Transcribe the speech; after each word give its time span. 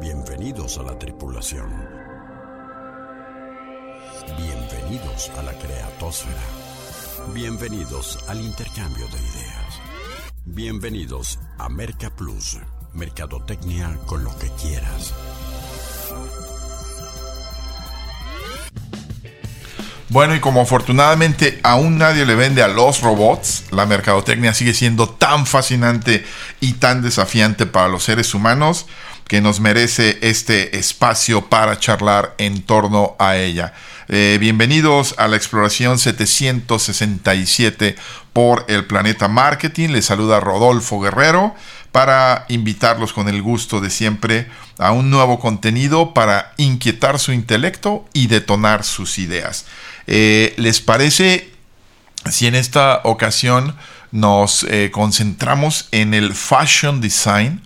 Bienvenidos 0.00 0.78
a 0.78 0.82
la 0.82 0.98
tripulación. 0.98 1.68
Bienvenidos 4.38 5.30
a 5.36 5.42
la 5.42 5.52
creatosfera. 5.52 6.40
Bienvenidos 7.34 8.18
al 8.26 8.40
intercambio 8.40 9.06
de 9.08 9.18
ideas. 9.18 9.80
Bienvenidos 10.46 11.38
a 11.58 11.68
Merca 11.68 12.08
Plus, 12.08 12.56
Mercadotecnia 12.94 13.98
con 14.06 14.24
lo 14.24 14.34
que 14.38 14.48
quieras. 14.62 15.12
Bueno, 20.08 20.34
y 20.34 20.40
como 20.40 20.62
afortunadamente 20.62 21.60
aún 21.62 21.98
nadie 21.98 22.24
le 22.24 22.36
vende 22.36 22.62
a 22.62 22.68
los 22.68 23.02
robots, 23.02 23.64
la 23.70 23.84
mercadotecnia 23.84 24.54
sigue 24.54 24.72
siendo 24.72 25.10
tan 25.10 25.46
fascinante 25.46 26.24
y 26.58 26.72
tan 26.74 27.02
desafiante 27.02 27.66
para 27.66 27.88
los 27.88 28.02
seres 28.04 28.34
humanos 28.34 28.86
que 29.30 29.40
nos 29.40 29.60
merece 29.60 30.18
este 30.22 30.76
espacio 30.76 31.48
para 31.48 31.78
charlar 31.78 32.34
en 32.38 32.62
torno 32.62 33.14
a 33.20 33.36
ella. 33.36 33.74
Eh, 34.08 34.38
bienvenidos 34.40 35.14
a 35.18 35.28
la 35.28 35.36
exploración 35.36 36.00
767 36.00 37.94
por 38.32 38.64
el 38.66 38.86
planeta 38.86 39.28
marketing. 39.28 39.90
Les 39.90 40.06
saluda 40.06 40.40
Rodolfo 40.40 40.98
Guerrero 40.98 41.54
para 41.92 42.44
invitarlos 42.48 43.12
con 43.12 43.28
el 43.28 43.40
gusto 43.40 43.80
de 43.80 43.90
siempre 43.90 44.48
a 44.78 44.90
un 44.90 45.10
nuevo 45.10 45.38
contenido 45.38 46.12
para 46.12 46.52
inquietar 46.56 47.20
su 47.20 47.32
intelecto 47.32 48.08
y 48.12 48.26
detonar 48.26 48.82
sus 48.82 49.16
ideas. 49.20 49.64
Eh, 50.08 50.54
¿Les 50.56 50.80
parece 50.80 51.52
si 52.28 52.48
en 52.48 52.56
esta 52.56 53.00
ocasión 53.04 53.76
nos 54.10 54.64
eh, 54.64 54.90
concentramos 54.92 55.86
en 55.92 56.14
el 56.14 56.34
fashion 56.34 57.00
design? 57.00 57.62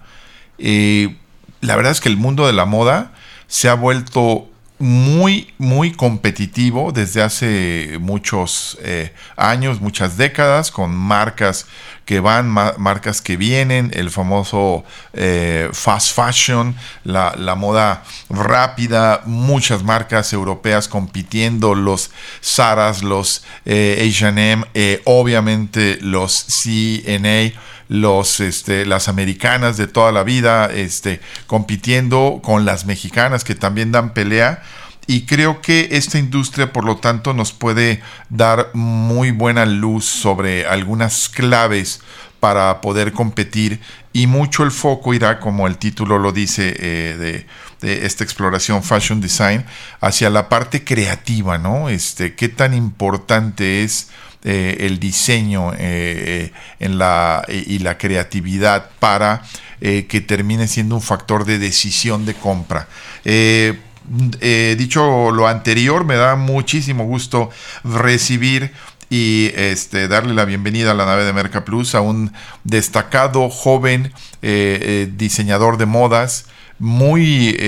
La 1.65 1.77
verdad 1.77 1.93
es 1.93 2.01
que 2.01 2.09
el 2.09 2.17
mundo 2.17 2.47
de 2.47 2.53
la 2.53 2.67
moda 2.67 3.13
se 3.47 3.69
ha 3.69 3.75
vuelto 3.75 4.49
muy, 4.79 5.55
muy 5.57 5.93
competitivo 5.93 6.93
desde 6.93 7.23
hace 7.23 7.99
muchos 8.01 8.77
eh, 8.83 9.15
años, 9.37 9.81
muchas 9.81 10.17
décadas, 10.17 10.71
con 10.71 10.95
marcas 10.95 11.67
que 12.05 12.21
van, 12.21 12.49
marcas 12.49 13.23
que 13.23 13.39
vienen, 13.39 13.91
el 13.95 14.11
famoso 14.11 14.85
eh, 15.15 15.71
fast 15.73 16.15
fashion, 16.15 16.77
la, 17.05 17.55
moda 17.57 18.03
rápida, 18.29 19.23
muchas 19.25 19.83
marcas 19.85 20.33
europeas 20.35 20.87
compitiendo, 20.87 21.75
los 21.75 22.11
Saras, 22.43 23.03
los 23.03 23.43
HM, 23.65 24.65
obviamente 25.05 25.99
los 26.03 26.45
CNA 26.47 27.59
los, 27.89 28.41
este, 28.41 28.87
las 28.87 29.09
americanas 29.09 29.77
de 29.77 29.87
toda 29.87 30.13
la 30.13 30.23
vida, 30.23 30.67
este, 30.67 31.21
compitiendo 31.47 32.41
con 32.43 32.65
las 32.65 32.87
mexicanas 32.87 33.45
que 33.45 33.55
también 33.55 33.93
dan 33.93 34.15
pelea. 34.15 34.63
Y 35.07 35.27
creo 35.27 35.61
que 35.61 35.89
esta 35.93 36.19
industria, 36.19 36.73
por 36.73 36.85
lo 36.85 36.97
tanto, 36.97 37.35
nos 37.35 37.53
puede 37.53 38.03
dar 38.31 38.71
muy 38.73 39.33
buena 39.33 39.67
luz 39.67 40.07
sobre 40.07 40.67
algunas 40.67 41.29
claves 41.29 42.01
para 42.41 42.81
poder 42.81 43.13
competir 43.13 43.81
y 44.13 44.27
mucho 44.27 44.63
el 44.63 44.71
foco 44.71 45.13
irá, 45.13 45.41
como 45.41 45.67
el 45.67 45.77
título 45.77 46.19
lo 46.19 46.31
dice, 46.31 46.75
eh, 46.79 47.17
de, 47.19 47.47
de, 47.81 48.07
esta 48.07 48.23
exploración 48.23 48.83
Fashion 48.83 49.21
Design, 49.21 49.65
hacia 50.01 50.31
la 50.31 50.49
parte 50.49 50.85
creativa, 50.85 51.59
¿no? 51.59 51.89
Este, 51.89 52.35
qué 52.35 52.49
tan 52.49 52.75
importante 52.75 53.83
es 53.83 54.11
eh, 54.47 54.77
el 54.81 55.01
diseño 55.01 55.73
eh, 55.73 55.79
eh, 55.79 56.53
en 56.79 56.99
la, 56.99 57.47
y 57.49 57.79
la 57.79 57.97
creatividad 57.97 58.91
para 58.99 59.43
que 59.81 60.23
termine 60.27 60.67
siendo 60.67 60.95
un 60.95 61.03
factor 61.03 61.45
de 61.45 61.59
decisión 61.59 62.25
de 62.25 62.33
compra. 62.33 62.89
dicho 64.79 65.31
lo 65.31 65.47
anterior, 65.47 66.07
me 66.07 66.15
da 66.17 66.37
muchísimo 66.37 67.05
gusto 67.05 67.51
recibir 67.85 68.73
y 69.11 69.51
este, 69.55 70.09
darle 70.09 70.33
la 70.33 70.47
bienvenida 70.47 70.93
a 70.93 70.95
la 70.95 71.05
nave 71.05 71.25
de 71.25 71.35
Merca 71.35 71.67
Plus 71.67 71.95
a 71.95 72.01
un 72.01 72.33
destacado 72.65 73.51
joven 73.51 74.11
diseñador 74.41 75.77
de 75.77 75.85
modas, 75.85 76.47
muy 76.79 77.59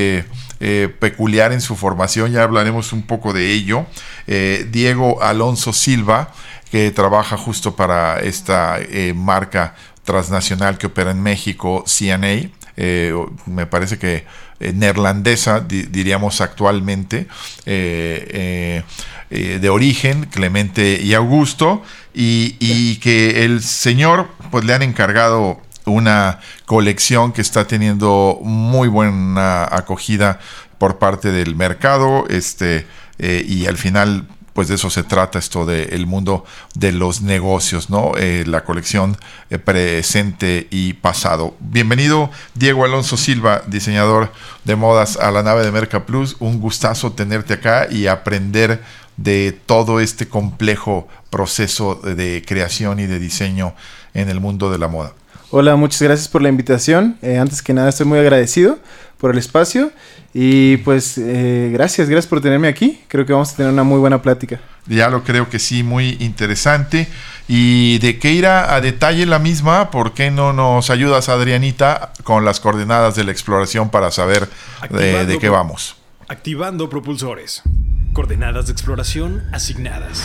peculiar 0.98 1.52
en 1.52 1.60
su 1.60 1.76
formación, 1.76 2.32
ya 2.32 2.44
hablaremos 2.44 2.94
un 2.94 3.02
poco 3.02 3.34
de 3.34 3.52
ello, 3.52 3.84
Diego 4.26 5.22
Alonso 5.22 5.74
Silva, 5.74 6.32
que 6.70 6.90
trabaja 6.90 7.36
justo 7.36 7.76
para 7.76 8.20
esta 8.20 8.78
eh, 8.80 9.12
marca 9.14 9.74
transnacional 10.04 10.78
que 10.78 10.86
opera 10.86 11.10
en 11.10 11.22
México, 11.22 11.84
CNA. 11.86 12.50
Eh, 12.76 13.14
me 13.46 13.66
parece 13.66 13.98
que 13.98 14.26
eh, 14.60 14.72
neerlandesa, 14.72 15.60
diríamos 15.60 16.40
actualmente, 16.40 17.26
de 17.64 18.82
origen, 19.70 20.26
Clemente 20.26 21.00
y 21.02 21.14
Augusto, 21.14 21.82
y, 22.14 22.56
y, 22.60 22.96
que 22.96 23.44
el 23.44 23.62
señor 23.62 24.28
pues 24.50 24.64
le 24.64 24.72
han 24.72 24.82
encargado 24.82 25.60
una 25.84 26.40
colección 26.64 27.32
que 27.32 27.42
está 27.42 27.66
teniendo 27.66 28.38
muy 28.42 28.88
buena 28.88 29.64
acogida 29.64 30.40
por 30.78 30.98
parte 30.98 31.32
del 31.32 31.54
mercado, 31.56 32.26
este, 32.28 32.86
y 33.18 33.66
al 33.66 33.76
final 33.76 34.26
pues 34.56 34.68
de 34.68 34.76
eso 34.76 34.88
se 34.88 35.02
trata 35.02 35.38
esto 35.38 35.66
del 35.66 36.06
mundo 36.06 36.46
de 36.74 36.90
los 36.90 37.20
negocios, 37.20 37.90
¿no? 37.90 38.12
Eh, 38.16 38.42
la 38.46 38.64
colección 38.64 39.18
eh, 39.50 39.58
presente 39.58 40.66
y 40.70 40.94
pasado. 40.94 41.54
Bienvenido 41.60 42.30
Diego 42.54 42.86
Alonso 42.86 43.18
Silva, 43.18 43.62
diseñador 43.66 44.32
de 44.64 44.74
modas 44.74 45.18
a 45.18 45.30
la 45.30 45.42
nave 45.42 45.62
de 45.62 45.72
Merca 45.72 46.06
Plus. 46.06 46.36
Un 46.40 46.58
gustazo 46.58 47.12
tenerte 47.12 47.52
acá 47.52 47.86
y 47.90 48.06
aprender 48.06 48.82
de 49.18 49.52
todo 49.52 50.00
este 50.00 50.26
complejo 50.26 51.06
proceso 51.28 51.96
de 51.96 52.42
creación 52.46 52.98
y 52.98 53.04
de 53.04 53.18
diseño 53.18 53.74
en 54.14 54.30
el 54.30 54.40
mundo 54.40 54.70
de 54.70 54.78
la 54.78 54.88
moda. 54.88 55.12
Hola, 55.50 55.76
muchas 55.76 56.02
gracias 56.02 56.26
por 56.26 56.42
la 56.42 56.48
invitación. 56.48 57.16
Eh, 57.22 57.38
antes 57.38 57.62
que 57.62 57.72
nada, 57.72 57.88
estoy 57.88 58.04
muy 58.04 58.18
agradecido 58.18 58.80
por 59.18 59.30
el 59.30 59.38
espacio 59.38 59.92
y 60.34 60.78
pues 60.78 61.16
eh, 61.18 61.70
gracias, 61.72 62.08
gracias 62.08 62.28
por 62.28 62.40
tenerme 62.40 62.66
aquí. 62.66 63.00
Creo 63.06 63.24
que 63.24 63.32
vamos 63.32 63.52
a 63.52 63.56
tener 63.56 63.72
una 63.72 63.84
muy 63.84 64.00
buena 64.00 64.20
plática. 64.20 64.60
Ya 64.86 65.08
lo 65.08 65.22
creo 65.22 65.48
que 65.48 65.60
sí, 65.60 65.84
muy 65.84 66.16
interesante. 66.18 67.06
Y 67.46 67.98
de 67.98 68.18
qué 68.18 68.32
irá 68.32 68.74
a 68.74 68.80
detalle 68.80 69.24
la 69.24 69.38
misma, 69.38 69.92
¿por 69.92 70.14
qué 70.14 70.32
no 70.32 70.52
nos 70.52 70.90
ayudas, 70.90 71.28
Adrianita, 71.28 72.12
con 72.24 72.44
las 72.44 72.58
coordenadas 72.58 73.14
de 73.14 73.22
la 73.22 73.30
exploración 73.30 73.88
para 73.90 74.10
saber 74.10 74.48
de, 74.90 75.26
de 75.26 75.38
qué 75.38 75.48
vamos? 75.48 75.96
Activando 76.26 76.90
propulsores. 76.90 77.62
Coordenadas 78.14 78.66
de 78.66 78.72
exploración 78.72 79.44
asignadas. 79.52 80.24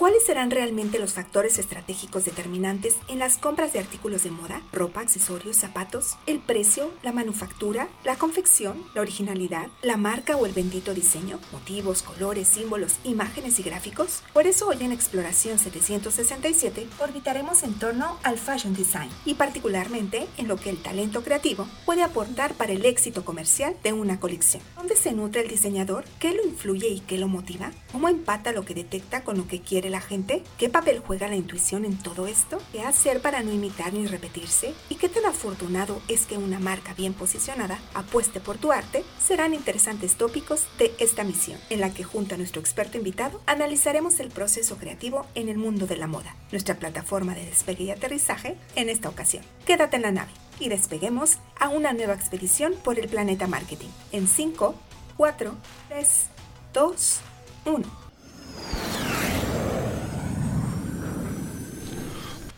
¿Cuáles 0.00 0.24
serán 0.24 0.50
realmente 0.50 0.98
los 0.98 1.12
factores 1.12 1.58
estratégicos 1.58 2.24
determinantes 2.24 2.96
en 3.08 3.18
las 3.18 3.36
compras 3.36 3.74
de 3.74 3.80
artículos 3.80 4.22
de 4.22 4.30
moda, 4.30 4.62
ropa, 4.72 5.02
accesorios, 5.02 5.58
zapatos? 5.58 6.16
El 6.26 6.38
precio, 6.38 6.90
la 7.02 7.12
manufactura, 7.12 7.86
la 8.02 8.16
confección, 8.16 8.82
la 8.94 9.02
originalidad, 9.02 9.68
la 9.82 9.98
marca 9.98 10.38
o 10.38 10.46
el 10.46 10.52
bendito 10.52 10.94
diseño, 10.94 11.38
motivos, 11.52 12.00
colores, 12.00 12.48
símbolos, 12.48 12.94
imágenes 13.04 13.58
y 13.58 13.62
gráficos. 13.62 14.22
Por 14.32 14.46
eso 14.46 14.68
hoy 14.68 14.78
en 14.80 14.92
Exploración 14.92 15.58
767 15.58 16.88
orbitaremos 16.98 17.62
en 17.62 17.74
torno 17.74 18.16
al 18.22 18.38
fashion 18.38 18.72
design 18.72 19.10
y 19.26 19.34
particularmente 19.34 20.28
en 20.38 20.48
lo 20.48 20.56
que 20.56 20.70
el 20.70 20.80
talento 20.82 21.22
creativo 21.22 21.66
puede 21.84 22.02
aportar 22.02 22.54
para 22.54 22.72
el 22.72 22.86
éxito 22.86 23.22
comercial 23.22 23.76
de 23.82 23.92
una 23.92 24.18
colección. 24.18 24.62
¿Dónde 24.76 24.96
se 24.96 25.12
nutre 25.12 25.42
el 25.42 25.48
diseñador? 25.48 26.06
¿Qué 26.18 26.32
lo 26.32 26.42
influye 26.42 26.88
y 26.88 27.00
qué 27.00 27.18
lo 27.18 27.28
motiva? 27.28 27.72
¿Cómo 27.92 28.08
empata 28.08 28.52
lo 28.52 28.64
que 28.64 28.72
detecta 28.72 29.24
con 29.24 29.36
lo 29.36 29.46
que 29.46 29.60
quiere 29.60 29.89
la 29.90 30.00
gente? 30.00 30.42
¿Qué 30.58 30.68
papel 30.68 31.02
juega 31.06 31.28
la 31.28 31.36
intuición 31.36 31.84
en 31.84 31.98
todo 31.98 32.26
esto? 32.26 32.58
¿Qué 32.72 32.82
hacer 32.82 33.20
para 33.20 33.42
no 33.42 33.52
imitar 33.52 33.92
ni 33.92 34.06
repetirse? 34.06 34.74
¿Y 34.88 34.94
qué 34.94 35.08
tan 35.08 35.26
afortunado 35.26 36.00
es 36.08 36.26
que 36.26 36.38
una 36.38 36.58
marca 36.58 36.94
bien 36.94 37.12
posicionada 37.12 37.78
apueste 37.94 38.40
por 38.40 38.58
tu 38.58 38.72
arte? 38.72 39.04
Serán 39.22 39.54
interesantes 39.54 40.16
tópicos 40.16 40.66
de 40.78 40.92
esta 40.98 41.24
misión, 41.24 41.58
en 41.68 41.80
la 41.80 41.92
que 41.92 42.04
junto 42.04 42.34
a 42.34 42.38
nuestro 42.38 42.60
experto 42.60 42.98
invitado 42.98 43.40
analizaremos 43.46 44.20
el 44.20 44.28
proceso 44.28 44.76
creativo 44.76 45.26
en 45.34 45.48
el 45.48 45.58
mundo 45.58 45.86
de 45.86 45.96
la 45.96 46.06
moda, 46.06 46.34
nuestra 46.52 46.76
plataforma 46.76 47.34
de 47.34 47.46
despegue 47.46 47.84
y 47.84 47.90
aterrizaje 47.90 48.56
en 48.76 48.88
esta 48.88 49.08
ocasión. 49.08 49.44
Quédate 49.66 49.96
en 49.96 50.02
la 50.02 50.12
nave 50.12 50.32
y 50.58 50.68
despeguemos 50.68 51.38
a 51.58 51.68
una 51.68 51.92
nueva 51.92 52.14
expedición 52.14 52.74
por 52.84 52.98
el 52.98 53.08
planeta 53.08 53.46
marketing 53.46 53.88
en 54.12 54.28
5, 54.28 54.74
4, 55.16 55.54
3, 55.88 56.26
2, 56.72 57.20
1. 57.64 58.10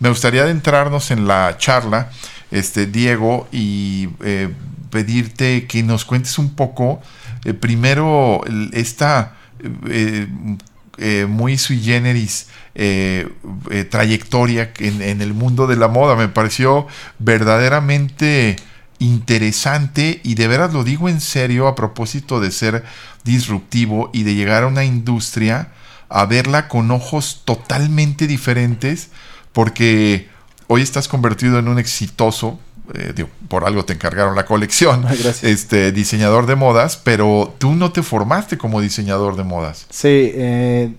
Me 0.03 0.09
gustaría 0.09 0.43
adentrarnos 0.43 1.13
en 1.13 1.29
la 1.29 1.57
charla, 1.59 2.11
este, 2.51 2.87
Diego, 2.87 3.47
y 3.53 4.09
eh, 4.25 4.49
pedirte 4.91 5.69
que 5.69 5.85
nos 5.85 6.05
cuentes 6.05 6.39
un 6.39 6.57
poco, 6.57 7.01
eh, 7.45 7.55
primero, 7.55 8.41
esta 8.73 9.37
eh, 9.89 10.27
muy 11.29 11.57
sui 11.57 11.81
generis 11.81 12.49
trayectoria 13.91 14.73
en, 14.81 15.03
en, 15.03 15.23
el 15.23 15.35
mundo 15.35 15.69
de 15.69 15.77
la 15.77 15.87
moda. 15.87 16.17
Me 16.17 16.27
pareció 16.27 16.89
verdaderamente 17.21 18.57
interesante 18.99 20.21
y 20.25 20.35
de 20.35 20.49
veras 20.49 20.73
lo 20.73 20.83
digo 20.83 21.09
en 21.09 21.21
serio 21.21 21.69
a 21.69 21.77
propósito 21.77 22.41
de 22.41 22.51
ser 22.51 22.83
disruptivo 23.23 24.11
y 24.13 24.25
de 24.25 24.35
llegar 24.35 24.65
a 24.65 24.67
una 24.67 24.85
industria 24.85 25.69
a 26.09 26.27
verla 26.27 26.67
con 26.67 26.91
ojos 26.91 27.43
totalmente 27.45 28.27
diferentes 28.27 29.09
porque 29.53 30.29
hoy 30.67 30.83
estás 30.83 31.09
convertido 31.09 31.59
en 31.59 31.69
un 31.69 31.79
exitoso, 31.79 32.59
eh, 32.95 33.13
digo, 33.15 33.29
por 33.49 33.65
algo 33.65 33.85
te 33.85 33.93
encargaron 33.93 34.35
la 34.35 34.47
colección, 34.47 35.05
este 35.43 35.93
diseñador 35.93 36.47
de 36.47 36.57
modas, 36.57 36.97
pero 36.97 37.55
tú 37.59 37.75
no 37.75 37.93
te 37.93 38.03
formaste 38.03 38.59
como 38.59 38.81
diseñador 38.81 39.37
de 39.37 39.45
modas. 39.45 39.87
Sí, 39.91 40.33
eh, 40.35 40.93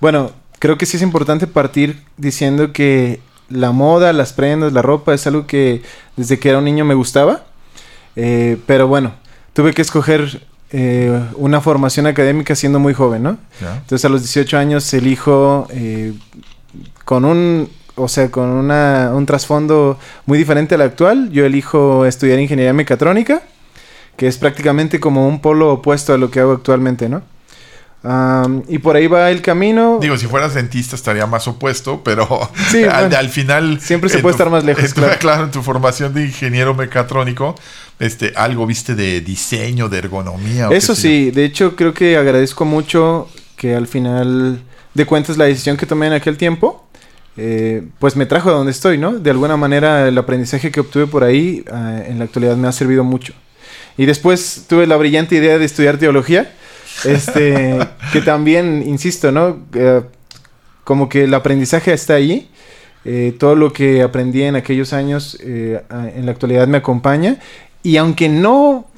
bueno, 0.00 0.32
creo 0.58 0.78
que 0.78 0.86
sí 0.86 0.96
es 0.96 1.02
importante 1.02 1.46
partir 1.46 2.02
diciendo 2.16 2.72
que 2.72 3.20
la 3.48 3.72
moda, 3.72 4.12
las 4.12 4.34
prendas, 4.34 4.72
la 4.72 4.82
ropa 4.82 5.14
es 5.14 5.26
algo 5.26 5.46
que 5.46 5.82
desde 6.16 6.38
que 6.38 6.50
era 6.50 6.58
un 6.58 6.64
niño 6.64 6.84
me 6.84 6.94
gustaba, 6.94 7.44
eh, 8.14 8.58
pero 8.66 8.88
bueno, 8.88 9.14
tuve 9.54 9.72
que 9.72 9.82
escoger 9.82 10.46
una 11.36 11.62
formación 11.62 12.06
académica 12.06 12.54
siendo 12.54 12.78
muy 12.78 12.92
joven, 12.92 13.22
¿no? 13.22 13.38
Entonces 13.58 14.04
a 14.04 14.10
los 14.10 14.20
18 14.20 14.58
años 14.58 14.92
elijo 14.92 15.66
con 17.06 17.24
un 17.24 17.70
o 17.98 18.08
sea, 18.08 18.30
con 18.30 18.48
una, 18.48 19.10
un 19.14 19.26
trasfondo 19.26 19.98
muy 20.26 20.38
diferente 20.38 20.74
al 20.74 20.82
actual. 20.82 21.30
Yo 21.30 21.44
elijo 21.44 22.06
estudiar 22.06 22.38
ingeniería 22.38 22.72
mecatrónica, 22.72 23.42
que 24.16 24.26
es 24.26 24.38
prácticamente 24.38 25.00
como 25.00 25.28
un 25.28 25.40
polo 25.40 25.72
opuesto 25.72 26.14
a 26.14 26.18
lo 26.18 26.30
que 26.30 26.40
hago 26.40 26.52
actualmente, 26.52 27.08
¿no? 27.08 27.22
y 28.68 28.78
por 28.78 28.96
ahí 28.96 29.06
va 29.06 29.30
el 29.30 29.42
camino. 29.42 29.98
Digo, 30.00 30.16
si 30.16 30.26
fueras 30.26 30.54
dentista 30.54 30.96
estaría 30.96 31.26
más 31.26 31.46
opuesto, 31.48 32.02
pero 32.02 32.48
sí, 32.70 32.84
al, 32.84 33.28
final... 33.28 33.80
Siempre 33.80 34.08
se 34.08 34.20
puede 34.20 34.32
estar 34.32 34.50
más 34.50 34.64
lejos, 34.64 34.94
claro. 34.94 35.16
claro. 35.20 35.44
en 35.44 35.50
tu 35.50 35.62
formación 35.62 36.14
de 36.14 36.24
ingeniero 36.24 36.74
mecatrónico, 36.74 37.54
este, 37.98 38.32
algo 38.36 38.66
viste 38.66 38.94
de 38.94 39.20
diseño, 39.20 39.88
de 39.88 39.98
ergonomía. 39.98 40.68
Eso 40.70 40.94
sí, 40.94 41.30
de 41.30 41.44
hecho 41.44 41.76
creo 41.76 41.92
que 41.92 42.16
agradezco 42.16 42.64
mucho 42.64 43.28
que 43.56 43.74
al 43.74 43.88
final 43.88 44.62
de 44.94 45.06
cuentas 45.06 45.36
la 45.36 45.44
decisión 45.44 45.76
que 45.76 45.84
tomé 45.84 46.06
en 46.06 46.12
aquel 46.12 46.36
tiempo 46.36 46.88
eh, 47.40 47.86
pues 48.00 48.16
me 48.16 48.26
trajo 48.26 48.50
a 48.50 48.52
donde 48.52 48.72
estoy, 48.72 48.98
¿no? 48.98 49.12
De 49.12 49.30
alguna 49.30 49.56
manera 49.56 50.08
el 50.08 50.18
aprendizaje 50.18 50.72
que 50.72 50.80
obtuve 50.80 51.06
por 51.06 51.22
ahí 51.22 51.64
ah, 51.70 52.02
en 52.04 52.18
la 52.18 52.24
actualidad 52.24 52.56
me 52.56 52.66
ha 52.66 52.72
servido 52.72 53.04
mucho. 53.04 53.32
Y 53.96 54.06
después 54.06 54.64
tuve 54.68 54.88
la 54.88 54.96
brillante 54.96 55.36
idea 55.36 55.56
de 55.56 55.64
estudiar 55.64 55.98
teología, 55.98 56.52
este, 57.04 57.78
que 58.12 58.22
también, 58.22 58.82
insisto, 58.84 59.30
¿no? 59.30 59.64
Eh, 59.72 60.02
como 60.82 61.08
que 61.08 61.24
el 61.24 61.34
aprendizaje 61.34 61.92
está 61.92 62.14
ahí. 62.14 62.50
Eh, 63.04 63.32
todo 63.38 63.54
lo 63.54 63.72
que 63.72 64.02
aprendí 64.02 64.42
en 64.42 64.56
aquellos 64.56 64.92
años 64.92 65.38
en 65.40 66.26
la 66.26 66.32
actualidad 66.32 66.66
me 66.66 66.78
acompaña. 66.78 67.38
Y 67.84 67.98
aunque 67.98 68.28
no 68.28 68.90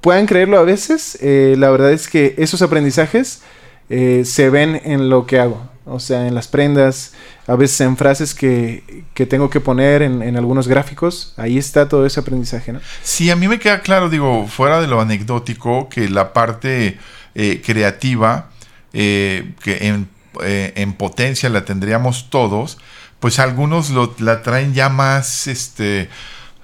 puedan 0.00 0.26
creerlo 0.26 0.58
a 0.58 0.62
veces, 0.62 1.18
la 1.20 1.70
verdad 1.70 1.92
es 1.92 2.08
que 2.08 2.34
esos 2.38 2.62
aprendizajes 2.62 3.42
se 3.88 4.50
ven 4.50 4.80
en 4.84 5.08
lo 5.10 5.26
que 5.26 5.40
hago 5.40 5.71
o 5.84 5.98
sea, 5.98 6.26
en 6.26 6.34
las 6.34 6.48
prendas, 6.48 7.12
a 7.46 7.56
veces 7.56 7.80
en 7.80 7.96
frases 7.96 8.34
que, 8.34 9.04
que 9.14 9.26
tengo 9.26 9.50
que 9.50 9.60
poner 9.60 10.02
en, 10.02 10.22
en, 10.22 10.36
algunos 10.36 10.68
gráficos, 10.68 11.34
ahí 11.36 11.58
está 11.58 11.88
todo 11.88 12.06
ese 12.06 12.20
aprendizaje, 12.20 12.72
¿no? 12.72 12.80
Sí, 13.02 13.30
a 13.30 13.36
mí 13.36 13.48
me 13.48 13.58
queda 13.58 13.80
claro, 13.80 14.08
digo, 14.08 14.46
fuera 14.46 14.80
de 14.80 14.86
lo 14.86 15.00
anecdótico, 15.00 15.88
que 15.88 16.08
la 16.08 16.32
parte 16.32 16.98
eh, 17.34 17.62
creativa, 17.64 18.50
eh, 18.92 19.52
que 19.62 19.88
en, 19.88 20.08
eh, 20.42 20.72
en, 20.76 20.92
potencia 20.92 21.48
la 21.48 21.64
tendríamos 21.64 22.30
todos, 22.30 22.78
pues 23.18 23.38
algunos 23.38 23.90
lo, 23.90 24.14
la 24.18 24.42
traen 24.42 24.74
ya 24.74 24.88
más, 24.88 25.46
este 25.46 26.08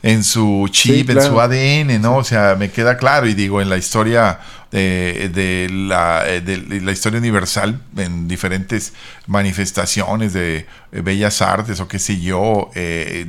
en 0.03 0.23
su 0.23 0.69
chip, 0.71 1.11
en 1.11 1.23
su 1.23 1.41
ADN, 1.41 2.01
¿no? 2.01 2.17
O 2.19 2.25
sea, 2.25 2.55
me 2.57 2.71
queda 2.71 2.97
claro 2.97 3.27
y 3.27 3.35
digo, 3.35 3.61
en 3.61 3.69
la 3.69 3.77
historia 3.77 4.39
de, 4.71 5.69
la, 5.71 6.25
eh, 6.27 6.41
de, 6.41 6.81
la, 6.81 6.93
historia 6.93 7.19
universal, 7.19 7.81
en 7.97 8.29
diferentes 8.29 8.93
manifestaciones 9.27 10.33
de 10.35 10.67
eh, 10.93 11.01
bellas 11.01 11.41
artes 11.43 11.81
o 11.81 11.89
qué 11.89 11.99
sé 11.99 12.21
yo, 12.21 12.71
eh, 12.75 13.27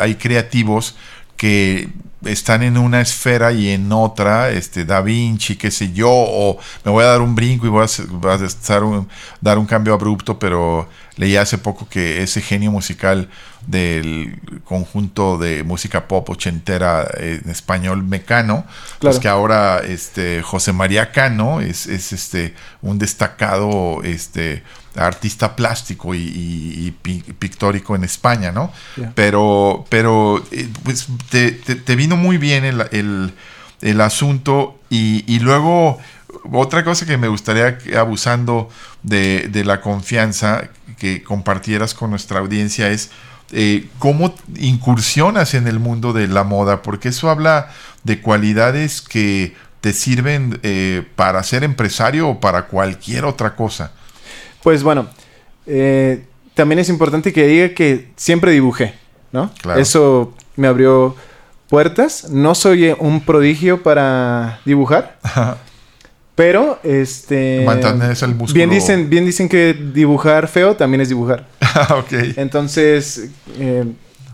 hay 0.00 0.14
creativos 0.14 0.96
que 1.38 1.88
están 2.24 2.62
en 2.62 2.76
una 2.76 3.00
esfera 3.00 3.52
y 3.52 3.70
en 3.70 3.90
otra, 3.92 4.50
este 4.50 4.84
Da 4.84 5.00
Vinci, 5.00 5.56
qué 5.56 5.70
sé 5.70 5.92
yo, 5.92 6.10
o 6.10 6.58
me 6.84 6.90
voy 6.90 7.04
a 7.04 7.08
dar 7.08 7.22
un 7.22 7.34
brinco 7.34 7.64
y 7.66 7.70
voy 7.70 7.86
a, 7.86 8.74
a 8.74 8.80
un, 8.80 9.08
dar 9.40 9.56
un 9.56 9.66
cambio 9.66 9.94
abrupto, 9.94 10.38
pero 10.38 10.88
leí 11.16 11.36
hace 11.36 11.58
poco 11.58 11.88
que 11.88 12.22
ese 12.22 12.40
genio 12.42 12.72
musical 12.72 13.28
del 13.66 14.40
conjunto 14.64 15.38
de 15.38 15.62
música 15.62 16.08
pop 16.08 16.28
ochentera 16.30 17.06
en 17.16 17.48
español 17.50 18.02
Mecano, 18.02 18.64
pues 18.98 19.18
que 19.18 19.28
ahora 19.28 19.78
este 19.78 20.42
José 20.42 20.72
María 20.72 21.12
Cano 21.12 21.60
es, 21.60 21.86
es 21.86 22.12
este 22.12 22.54
un 22.82 22.98
destacado 22.98 24.02
este 24.02 24.64
artista 24.98 25.56
plástico 25.56 26.14
y, 26.14 26.94
pictórico 27.38 27.96
en 27.96 28.04
España, 28.04 28.52
¿no? 28.52 28.72
Pero, 29.14 29.84
pero 29.88 30.44
eh, 30.50 30.68
pues 30.82 31.06
te, 31.30 31.52
te, 31.52 31.96
vino 31.96 32.16
muy 32.16 32.38
bien 32.38 32.64
el, 32.64 32.84
el, 32.92 33.34
el 33.80 34.00
asunto 34.00 34.78
y, 34.90 35.24
y, 35.32 35.40
luego 35.40 35.98
otra 36.52 36.84
cosa 36.84 37.06
que 37.06 37.16
me 37.16 37.28
gustaría, 37.28 37.78
abusando 37.98 38.68
de, 39.02 39.48
de, 39.48 39.64
la 39.64 39.80
confianza 39.80 40.68
que 40.98 41.22
compartieras 41.22 41.94
con 41.94 42.10
nuestra 42.10 42.40
audiencia 42.40 42.90
es 42.90 43.10
eh, 43.50 43.88
cómo 43.98 44.34
incursionas 44.56 45.54
en 45.54 45.66
el 45.68 45.78
mundo 45.78 46.12
de 46.12 46.28
la 46.28 46.44
moda, 46.44 46.82
porque 46.82 47.08
eso 47.08 47.30
habla 47.30 47.70
de 48.04 48.20
cualidades 48.20 49.00
que 49.00 49.56
te 49.80 49.92
sirven 49.94 50.60
eh, 50.62 51.06
para 51.16 51.42
ser 51.42 51.64
empresario 51.64 52.28
o 52.28 52.40
para 52.40 52.66
cualquier 52.66 53.24
otra 53.24 53.56
cosa. 53.56 53.92
Pues 54.62 54.82
bueno, 54.82 55.08
eh, 55.66 56.24
también 56.54 56.78
es 56.78 56.88
importante 56.88 57.32
que 57.32 57.46
diga 57.46 57.74
que 57.74 58.08
siempre 58.16 58.52
dibujé, 58.52 58.94
¿no? 59.32 59.50
Eso 59.76 60.34
me 60.56 60.66
abrió 60.66 61.14
puertas. 61.68 62.30
No 62.30 62.54
soy 62.54 62.94
un 62.98 63.20
prodigio 63.20 63.82
para 63.82 64.60
dibujar. 64.64 65.18
Pero, 66.34 66.78
este... 66.84 67.64
el 68.22 68.34
músculo. 68.34 68.54
Bien 68.54 68.70
dicen, 68.70 69.10
bien 69.10 69.26
dicen 69.26 69.48
que 69.48 69.74
dibujar 69.74 70.46
feo 70.46 70.76
también 70.76 71.00
es 71.00 71.08
dibujar. 71.08 71.46
ok. 71.90 72.12
Entonces, 72.36 73.30
eh, 73.58 73.84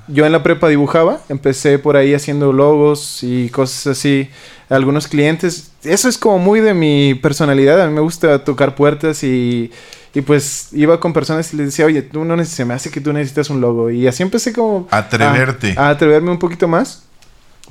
yo 0.09 0.27
en 0.27 0.33
la 0.33 0.43
prepa 0.43 0.69
dibujaba. 0.69 1.21
Empecé 1.31 1.79
por 1.79 1.97
ahí 1.97 2.13
haciendo 2.13 2.53
logos 2.53 3.21
y 3.23 3.49
cosas 3.49 3.87
así. 3.99 4.29
algunos 4.69 5.09
clientes. 5.09 5.73
Eso 5.83 6.09
es 6.09 6.19
como 6.19 6.39
muy 6.39 6.61
de 6.61 6.75
mi 6.75 7.15
personalidad. 7.15 7.81
A 7.81 7.87
mí 7.87 7.95
me 7.95 8.03
gusta 8.03 8.45
tocar 8.45 8.75
puertas 8.75 9.25
y... 9.25 9.71
Y 10.15 10.21
pues 10.21 10.69
iba 10.73 11.01
con 11.01 11.13
personas 11.13 11.53
y 11.53 11.57
les 11.57 11.67
decía, 11.67 11.87
oye, 11.87 12.03
tú 12.03 12.25
no 12.25 12.43
se 12.45 12.65
me 12.65 12.75
hace 12.75 12.91
que 12.91 13.01
tú 13.01 13.13
necesitas 13.13 13.51
un 13.51 13.61
logo. 13.61 13.91
Y 13.91 14.07
así 14.07 14.23
empecé 14.23 14.53
como... 14.53 14.87
Atreverte. 14.91 15.75
a 15.77 15.91
atreverme 15.91 16.31
un 16.31 16.39
poquito 16.39 16.69
más. 16.69 17.05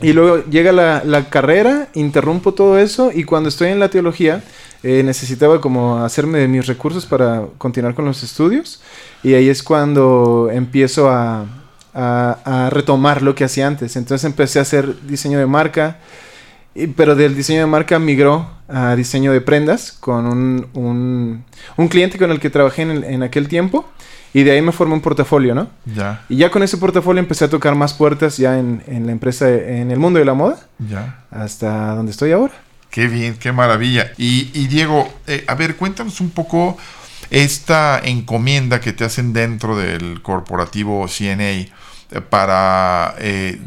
Y 0.02 0.14
luego 0.14 0.44
llega 0.46 0.72
la, 0.72 1.30
carrera, 1.30 1.90
interrumpo 1.94 2.54
todo 2.54 2.80
eso 2.80 3.12
y 3.14 3.24
cuando 3.26 3.50
estoy 3.50 3.70
en 3.70 3.80
la 3.80 3.90
teología 3.90 4.44
eh, 4.82 5.04
necesitaba 5.04 5.62
como 5.62 6.04
hacerme 6.04 6.40
de 6.40 6.48
mis 6.48 6.66
recursos 6.66 7.06
para 7.06 7.46
continuar 7.60 7.94
con 7.94 8.06
los 8.06 8.24
estudios 8.24 8.82
y 9.22 9.36
ahí 9.36 9.50
es 9.50 9.62
cuando 9.62 10.50
empiezo 10.52 11.10
a, 11.10 11.46
retomar 12.72 13.22
lo 13.22 13.36
que 13.36 13.44
hacía 13.44 13.68
antes. 13.68 13.96
Entonces 13.96 14.26
empecé 14.26 14.58
a 14.58 14.64
hacer 14.64 15.00
diseño 15.04 15.38
de 15.38 15.46
marca, 15.46 16.00
pero 16.96 17.16
del 17.16 17.36
diseño 17.36 17.60
de 17.60 17.68
marca 17.68 18.00
migró 18.00 18.50
a 18.74 18.96
diseño 18.96 19.32
de 19.32 19.40
prendas 19.40 19.92
con 19.92 20.26
un, 20.26 21.44
un, 21.78 21.88
cliente 21.88 22.18
con 22.18 22.32
el 22.32 22.40
que 22.40 22.50
trabajé 22.50 22.82
en, 22.82 23.04
en 23.04 23.24
aquel 23.24 23.48
tiempo. 23.48 23.88
Y 24.34 24.42
de 24.44 24.52
ahí 24.52 24.62
me 24.64 24.72
formé 24.72 24.96
un 24.96 25.02
portafolio, 25.02 25.54
¿no? 25.54 25.70
Ya. 25.86 26.26
Y 26.28 26.38
ya 26.38 26.50
con 26.50 26.64
ese 26.64 26.78
portafolio 26.78 27.20
empecé 27.20 27.46
a 27.46 27.50
tocar 27.50 27.76
más 27.76 27.94
puertas 27.94 28.38
ya 28.38 28.58
en, 28.58 28.82
la 29.06 29.12
empresa, 29.12 29.48
en 29.48 29.92
el 29.92 30.00
mundo 30.00 30.18
de 30.18 30.26
la 30.26 30.34
moda. 30.34 30.60
Ya. 30.80 31.24
Hasta 31.30 31.94
donde 31.94 32.12
estoy 32.12 32.32
ahora. 32.32 32.54
Qué 32.90 33.08
bien, 33.08 33.36
qué 33.36 33.52
maravilla. 33.52 34.12
Y, 34.18 34.46
Diego, 34.68 35.08
eh, 35.28 35.44
a 35.48 35.54
ver, 35.54 35.76
cuéntanos 35.76 36.20
un 36.20 36.32
poco 36.32 36.78
esta 37.30 38.02
encomienda 38.04 38.80
que 38.80 38.92
te 38.92 39.06
hacen 39.06 39.34
dentro 39.34 39.78
del 39.78 40.24
corporativo 40.24 41.08
CNA 41.08 41.68
eh, 42.14 42.22
para 42.22 43.16
eh, 43.20 43.60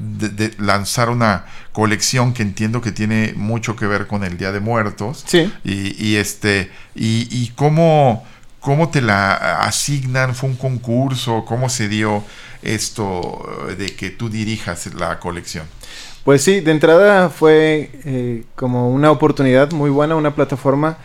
lanzar 0.58 1.10
una 1.10 1.44
colección 1.72 2.32
que 2.32 2.42
entiendo 2.42 2.80
que 2.80 2.92
tiene 2.92 3.34
mucho 3.36 3.76
que 3.76 3.86
ver 3.86 4.06
con 4.06 4.24
el 4.24 4.38
Día 4.38 4.52
de 4.52 4.60
Muertos. 4.60 5.24
Sí. 5.26 5.52
Y, 5.64 6.16
este, 6.16 6.70
y, 6.94 7.28
y 7.30 7.52
cómo 7.54 8.24
¿Cómo 8.60 8.88
te 8.88 9.00
la 9.00 9.60
asignan? 9.60 10.34
¿Fue 10.34 10.48
un 10.48 10.56
concurso? 10.56 11.44
¿Cómo 11.44 11.68
se 11.68 11.86
dio 11.86 12.24
esto 12.62 13.48
de 13.78 13.94
que 13.94 14.10
tú 14.10 14.28
dirijas 14.28 14.92
la 14.94 15.20
colección? 15.20 15.66
Pues 16.26 16.42
sí, 16.42 16.58
de 16.58 16.72
entrada 16.72 17.30
fue 17.30 17.92
eh, 18.04 18.42
como 18.56 18.90
una 18.90 19.12
oportunidad 19.12 19.70
muy 19.70 19.90
buena, 19.90 20.16
una 20.16 20.34
plataforma 20.34 20.98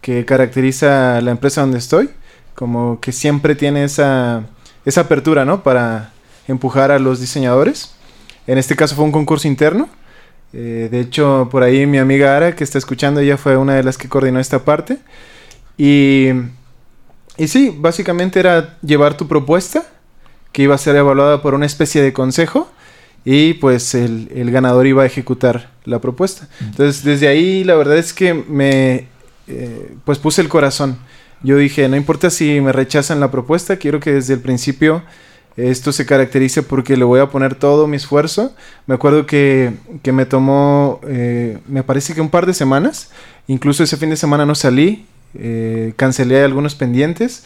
que 0.00 0.24
caracteriza 0.24 1.20
la 1.20 1.32
empresa 1.32 1.62
donde 1.62 1.78
estoy, 1.78 2.10
como 2.54 3.00
que 3.00 3.10
siempre 3.10 3.56
tiene 3.56 3.82
esa, 3.82 4.44
esa 4.84 5.00
apertura, 5.00 5.44
¿no? 5.44 5.64
Para 5.64 6.12
empujar 6.48 6.90
a 6.90 6.98
los 6.98 7.20
diseñadores. 7.20 7.92
En 8.46 8.58
este 8.58 8.74
caso 8.74 8.96
fue 8.96 9.04
un 9.04 9.12
concurso 9.12 9.46
interno. 9.46 9.88
Eh, 10.52 10.88
de 10.90 11.00
hecho, 11.00 11.48
por 11.50 11.62
ahí 11.62 11.86
mi 11.86 11.98
amiga 11.98 12.36
Ara, 12.36 12.56
que 12.56 12.64
está 12.64 12.78
escuchando, 12.78 13.20
ella 13.20 13.36
fue 13.36 13.56
una 13.56 13.74
de 13.74 13.82
las 13.82 13.98
que 13.98 14.08
coordinó 14.08 14.40
esta 14.40 14.64
parte. 14.64 14.98
Y, 15.76 16.30
y 17.36 17.46
sí, 17.46 17.74
básicamente 17.78 18.40
era 18.40 18.78
llevar 18.82 19.16
tu 19.16 19.28
propuesta, 19.28 19.84
que 20.50 20.62
iba 20.62 20.74
a 20.74 20.78
ser 20.78 20.96
evaluada 20.96 21.42
por 21.42 21.54
una 21.54 21.66
especie 21.66 22.02
de 22.02 22.12
consejo, 22.12 22.70
y 23.24 23.54
pues 23.54 23.94
el, 23.94 24.30
el 24.34 24.50
ganador 24.50 24.86
iba 24.86 25.02
a 25.02 25.06
ejecutar 25.06 25.70
la 25.84 26.00
propuesta. 26.00 26.48
Entonces, 26.60 27.04
desde 27.04 27.28
ahí 27.28 27.62
la 27.62 27.74
verdad 27.74 27.98
es 27.98 28.14
que 28.14 28.32
me, 28.32 29.08
eh, 29.46 29.94
pues 30.04 30.18
puse 30.18 30.40
el 30.40 30.48
corazón. 30.48 30.98
Yo 31.42 31.56
dije, 31.56 31.88
no 31.88 31.96
importa 31.96 32.30
si 32.30 32.60
me 32.60 32.72
rechazan 32.72 33.20
la 33.20 33.30
propuesta, 33.30 33.76
quiero 33.76 34.00
que 34.00 34.14
desde 34.14 34.34
el 34.34 34.40
principio 34.40 35.02
esto 35.58 35.92
se 35.92 36.06
caracterice 36.06 36.62
porque 36.62 36.96
le 36.96 37.04
voy 37.04 37.20
a 37.20 37.26
poner 37.26 37.54
todo 37.56 37.86
mi 37.86 37.96
esfuerzo. 37.96 38.54
Me 38.86 38.94
acuerdo 38.94 39.26
que, 39.26 39.72
que 40.02 40.12
me 40.12 40.24
tomó, 40.24 41.00
eh, 41.06 41.58
me 41.66 41.82
parece 41.82 42.14
que 42.14 42.20
un 42.20 42.30
par 42.30 42.46
de 42.46 42.54
semanas, 42.54 43.10
incluso 43.48 43.82
ese 43.82 43.96
fin 43.96 44.10
de 44.10 44.16
semana 44.16 44.46
no 44.46 44.54
salí, 44.54 45.06
eh, 45.34 45.92
cancelé 45.96 46.42
algunos 46.44 46.74
pendientes, 46.74 47.44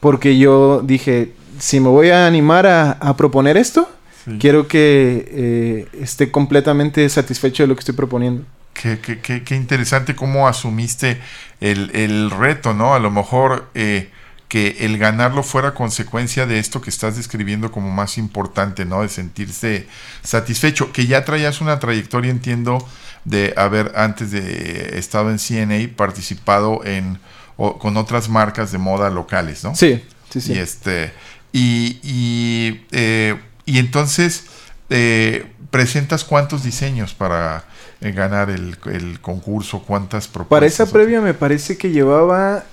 porque 0.00 0.36
yo 0.38 0.82
dije, 0.84 1.32
si 1.58 1.80
me 1.80 1.88
voy 1.88 2.10
a 2.10 2.26
animar 2.26 2.66
a, 2.66 2.92
a 2.92 3.16
proponer 3.16 3.56
esto, 3.56 3.88
Sí. 4.24 4.36
quiero 4.38 4.68
que 4.68 5.26
eh, 5.32 5.86
esté 6.00 6.30
completamente 6.30 7.08
satisfecho 7.08 7.64
de 7.64 7.66
lo 7.66 7.74
que 7.74 7.80
estoy 7.80 7.96
proponiendo. 7.96 8.44
Qué, 8.72 9.00
qué- 9.00 9.18
qué- 9.20 9.42
qué 9.42 9.56
interesante 9.56 10.14
cómo 10.14 10.46
asumiste 10.46 11.18
el, 11.60 11.90
el 11.92 12.30
reto, 12.30 12.72
¿no? 12.72 12.94
A 12.94 13.00
lo 13.00 13.10
mejor 13.10 13.66
eh, 13.74 14.10
que 14.52 14.76
el 14.80 14.98
ganarlo 14.98 15.42
fuera 15.42 15.72
consecuencia 15.72 16.44
de 16.44 16.58
esto 16.58 16.82
que 16.82 16.90
estás 16.90 17.16
describiendo 17.16 17.72
como 17.72 17.90
más 17.90 18.18
importante, 18.18 18.84
¿no? 18.84 19.00
De 19.00 19.08
sentirse 19.08 19.86
satisfecho. 20.22 20.92
Que 20.92 21.06
ya 21.06 21.24
traías 21.24 21.62
una 21.62 21.78
trayectoria, 21.78 22.30
entiendo, 22.30 22.86
de 23.24 23.54
haber 23.56 23.92
antes 23.96 24.30
de 24.30 24.98
estado 24.98 25.30
en 25.30 25.38
CNA 25.38 25.96
participado 25.96 26.84
en 26.84 27.18
o- 27.56 27.78
con 27.78 27.96
otras 27.96 28.28
marcas 28.28 28.72
de 28.72 28.76
moda 28.76 29.08
locales, 29.08 29.64
¿no? 29.64 29.74
Sí, 29.74 30.04
sí, 30.28 30.42
sí. 30.42 30.52
Y 30.52 30.58
este. 30.58 31.14
Y, 31.54 31.98
y, 32.02 32.82
eh, 32.92 33.40
y 33.64 33.78
entonces 33.78 34.44
eh, 34.90 35.46
presentas 35.70 36.24
cuántos 36.24 36.62
diseños 36.62 37.14
para 37.14 37.64
eh, 38.02 38.12
ganar 38.12 38.50
el, 38.50 38.76
el 38.92 39.18
concurso, 39.22 39.82
cuántas 39.82 40.28
propuestas. 40.28 40.50
Para 40.50 40.66
esa 40.66 40.92
previa 40.92 41.22
me 41.22 41.32
parece 41.32 41.78
que 41.78 41.88
llevaba, 41.90 42.64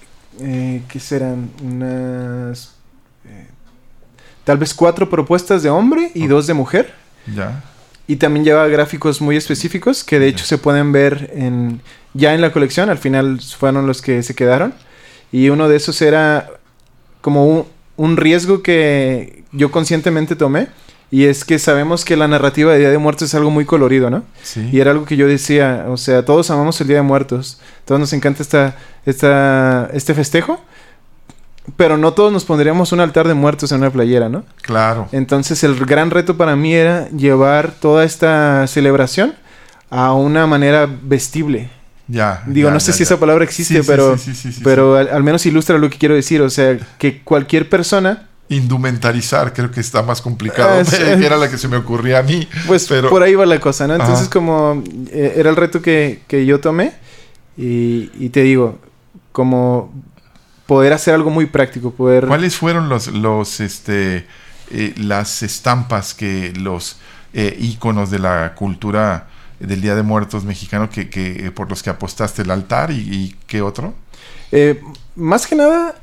eh, 0.42 0.82
¿qué 0.88 1.00
serán? 1.00 1.50
Unas... 1.64 2.76
eh, 3.26 3.48
tal 4.44 4.58
vez 4.58 4.74
cuatro 4.74 5.10
propuestas 5.10 5.64
de 5.64 5.70
hombre 5.70 6.12
y 6.14 6.28
dos 6.28 6.48
de 6.48 6.54
mujer. 6.54 6.94
Ya. 7.36 7.64
Y 8.08 8.16
también 8.16 8.44
lleva 8.44 8.68
gráficos 8.68 9.22
muy 9.22 9.38
específicos 9.38 10.04
que 10.04 10.20
de 10.20 10.28
hecho 10.28 10.46
se 10.46 10.58
pueden 10.58 10.92
ver 10.92 11.32
en, 11.36 11.82
ya 12.14 12.34
en 12.34 12.42
la 12.42 12.52
colección. 12.52 12.90
Al 12.90 12.98
final 12.98 13.40
fueron 13.42 13.86
los 13.86 14.02
que 14.02 14.24
se 14.24 14.34
quedaron. 14.34 14.74
Y 15.32 15.50
uno 15.50 15.70
de 15.70 15.76
esos 15.78 16.02
era 16.02 16.50
como 17.22 17.46
un, 17.46 17.66
un 17.98 18.18
riesgo 18.18 18.64
que 18.64 19.44
yo 19.52 19.72
conscientemente 19.72 20.36
tomé. 20.36 20.70
Y 21.12 21.26
es 21.26 21.44
que 21.44 21.58
sabemos 21.58 22.06
que 22.06 22.16
la 22.16 22.28
narrativa 22.28 22.72
de 22.72 22.80
Día 22.80 22.90
de 22.92 22.98
Muertos 23.00 23.30
es 23.30 23.36
algo 23.36 23.50
muy 23.50 23.66
colorido, 23.66 24.10
¿no? 24.10 24.24
Sí. 24.44 24.70
Y 24.72 24.80
era 24.80 24.92
algo 24.92 25.06
que 25.06 25.18
yo 25.18 25.28
decía, 25.28 25.86
o 25.90 25.98
sea, 25.98 26.24
todos 26.24 26.52
amamos 26.52 26.80
el 26.82 26.88
Día 26.88 26.98
de 26.98 27.04
Muertos, 27.04 27.60
todos 27.86 28.00
nos 28.00 28.14
encanta 28.14 28.44
esta, 28.44 28.76
esta, 29.06 29.90
este 29.92 30.14
festejo, 30.14 30.62
pero 31.78 31.98
no 31.98 32.14
todos 32.14 32.32
nos 32.32 32.46
pondríamos 32.46 32.92
un 32.92 33.00
altar 33.00 33.28
de 33.28 33.34
muertos 33.34 33.72
en 33.72 33.80
una 33.80 33.90
playera, 33.90 34.30
¿no? 34.30 34.44
Claro. 34.62 35.08
Entonces 35.12 35.64
el 35.64 35.76
gran 35.86 36.12
reto 36.12 36.38
para 36.38 36.56
mí 36.56 36.74
era 36.74 37.10
llevar 37.10 37.72
toda 37.72 38.04
esta 38.06 38.66
celebración 38.68 39.34
a 39.90 40.14
una 40.14 40.48
manera 40.48 40.88
vestible. 41.02 41.70
Ya. 42.08 42.44
Digo, 42.48 42.70
ya, 42.70 42.74
no 42.74 42.80
sé 42.80 42.88
ya, 42.88 42.94
si 42.94 43.00
ya. 43.00 43.04
esa 43.06 43.20
palabra 43.20 43.44
existe, 43.44 43.82
Sí, 43.82 43.84
pero, 43.86 44.18
sí, 44.18 44.34
pero 44.64 44.96
al, 44.96 45.10
al 45.10 45.24
menos 45.24 45.46
ilustra 45.46 45.78
lo 45.78 45.90
que 45.90 45.98
quiero 45.98 46.16
decir. 46.16 46.42
O 46.42 46.50
sea, 46.50 46.78
que 46.98 47.22
cualquier 47.22 47.70
persona, 47.70 48.29
Indumentarizar, 48.50 49.54
creo 49.54 49.72
que 49.72 49.80
está 49.80 50.02
más 50.02 50.22
complicado. 50.22 50.82
Ah, 50.82 50.96
era 51.22 51.38
la 51.38 51.50
que 51.50 51.58
se 51.58 51.68
me 51.68 51.78
ocurría 51.78 52.20
a 52.20 52.24
mí. 52.24 52.48
pues 52.68 52.88
pero, 52.88 53.10
por 53.10 53.24
ahí 53.24 53.36
va 53.36 53.46
la 53.46 53.60
cosa, 53.60 53.88
¿no? 53.88 53.94
Entonces 53.94 54.22
Ajá. 54.22 54.30
como 54.32 54.84
eh, 55.12 55.34
era 55.38 55.50
el 55.50 55.56
reto 55.56 55.82
que, 55.82 56.22
que 56.28 56.46
yo 56.46 56.60
tomé 56.60 56.94
y, 57.58 58.10
y 58.18 58.30
te 58.30 58.42
digo, 58.42 58.80
como 59.32 59.94
poder 60.70 60.94
hacer 60.94 61.16
algo 61.16 61.32
muy 61.32 61.48
práctico, 61.48 61.92
poder... 61.92 62.28
¿Cuáles 62.28 62.56
fueron 62.56 62.90
los, 62.90 63.08
los 63.08 63.60
este, 63.60 64.28
eh, 64.70 64.94
las 64.98 65.42
estampas 65.42 66.14
que 66.14 66.54
los 66.56 66.98
eh, 67.34 67.58
íconos 67.60 68.12
de 68.12 68.20
la 68.20 68.54
cultura 68.54 69.28
del 69.60 69.82
Día 69.82 69.96
de 69.96 70.04
Muertos 70.04 70.44
mexicano 70.44 70.88
que, 70.88 71.10
que 71.10 71.48
eh, 71.48 71.52
por 71.52 71.72
los 71.72 71.82
que 71.82 71.90
apostaste 71.90 72.44
el 72.44 72.52
altar 72.52 72.92
y, 72.92 72.98
y 73.00 73.36
qué 73.48 73.64
otro? 73.64 73.96
Más 75.16 75.48
que 75.48 75.56
nada, 75.56 75.96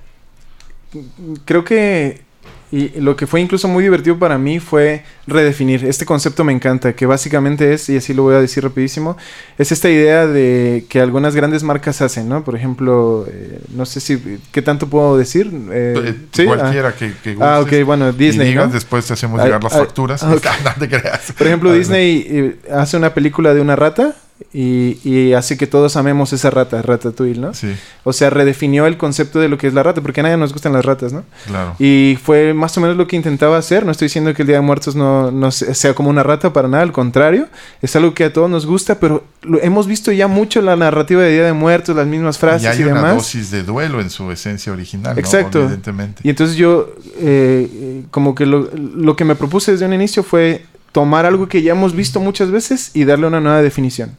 creo 1.44 1.64
que 1.64 2.25
y 2.72 3.00
lo 3.00 3.14
que 3.16 3.26
fue 3.26 3.40
incluso 3.40 3.68
muy 3.68 3.84
divertido 3.84 4.18
para 4.18 4.38
mí 4.38 4.58
fue 4.58 5.04
redefinir. 5.26 5.84
Este 5.84 6.04
concepto 6.04 6.42
me 6.42 6.52
encanta, 6.52 6.94
que 6.94 7.06
básicamente 7.06 7.72
es, 7.72 7.88
y 7.88 7.96
así 7.96 8.12
lo 8.12 8.24
voy 8.24 8.34
a 8.34 8.40
decir 8.40 8.64
rapidísimo, 8.64 9.16
es 9.56 9.70
esta 9.72 9.88
idea 9.88 10.26
de 10.26 10.84
que 10.88 11.00
algunas 11.00 11.36
grandes 11.36 11.62
marcas 11.62 12.02
hacen, 12.02 12.28
¿no? 12.28 12.42
Por 12.44 12.56
ejemplo, 12.56 13.26
eh, 13.30 13.60
no 13.74 13.86
sé 13.86 14.00
si, 14.00 14.40
¿qué 14.52 14.62
tanto 14.62 14.88
puedo 14.88 15.16
decir? 15.16 15.50
Eh, 15.70 15.94
Eh, 16.06 16.14
¿sí? 16.32 16.44
Cualquiera 16.44 16.92
que, 16.94 17.12
que 17.22 17.36
Ah, 17.40 17.60
ok, 17.60 17.84
bueno, 17.84 18.08
Y 18.08 18.12
Disney, 18.12 18.48
digas, 18.48 18.66
¿no? 18.68 18.72
después 18.74 19.06
te 19.06 19.12
hacemos 19.12 19.42
llegar 19.42 19.62
las 19.62 19.72
ay, 19.72 19.80
facturas. 19.80 20.22
ah, 20.24 20.34
no 20.64 20.70
te 20.78 20.88
creas. 20.88 21.32
Por 21.38 21.46
ejemplo, 21.46 21.72
Disney 21.72 22.26
eh, 22.28 22.56
hace 22.72 22.96
una 22.96 23.14
película 23.14 23.54
de 23.54 23.60
una 23.60 23.76
rata 23.76 24.16
y, 24.52 24.98
y 25.02 25.32
hace 25.32 25.56
que 25.56 25.66
todos 25.66 25.96
amemos 25.96 26.32
esa 26.32 26.50
rata, 26.50 26.82
Ratatouille, 26.82 27.38
¿no? 27.40 27.54
Sí, 27.54 27.68
O 28.04 28.12
sea, 28.12 28.28
redefinió 28.30 28.86
el 28.86 28.96
concepto 28.98 29.38
de 29.40 29.48
lo 29.48 29.56
que 29.58 29.66
es 29.66 29.74
la 29.74 29.82
rata, 29.82 30.00
porque 30.02 30.20
a 30.20 30.22
nadie 30.24 30.36
nos 30.36 30.52
gustan 30.52 30.72
las 30.74 30.84
ratas, 30.84 31.12
¿no? 31.12 31.24
claro. 31.46 31.74
Y 31.78 32.18
fue 32.22 32.52
más 32.54 32.76
o 32.76 32.80
menos 32.80 32.96
lo 32.96 33.06
que 33.06 33.16
intentaba 33.16 33.56
hacer. 33.56 33.84
No 33.86 33.92
estoy 33.92 34.06
diciendo 34.06 34.32
que 34.34 34.42
el 34.42 34.48
Día 34.48 34.56
de 34.56 34.62
Muertos 34.62 34.94
no, 34.94 35.30
no 35.30 35.50
se- 35.50 35.74
sea 35.74 35.94
como 35.94 36.10
una 36.10 36.22
rata 36.22 36.52
para 36.52 36.68
nada, 36.68 36.82
al 36.82 36.92
contrario. 36.92 37.48
Es 37.80 37.96
algo 37.96 38.12
que 38.14 38.24
a 38.24 38.32
todos 38.32 38.50
nos 38.50 38.66
gusta, 38.66 38.98
pero 39.00 39.24
lo- 39.42 39.60
hemos 39.62 39.86
visto 39.86 40.12
ya 40.12 40.28
mucho 40.28 40.60
la 40.60 40.76
narrativa 40.76 41.22
de 41.22 41.32
Día 41.32 41.44
de 41.44 41.52
Muertos, 41.54 41.96
las 41.96 42.06
mismas 42.06 42.36
y 42.36 42.40
frases 42.40 42.68
hay 42.68 42.80
y, 42.80 42.84
una 42.84 42.96
demás. 42.96 43.14
dosis 43.16 43.50
de 43.50 43.62
duelo 43.62 44.00
en 44.00 44.10
su 44.10 44.30
esencia 44.30 44.72
original, 44.72 45.14
¿no? 45.14 45.20
Exacto. 45.20 45.60
Evidentemente. 45.62 46.20
Y 46.24 46.28
entonces 46.30 46.56
yo, 46.56 46.90
eh, 47.18 47.68
eh, 47.72 48.02
como 48.10 48.34
que 48.34 48.44
lo, 48.46 48.70
lo 48.74 49.16
que 49.16 49.24
me 49.24 49.34
propuse 49.34 49.72
desde 49.72 49.86
un 49.86 49.94
inicio 49.94 50.22
fue 50.22 50.64
tomar 50.92 51.26
algo 51.26 51.46
que 51.48 51.60
ya 51.62 51.72
hemos 51.72 51.94
visto 51.94 52.20
muchas 52.20 52.50
veces 52.50 52.90
y 52.94 53.04
darle 53.04 53.26
una 53.26 53.40
nueva 53.40 53.60
definición. 53.62 54.12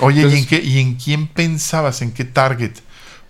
Oye, 0.00 0.22
¿y, 0.28 0.38
en 0.38 0.46
qué, 0.46 0.60
¿y 0.62 0.78
en 0.78 0.94
quién 0.94 1.26
pensabas? 1.26 2.02
¿En 2.02 2.12
qué 2.12 2.24
target 2.24 2.72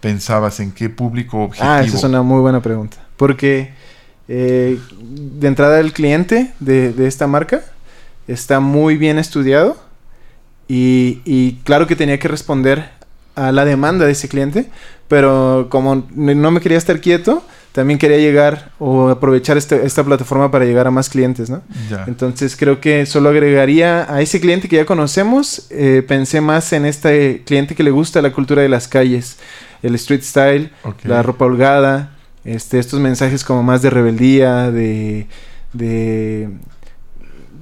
pensabas? 0.00 0.60
¿En 0.60 0.72
qué 0.72 0.88
público 0.88 1.42
objetivo? 1.42 1.70
Ah, 1.70 1.82
esa 1.82 1.96
es 1.96 2.04
una 2.04 2.22
muy 2.22 2.40
buena 2.40 2.60
pregunta. 2.60 2.96
Porque 3.16 3.72
eh, 4.28 4.78
de 5.00 5.48
entrada 5.48 5.80
el 5.80 5.92
cliente 5.92 6.52
de, 6.60 6.92
de 6.92 7.06
esta 7.06 7.26
marca 7.26 7.62
está 8.26 8.60
muy 8.60 8.96
bien 8.96 9.18
estudiado 9.18 9.76
y, 10.68 11.20
y 11.24 11.56
claro 11.64 11.86
que 11.86 11.96
tenía 11.96 12.18
que 12.18 12.28
responder 12.28 12.88
a 13.34 13.52
la 13.52 13.64
demanda 13.64 14.06
de 14.06 14.12
ese 14.12 14.28
cliente, 14.28 14.70
pero 15.08 15.66
como 15.70 16.06
no 16.14 16.50
me 16.50 16.60
quería 16.60 16.78
estar 16.78 17.00
quieto, 17.00 17.44
también 17.74 17.98
quería 17.98 18.18
llegar 18.18 18.70
o 18.78 19.08
aprovechar 19.08 19.56
este- 19.56 19.84
esta 19.84 20.04
plataforma 20.04 20.48
para 20.50 20.64
llegar 20.64 20.86
a 20.86 20.92
más 20.92 21.08
clientes, 21.10 21.50
¿no? 21.50 21.60
Ya. 21.90 22.04
Entonces 22.06 22.54
creo 22.56 22.80
que 22.80 23.04
solo 23.04 23.30
agregaría 23.30 24.06
a 24.08 24.20
ese 24.22 24.38
cliente 24.40 24.68
que 24.68 24.76
ya 24.76 24.86
conocemos, 24.86 25.66
eh, 25.70 26.04
pensé 26.06 26.40
más 26.40 26.72
en 26.72 26.86
este 26.86 27.42
cliente 27.44 27.74
que 27.74 27.82
le 27.82 27.90
gusta 27.90 28.22
la 28.22 28.30
cultura 28.32 28.62
de 28.62 28.68
las 28.68 28.86
calles, 28.86 29.38
el 29.82 29.96
street 29.96 30.22
style, 30.22 30.70
la 31.08 31.22
ropa 31.24 31.46
holgada, 31.46 32.12
este, 32.44 32.78
estos 32.78 33.00
mensajes 33.00 33.42
como 33.42 33.64
más 33.64 33.82
de 33.82 33.90
rebeldía, 33.90 34.70
de, 34.70 35.26
de 35.72 36.48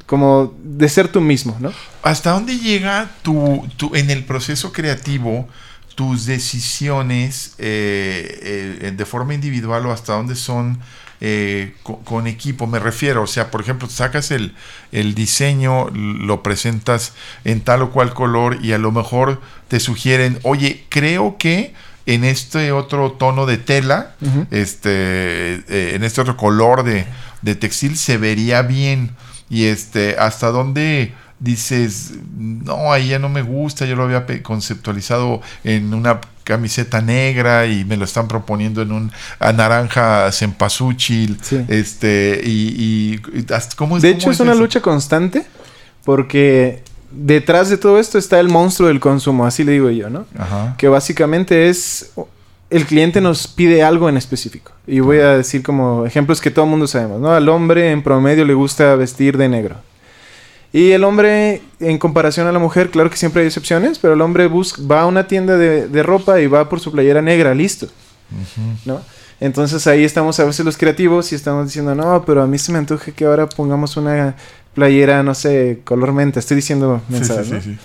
como 0.06 0.52
de 0.62 0.88
ser 0.90 1.08
tú 1.08 1.20
mismo, 1.22 1.56
¿no? 1.58 1.72
¿Hasta 2.02 2.32
dónde 2.32 2.58
llega 2.58 3.08
tu, 3.22 3.66
tu- 3.78 3.94
en 3.94 4.10
el 4.10 4.24
proceso 4.24 4.72
creativo 4.72 5.48
tus 5.94 6.26
decisiones 6.26 7.54
eh, 7.58 8.78
eh, 8.82 8.92
de 8.96 9.04
forma 9.06 9.34
individual 9.34 9.86
o 9.86 9.92
hasta 9.92 10.14
dónde 10.14 10.34
son 10.36 10.78
eh, 11.20 11.74
co- 11.82 12.00
con, 12.00 12.26
equipo? 12.26 12.66
Me 12.66 12.78
refiero, 12.78 13.22
o 13.22 13.26
sea, 13.26 13.50
por 13.50 13.60
ejemplo, 13.60 13.88
sacas 13.88 14.30
el, 14.30 14.54
el 14.90 15.14
diseño, 15.14 15.88
lo 15.90 16.42
presentas 16.42 17.12
en 17.44 17.60
tal 17.60 17.82
o 17.82 17.90
cual 17.90 18.14
color 18.14 18.58
y 18.62 18.72
a 18.72 18.78
lo 18.78 18.90
mejor 18.92 19.40
te 19.68 19.80
sugieren, 19.80 20.38
oye, 20.42 20.84
creo 20.88 21.36
que 21.38 21.74
en 22.06 22.24
este 22.24 22.72
otro 22.72 23.12
tono 23.12 23.46
de 23.46 23.58
tela, 23.58 24.16
este, 24.50 25.94
en 25.94 26.02
este 26.04 26.20
otro 26.20 26.36
color 26.36 26.82
de, 26.82 27.06
de 27.42 27.54
textil 27.54 27.96
se 27.96 28.16
vería 28.16 28.62
bien. 28.62 29.10
Y 29.48 29.66
este, 29.66 30.16
hasta 30.18 30.48
dónde 30.48 31.12
dices, 31.42 32.12
no, 32.38 32.92
ahí 32.92 33.08
ya 33.08 33.18
no 33.18 33.28
me 33.28 33.42
gusta, 33.42 33.84
yo 33.84 33.96
lo 33.96 34.04
había 34.04 34.24
conceptualizado 34.42 35.40
en 35.64 35.92
una 35.92 36.20
camiseta 36.44 37.00
negra 37.00 37.66
y 37.66 37.84
me 37.84 37.96
lo 37.96 38.04
están 38.04 38.28
proponiendo 38.28 38.80
en 38.82 38.92
un 38.92 39.12
a 39.38 39.52
naranja 39.52 40.30
cempasúchil, 40.32 41.38
Sí. 41.42 41.64
este, 41.68 42.40
y, 42.44 43.20
y- 43.34 43.38
y 43.40 43.52
hasta- 43.52 43.76
¿cómo 43.76 43.98
De 43.98 44.10
hecho 44.10 44.30
es 44.30 44.40
una 44.40 44.52
eso? 44.52 44.60
lucha 44.60 44.80
constante 44.80 45.44
porque 46.04 46.82
detrás 47.10 47.68
de 47.70 47.76
todo 47.76 47.98
esto 47.98 48.18
está 48.18 48.40
el 48.40 48.48
monstruo 48.48 48.88
del 48.88 49.00
consumo, 49.00 49.44
así 49.46 49.64
le 49.64 49.72
digo 49.72 49.90
yo, 49.90 50.10
¿no? 50.10 50.26
Ajá. 50.38 50.74
Que 50.78 50.88
básicamente 50.88 51.68
es 51.68 52.10
el 52.70 52.86
cliente 52.86 53.20
nos 53.20 53.46
pide 53.48 53.82
algo 53.82 54.08
en 54.08 54.16
específico. 54.16 54.72
Y 54.86 55.00
voy 55.00 55.18
a 55.18 55.36
decir 55.36 55.62
como 55.62 56.06
ejemplos 56.06 56.40
que 56.40 56.50
todo 56.50 56.64
el 56.64 56.70
mundo 56.70 56.86
sabemos, 56.86 57.20
¿no? 57.20 57.30
Al 57.32 57.48
hombre 57.50 57.90
en 57.90 58.02
promedio 58.02 58.44
le 58.46 58.54
gusta 58.54 58.94
vestir 58.96 59.36
de 59.36 59.48
negro. 59.48 59.76
Y 60.72 60.92
el 60.92 61.04
hombre, 61.04 61.60
en 61.80 61.98
comparación 61.98 62.46
a 62.46 62.52
la 62.52 62.58
mujer, 62.58 62.90
claro 62.90 63.10
que 63.10 63.16
siempre 63.16 63.42
hay 63.42 63.48
excepciones, 63.48 63.98
pero 63.98 64.14
el 64.14 64.20
hombre 64.22 64.46
busca, 64.46 64.80
va 64.90 65.02
a 65.02 65.06
una 65.06 65.26
tienda 65.26 65.58
de, 65.58 65.86
de 65.86 66.02
ropa 66.02 66.40
y 66.40 66.46
va 66.46 66.68
por 66.68 66.80
su 66.80 66.90
playera 66.90 67.20
negra, 67.20 67.54
listo. 67.54 67.88
¿No? 68.86 69.00
Entonces 69.38 69.86
ahí 69.86 70.04
estamos 70.04 70.38
a 70.40 70.44
veces 70.44 70.64
los 70.64 70.76
creativos 70.76 71.32
y 71.32 71.34
estamos 71.34 71.66
diciendo, 71.66 71.94
no, 71.94 72.24
pero 72.24 72.42
a 72.42 72.46
mí 72.46 72.58
se 72.58 72.72
me 72.72 72.78
antoja 72.78 73.10
que 73.10 73.24
ahora 73.24 73.48
pongamos 73.48 73.96
una 73.96 74.36
playera, 74.72 75.22
no 75.22 75.34
sé, 75.34 75.80
color 75.84 76.12
menta. 76.12 76.40
Estoy 76.40 76.56
diciendo 76.56 77.02
sí, 77.08 77.12
mensajes, 77.12 77.46
sí, 77.48 77.52
¿no? 77.52 77.60
sí. 77.60 77.78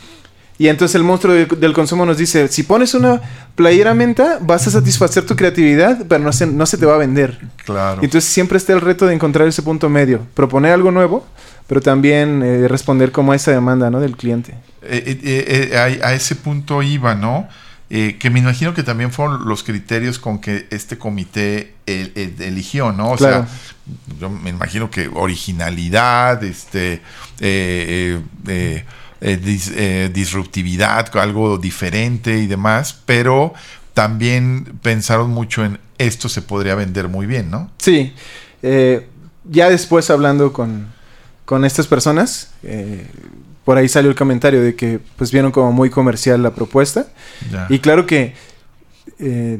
Y 0.60 0.70
entonces 0.70 0.96
el 0.96 1.04
monstruo 1.04 1.34
del, 1.34 1.48
del 1.48 1.74
consumo 1.74 2.06
nos 2.06 2.18
dice, 2.18 2.48
si 2.48 2.64
pones 2.64 2.94
una 2.94 3.22
playera 3.56 3.94
menta, 3.94 4.40
vas 4.42 4.66
a 4.68 4.72
satisfacer 4.72 5.26
tu 5.26 5.36
creatividad, 5.36 6.06
pero 6.08 6.24
no 6.24 6.34
se, 6.34 6.48
no 6.48 6.66
se 6.66 6.78
te 6.78 6.86
va 6.86 6.96
a 6.96 6.98
vender. 6.98 7.40
Claro. 7.64 8.02
Y 8.02 8.06
entonces 8.06 8.30
siempre 8.30 8.58
está 8.58 8.74
el 8.74 8.82
reto 8.82 9.06
de 9.06 9.14
encontrar 9.14 9.48
ese 9.48 9.62
punto 9.62 9.88
medio, 9.90 10.22
proponer 10.34 10.72
algo 10.72 10.92
nuevo, 10.92 11.26
pero 11.68 11.82
también 11.82 12.42
eh, 12.44 12.68
responder 12.68 13.12
como 13.12 13.34
a 13.34 13.36
esa 13.36 13.52
demanda 13.52 13.90
¿no? 13.90 14.00
del 14.00 14.16
cliente. 14.18 14.54
Eh, 14.82 15.20
eh, 15.24 15.70
eh, 15.74 15.78
a, 15.78 16.08
a 16.08 16.14
ese 16.14 16.36
punto 16.36 16.82
iba, 16.82 17.14
¿no? 17.16 17.48
Que 17.90 18.30
me 18.30 18.40
imagino 18.40 18.74
que 18.74 18.84
también 18.84 19.14
fueron 19.14 19.48
los 19.48 19.64
criterios 19.64 20.20
con 20.20 20.40
que 20.40 20.68
este 20.72 20.98
comité 20.98 21.74
el- 21.86 22.12
el- 22.16 22.42
eligió, 22.42 22.92
¿no? 22.92 23.12
O 23.12 23.16
Claro. 23.16 23.46
sea, 23.48 24.18
yo 24.20 24.30
me 24.30 24.50
imagino 24.50 24.92
que 24.92 25.08
originalidad, 25.14 26.44
este, 26.44 27.02
dis- 29.22 30.12
disruptividad, 30.12 31.16
algo 31.18 31.58
diferente 31.58 32.38
y 32.40 32.48
demás, 32.48 33.00
pero 33.06 33.54
también 33.94 34.66
pensaron 34.82 35.30
mucho 35.32 35.64
en 35.64 35.80
esto 35.98 36.28
se 36.30 36.42
podría 36.42 36.76
vender 36.76 37.08
muy 37.08 37.26
bien, 37.26 37.50
¿no? 37.50 37.72
Sí, 37.78 38.14
ya 38.62 39.70
después 39.70 40.10
hablando 40.10 40.52
con, 40.52 40.88
con 41.48 41.64
estas 41.64 41.88
personas, 41.88 42.52
eh, 42.62 43.08
por 43.64 43.78
ahí 43.78 43.88
salió 43.88 44.12
el 44.12 44.18
comentario 44.18 44.62
de 44.62 44.76
que 44.76 45.00
pues 45.16 45.32
vieron 45.32 45.54
como 45.54 45.72
muy 45.72 45.90
comercial 45.90 46.44
la 46.44 46.54
propuesta. 46.54 47.08
Ya. 47.50 47.68
Y 47.70 47.80
claro 47.80 48.06
que... 48.06 48.36
eh, 49.18 49.60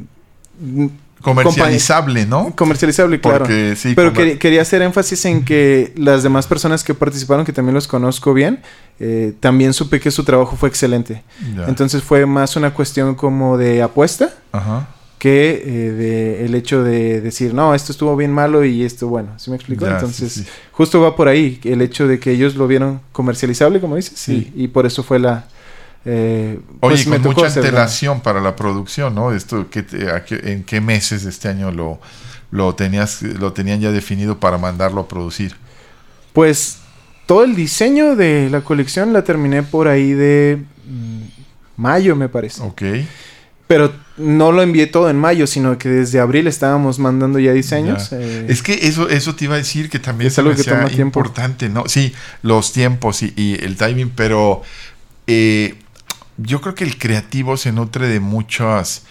Comercializable, 1.22 2.26
¿no? 2.26 2.54
Comercializable, 2.56 3.22
claro. 3.22 3.40
Porque 3.40 3.76
sí, 3.78 3.94
Pero 3.96 4.12
quería 4.14 4.62
hacer 4.62 4.82
énfasis 4.82 5.24
en 5.26 5.46
que 5.46 5.94
las 5.96 6.24
demás 6.24 6.46
personas 6.46 6.84
que 6.84 6.94
participaron, 6.94 7.46
que 7.46 7.54
también 7.54 7.74
los 7.74 7.88
conozco 7.88 8.34
bien, 8.34 8.62
eh, 9.00 9.34
también 9.40 9.74
supe 9.74 10.02
que 10.02 10.12
su 10.12 10.26
trabajo 10.26 10.58
fue 10.58 10.68
excelente. 10.68 11.24
Ya. 11.56 11.66
Entonces 11.68 12.04
fue 12.04 12.26
más 12.26 12.58
una 12.58 12.74
cuestión 12.74 13.16
como 13.16 13.58
de 13.58 13.82
apuesta 13.82 14.34
Ajá. 14.52 14.90
Que 15.18 15.64
eh, 15.66 15.92
de 15.94 16.46
el 16.46 16.54
hecho 16.56 16.84
de 16.84 17.22
decir, 17.22 17.54
no, 17.54 17.74
esto 17.74 17.92
estuvo 17.92 18.16
bien 18.16 18.32
malo 18.32 18.64
y 18.64 18.84
esto 18.84 19.08
bueno. 19.08 19.34
¿Sí 19.38 19.50
me 19.50 19.56
explico? 19.56 19.86
Ya, 19.86 19.94
Entonces, 19.96 20.32
sí, 20.32 20.44
sí. 20.44 20.50
justo 20.72 21.02
va 21.02 21.16
por 21.16 21.28
ahí, 21.28 21.60
el 21.64 21.82
hecho 21.82 22.08
de 22.08 22.20
que 22.20 22.32
ellos 22.32 22.56
lo 22.56 22.68
vieron 22.68 23.02
comercializable, 23.12 23.80
como 23.82 23.96
dices, 23.96 24.14
Sí. 24.20 24.52
y, 24.56 24.66
y 24.66 24.68
por 24.68 24.86
eso 24.86 25.02
fue 25.04 25.18
la... 25.20 25.48
eh, 26.06 26.60
Oye, 26.82 26.96
pues, 26.96 27.08
me 27.08 27.16
con 27.18 27.24
tocó 27.32 27.42
mucha 27.44 27.54
antelación 27.56 28.22
para 28.22 28.40
la 28.42 28.56
producción, 28.56 29.16
¿no? 29.16 29.34
Esto, 29.34 29.68
¿qué 29.72 29.84
te- 29.84 30.10
a 30.12 30.24
qué- 30.24 30.42
¿En 30.54 30.64
qué 30.64 30.82
meses 30.82 31.24
de 31.24 31.32
este 31.32 31.48
año 31.50 31.72
lo, 31.72 32.00
lo, 32.52 32.76
tenías, 32.76 33.24
lo 33.24 33.54
tenían 33.54 33.82
ya 33.82 33.92
definido 33.92 34.40
para 34.40 34.58
mandarlo 34.60 35.02
a 35.02 35.08
producir? 35.08 35.56
Pues 36.34 36.78
todo 37.26 37.44
el 37.44 37.56
diseño 37.56 38.16
de 38.16 38.50
la 38.52 38.62
colección 38.62 39.12
la 39.14 39.24
terminé 39.24 39.64
por 39.64 39.88
ahí 39.88 40.12
de 40.14 40.62
mm, 40.86 41.22
mayo, 41.82 42.16
me 42.16 42.30
parece. 42.30 42.62
Ok. 42.62 42.84
Pero 43.68 43.92
no 44.18 44.52
lo 44.52 44.62
envié 44.64 44.88
todo 44.88 45.10
en 45.10 45.18
mayo, 45.18 45.48
sino 45.48 45.78
que 45.78 45.90
desde 45.90 46.20
abril 46.20 46.48
estábamos 46.48 47.00
mandando 47.00 47.40
ya 47.40 47.54
diseños. 47.54 48.10
Ya. 48.10 48.18
eh, 48.20 48.46
Es 48.50 48.62
que 48.64 48.74
eso, 48.88 49.10
eso 49.10 49.36
te 49.36 49.46
iba 49.46 49.56
a 49.56 49.58
decir 49.58 49.90
que 49.90 50.00
también 50.00 50.28
Es 50.28 50.40
algo 50.40 50.56
que 50.56 50.64
toma 50.64 50.90
tiempo. 50.90 51.20
importante, 51.20 51.70
¿no? 51.70 51.84
Sí, 51.88 52.14
los 52.42 52.74
tiempos 52.74 53.22
y, 53.24 53.34
y 53.36 53.56
el 53.64 53.76
timing, 53.78 54.10
pero 54.16 54.62
eh, 55.28 55.76
yo 56.38 56.62
creo 56.62 56.76
que 56.76 56.84
el 56.84 56.98
creativo 56.98 57.58
se 57.58 57.72
nutre 57.72 58.08
de 58.08 58.20
muchos 58.20 59.04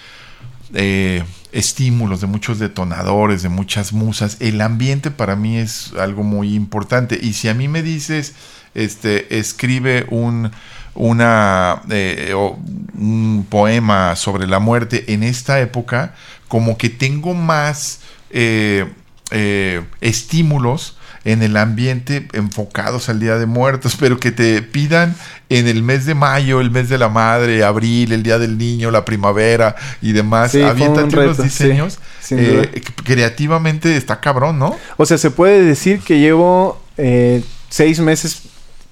eh, 0.74 1.22
estímulos, 1.52 2.20
de 2.20 2.26
muchos 2.26 2.58
detonadores, 2.58 3.42
de 3.42 3.48
muchas 3.48 3.92
musas. 3.92 4.36
El 4.40 4.60
ambiente 4.60 5.10
para 5.10 5.36
mí 5.36 5.56
es 5.58 5.92
algo 5.98 6.22
muy 6.22 6.54
importante. 6.54 7.18
Y 7.20 7.32
si 7.34 7.48
a 7.48 7.54
mí 7.54 7.68
me 7.68 7.82
dices, 7.82 8.34
este, 8.74 9.38
escribe 9.38 10.06
un 10.10 10.50
una 10.96 11.82
eh, 11.90 12.34
un 12.34 13.46
poema 13.48 14.16
sobre 14.16 14.46
la 14.46 14.58
muerte 14.58 15.12
en 15.12 15.22
esta 15.22 15.60
época, 15.60 16.14
como 16.48 16.78
que 16.78 16.88
tengo 16.88 17.34
más 17.34 18.00
eh, 18.30 18.86
eh, 19.30 19.82
estímulos 20.00 20.96
en 21.24 21.42
el 21.42 21.56
ambiente 21.56 22.28
enfocados 22.32 23.08
al 23.08 23.18
Día 23.18 23.36
de 23.36 23.46
Muertos, 23.46 23.96
pero 24.00 24.18
que 24.18 24.30
te 24.30 24.62
pidan 24.62 25.14
en 25.48 25.66
el 25.66 25.82
mes 25.82 26.06
de 26.06 26.14
mayo, 26.14 26.60
el 26.60 26.70
mes 26.70 26.88
de 26.88 26.98
la 26.98 27.08
madre, 27.08 27.64
abril, 27.64 28.12
el 28.12 28.22
Día 28.22 28.38
del 28.38 28.56
Niño, 28.56 28.90
la 28.90 29.04
primavera 29.04 29.74
y 30.00 30.12
demás. 30.12 30.52
Sí, 30.52 30.62
Aviéntate 30.62 31.16
un 31.16 31.24
unos 31.24 31.42
diseños. 31.42 31.98
sí, 32.20 32.36
eh, 32.38 32.82
creativamente 33.04 33.96
está 33.96 34.20
cabrón, 34.20 34.58
¿no? 34.58 34.76
O 34.96 35.04
sea, 35.04 35.18
se 35.18 35.30
puede 35.30 35.62
decir 35.64 36.00
que 36.00 36.20
llevo 36.20 36.80
eh, 36.96 37.42
seis 37.68 37.98
meses 37.98 38.42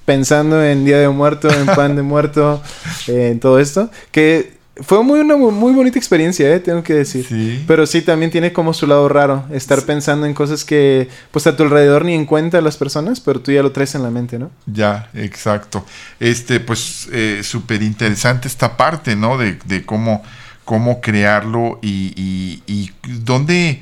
pensando 0.04 0.62
en 0.62 0.84
Día 0.84 0.98
de 0.98 1.08
Muerto, 1.08 1.48
en 1.50 1.66
Pan 1.66 1.96
de 1.96 2.02
Muerto, 2.02 2.62
eh, 3.08 3.30
en 3.32 3.40
todo 3.40 3.58
esto. 3.58 3.90
Que 4.10 4.54
fue 4.80 5.04
muy, 5.04 5.20
una 5.20 5.36
muy, 5.36 5.72
bonita 5.72 5.98
experiencia, 5.98 6.52
eh, 6.52 6.58
tengo 6.58 6.82
que 6.82 6.94
decir. 6.94 7.24
Sí. 7.28 7.62
Pero 7.66 7.86
sí, 7.86 8.02
también 8.02 8.30
tiene 8.30 8.52
como 8.52 8.74
su 8.74 8.86
lado 8.86 9.08
raro. 9.08 9.44
Estar 9.52 9.82
pensando 9.82 10.26
en 10.26 10.34
cosas 10.34 10.64
que, 10.64 11.08
pues, 11.30 11.46
a 11.46 11.56
tu 11.56 11.62
alrededor 11.62 12.04
ni 12.04 12.14
en 12.14 12.26
cuenta 12.26 12.60
las 12.60 12.76
personas, 12.76 13.20
pero 13.20 13.40
tú 13.40 13.52
ya 13.52 13.62
lo 13.62 13.70
traes 13.70 13.94
en 13.94 14.02
la 14.02 14.10
mente, 14.10 14.38
¿no? 14.38 14.50
Ya, 14.66 15.10
exacto. 15.14 15.84
Este, 16.18 16.58
pues, 16.58 17.08
eh, 17.12 17.40
súper 17.44 17.82
interesante 17.82 18.48
esta 18.48 18.76
parte, 18.76 19.14
¿no? 19.14 19.38
De, 19.38 19.58
de 19.64 19.84
cómo, 19.84 20.22
cómo 20.64 21.00
crearlo 21.00 21.78
y, 21.80 22.12
y, 22.16 22.62
y 22.66 22.90
dónde, 23.20 23.80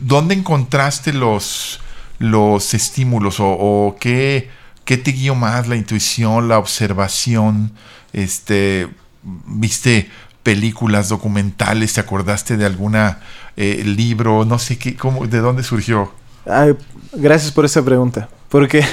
dónde 0.00 0.34
encontraste 0.34 1.14
los, 1.14 1.80
los 2.18 2.74
estímulos 2.74 3.40
o, 3.40 3.48
o 3.48 3.96
qué, 3.98 4.50
qué 4.84 4.96
te 4.96 5.12
guió 5.12 5.34
más, 5.34 5.68
la 5.68 5.76
intuición, 5.76 6.48
la 6.48 6.58
observación, 6.58 7.72
este, 8.12 8.88
viste 9.22 10.10
películas, 10.42 11.08
documentales, 11.08 11.94
te 11.94 12.00
acordaste 12.00 12.56
de 12.56 12.66
alguna 12.66 13.20
eh, 13.56 13.82
libro, 13.84 14.44
no 14.44 14.58
sé 14.58 14.78
qué, 14.78 14.96
cómo, 14.96 15.26
de 15.26 15.38
dónde 15.38 15.62
surgió. 15.62 16.12
Ay, 16.46 16.74
gracias 17.12 17.52
por 17.52 17.64
esa 17.64 17.84
pregunta. 17.84 18.28
Porque 18.48 18.84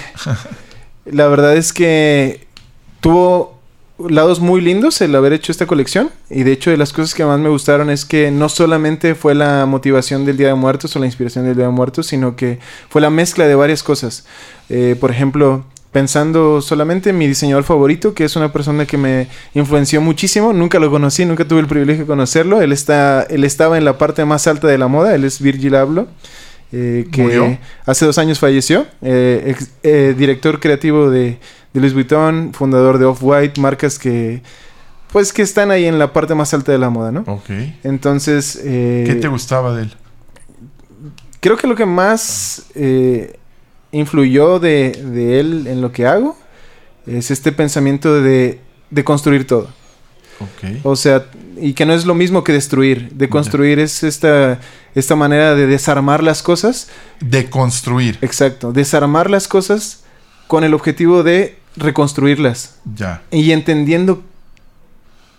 la 1.06 1.28
verdad 1.28 1.58
es 1.58 1.74
que 1.74 2.48
tuvo 3.02 3.60
lados 4.08 4.40
muy 4.40 4.62
lindos 4.62 5.02
el 5.02 5.14
haber 5.16 5.34
hecho 5.34 5.52
esta 5.52 5.66
colección. 5.66 6.10
Y 6.30 6.44
de 6.44 6.52
hecho, 6.52 6.72
de 6.72 6.78
las 6.78 6.94
cosas 6.94 7.14
que 7.14 7.26
más 7.26 7.40
me 7.40 7.50
gustaron 7.50 7.90
es 7.90 8.06
que 8.06 8.32
no 8.32 8.48
solamente 8.50 9.16
fue 9.16 9.36
la 9.36 9.66
motivación 9.66 10.26
del 10.26 10.38
Día 10.38 10.48
de 10.50 10.54
Muertos 10.54 10.96
o 10.96 11.00
la 11.00 11.06
inspiración 11.06 11.46
del 11.46 11.56
Día 11.56 11.66
de 11.66 11.72
Muertos, 11.72 12.08
sino 12.08 12.36
que 12.36 12.60
fue 12.90 13.02
la 13.02 13.10
mezcla 13.10 13.48
de 13.48 13.56
varias 13.56 13.84
cosas. 13.84 14.26
Eh, 14.70 14.96
por 15.00 15.12
ejemplo, 15.12 15.66
pensando 15.92 16.62
solamente 16.62 17.10
en 17.10 17.18
mi 17.18 17.28
diseñador 17.28 17.64
favorito, 17.64 18.14
que 18.14 18.24
es 18.24 18.36
una 18.36 18.54
persona 18.54 18.86
que 18.86 18.98
me 18.98 19.28
influenció 19.56 20.02
muchísimo. 20.02 20.54
Nunca 20.54 20.80
lo 20.80 20.92
conocí, 20.92 21.26
nunca 21.26 21.46
tuve 21.48 21.62
el 21.62 21.68
privilegio 21.68 22.04
de 22.04 22.08
conocerlo. 22.08 22.62
Él, 22.62 22.72
está, 22.72 23.24
él 23.24 23.44
estaba 23.44 23.78
en 23.78 23.86
la 23.86 23.98
parte 23.98 24.24
más 24.26 24.46
alta 24.48 24.68
de 24.68 24.78
la 24.78 24.88
moda. 24.88 25.16
Él 25.16 25.24
es 25.26 25.42
Virgil 25.42 25.76
Abloh. 25.76 26.08
eh, 26.72 27.08
que 27.12 27.24
¿Murió? 27.24 27.58
hace 27.88 28.06
dos 28.06 28.18
años 28.20 28.38
falleció. 28.40 28.86
Eh, 29.02 29.44
ex- 29.48 29.72
eh, 29.82 30.14
director 30.16 30.60
creativo 30.60 31.10
de, 31.10 31.40
de 31.74 31.80
Louis 31.80 31.94
Vuitton, 31.96 32.52
fundador 32.54 33.00
de 33.00 33.06
Off-White, 33.06 33.60
marcas 33.60 33.98
que 33.98 34.42
pues 35.12 35.34
que 35.34 35.42
están 35.42 35.72
ahí 35.72 35.86
en 35.86 35.98
la 35.98 36.14
parte 36.14 36.36
más 36.36 36.54
alta 36.54 36.72
de 36.72 36.78
la 36.78 36.92
moda, 36.92 37.12
¿no? 37.12 37.22
Ok. 37.26 37.50
Entonces, 37.84 38.60
¿Qué 38.64 39.18
te 39.20 39.28
gustaba 39.28 39.76
de 39.76 39.84
él? 39.84 39.94
creo 41.40 41.58
que 41.58 41.66
lo 41.66 41.74
que 41.76 41.88
más 41.88 42.66
influyó 43.92 44.60
de, 44.60 44.92
de 44.92 45.40
él 45.40 45.68
en 45.68 45.82
lo 45.82 45.92
que 45.92 46.06
hago 46.06 46.38
es 47.08 47.32
este 47.32 47.52
pensamiento 47.52 48.22
de, 48.22 48.60
de 48.90 49.04
construir 49.04 49.48
todo. 49.48 49.70
O 50.84 50.96
sea, 50.96 51.26
y 51.60 51.74
que 51.74 51.86
no 51.86 51.94
es 51.94 52.06
lo 52.06 52.16
mismo 52.16 52.46
que 52.46 52.54
destruir. 52.54 53.10
De 53.12 53.28
construir 53.28 53.78
es 53.80 54.04
esta, 54.04 54.60
esta 54.96 55.16
manera 55.18 55.54
de 55.54 55.68
desarmar 55.68 56.24
las 56.24 56.42
cosas. 56.42 56.88
De 57.20 57.50
construir. 57.50 58.18
Exacto, 58.22 58.72
desarmar 58.72 59.30
las 59.30 59.50
cosas 59.50 60.04
con 60.48 60.64
el 60.64 60.74
objetivo 60.74 61.24
de 61.24 61.58
reconstruirlas. 61.76 62.80
Ya. 62.96 63.22
Y 63.32 63.52
entendiendo 63.52 64.24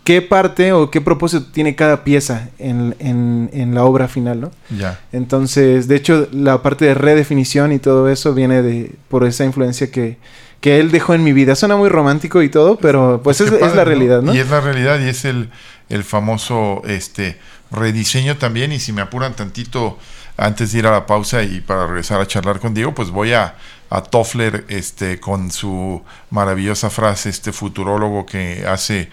qué 0.05 0.23
parte 0.23 0.73
o 0.73 0.91
qué 0.91 1.01
propósito 1.01 1.47
tiene 1.53 1.75
cada 1.77 2.05
pieza 2.05 2.49
en, 2.59 2.97
en, 2.99 3.51
en 3.53 3.75
la 3.75 3.85
obra 3.85 4.09
final, 4.09 4.41
¿no? 4.41 4.51
Ya. 4.77 5.01
Entonces, 5.13 5.89
de 5.89 5.97
hecho, 5.97 6.29
la 6.33 6.63
parte 6.63 6.85
de 6.85 6.95
redefinición 6.95 7.73
y 7.73 7.79
todo 7.79 8.09
eso 8.09 8.35
viene 8.35 8.63
de 8.63 8.93
por 9.09 9.25
esa 9.25 9.45
influencia 9.45 9.91
que, 9.91 10.17
que 10.61 10.81
él 10.81 10.91
dejó 10.91 11.15
en 11.15 11.23
mi 11.23 11.33
vida. 11.33 11.55
Suena 11.55 11.77
muy 11.77 11.89
romántico 11.89 12.43
y 12.43 12.49
todo, 12.49 12.77
pero 12.77 13.21
pues, 13.23 13.41
es, 13.41 13.53
es 13.53 13.75
la 13.75 13.85
realidad, 13.85 14.23
¿no? 14.23 14.35
Y 14.35 14.39
es 14.39 14.51
la 14.51 14.61
realidad 14.61 15.01
y 15.01 15.09
es 15.09 15.25
el, 15.25 15.51
el 15.89 16.05
famoso 16.05 16.83
este 16.87 17.39
rediseño 17.71 18.37
también. 18.37 18.73
Y 18.73 18.81
si 18.81 18.93
me 18.93 19.03
apuran 19.03 19.35
tantito 19.35 19.99
antes 20.37 20.73
de 20.73 20.79
ir 20.79 20.87
a 20.87 20.93
la 20.93 21.07
pausa 21.07 21.43
y 21.43 21.61
para 21.61 21.87
regresar 21.87 22.21
a 22.21 22.27
charlar 22.27 22.59
con 22.59 22.73
Diego, 22.73 22.95
pues 22.95 23.11
voy 23.11 23.35
a, 23.35 23.57
a 23.91 24.03
Toffler 24.03 24.65
este, 24.69 25.21
con 25.21 25.51
su 25.51 26.03
maravillosa 26.31 26.89
frase, 26.89 27.29
este 27.29 27.53
futurólogo 27.53 28.25
que 28.25 28.65
hace 28.67 29.11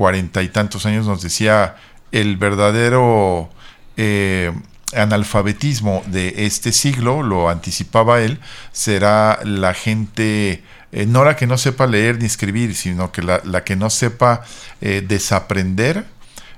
cuarenta 0.00 0.42
y 0.42 0.48
tantos 0.48 0.86
años 0.86 1.06
nos 1.06 1.20
decía 1.20 1.76
el 2.10 2.38
verdadero 2.38 3.50
eh, 3.98 4.50
analfabetismo 4.96 6.02
de 6.06 6.46
este 6.46 6.72
siglo, 6.72 7.22
lo 7.22 7.50
anticipaba 7.50 8.22
él, 8.22 8.40
será 8.72 9.40
la 9.44 9.74
gente, 9.74 10.64
eh, 10.92 11.04
no 11.06 11.22
la 11.22 11.36
que 11.36 11.46
no 11.46 11.58
sepa 11.58 11.86
leer 11.86 12.18
ni 12.18 12.24
escribir, 12.24 12.74
sino 12.74 13.12
que 13.12 13.20
la, 13.20 13.42
que 13.62 13.76
no 13.76 13.90
sepa 13.90 14.40
eh, 14.80 15.04
desaprender, 15.06 16.06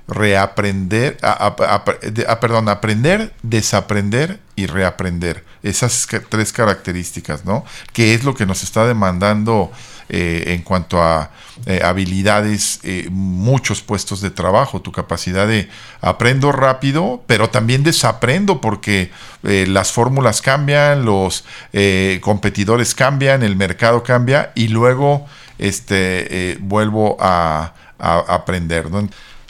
reaprender, 0.07 1.17
a, 1.21 1.31
a- 1.47 1.75
a- 1.75 1.83
de- 2.11 2.25
a- 2.25 2.39
perdón, 2.39 2.69
aprender, 2.69 3.33
desaprender 3.43 4.39
y 4.55 4.67
reaprender. 4.67 5.43
Esas 5.63 6.07
tres 6.29 6.53
características, 6.53 7.43
¿no? 7.43 7.65
Que 7.91 8.13
es 8.13 8.23
lo 8.23 8.35
que 8.35 8.45
nos 8.45 8.63
está 8.63 8.85
demandando 8.87 9.69
eh, 10.09 10.43
en 10.47 10.61
cuanto 10.63 11.01
a 11.01 11.31
eh, 11.65 11.79
habilidades, 11.83 12.81
eh, 12.83 13.07
muchos 13.09 13.81
puestos 13.81 14.19
de 14.19 14.31
trabajo, 14.31 14.81
tu 14.81 14.91
capacidad 14.91 15.47
de 15.47 15.69
aprendo 16.01 16.51
rápido, 16.51 17.23
pero 17.25 17.49
también 17.49 17.83
desaprendo 17.83 18.59
porque 18.59 19.11
las 19.43 19.91
fórmulas 19.91 20.41
cambian, 20.41 21.03
los 21.03 21.43
competidores 22.21 22.95
cambian, 22.95 23.43
el 23.43 23.57
mercado 23.57 24.03
cambia 24.03 24.53
y 24.55 24.69
luego 24.69 25.25
este, 25.59 26.57
vuelvo 26.61 27.17
a, 27.19 27.73
aprender, 27.99 28.89
¿no? 28.89 29.07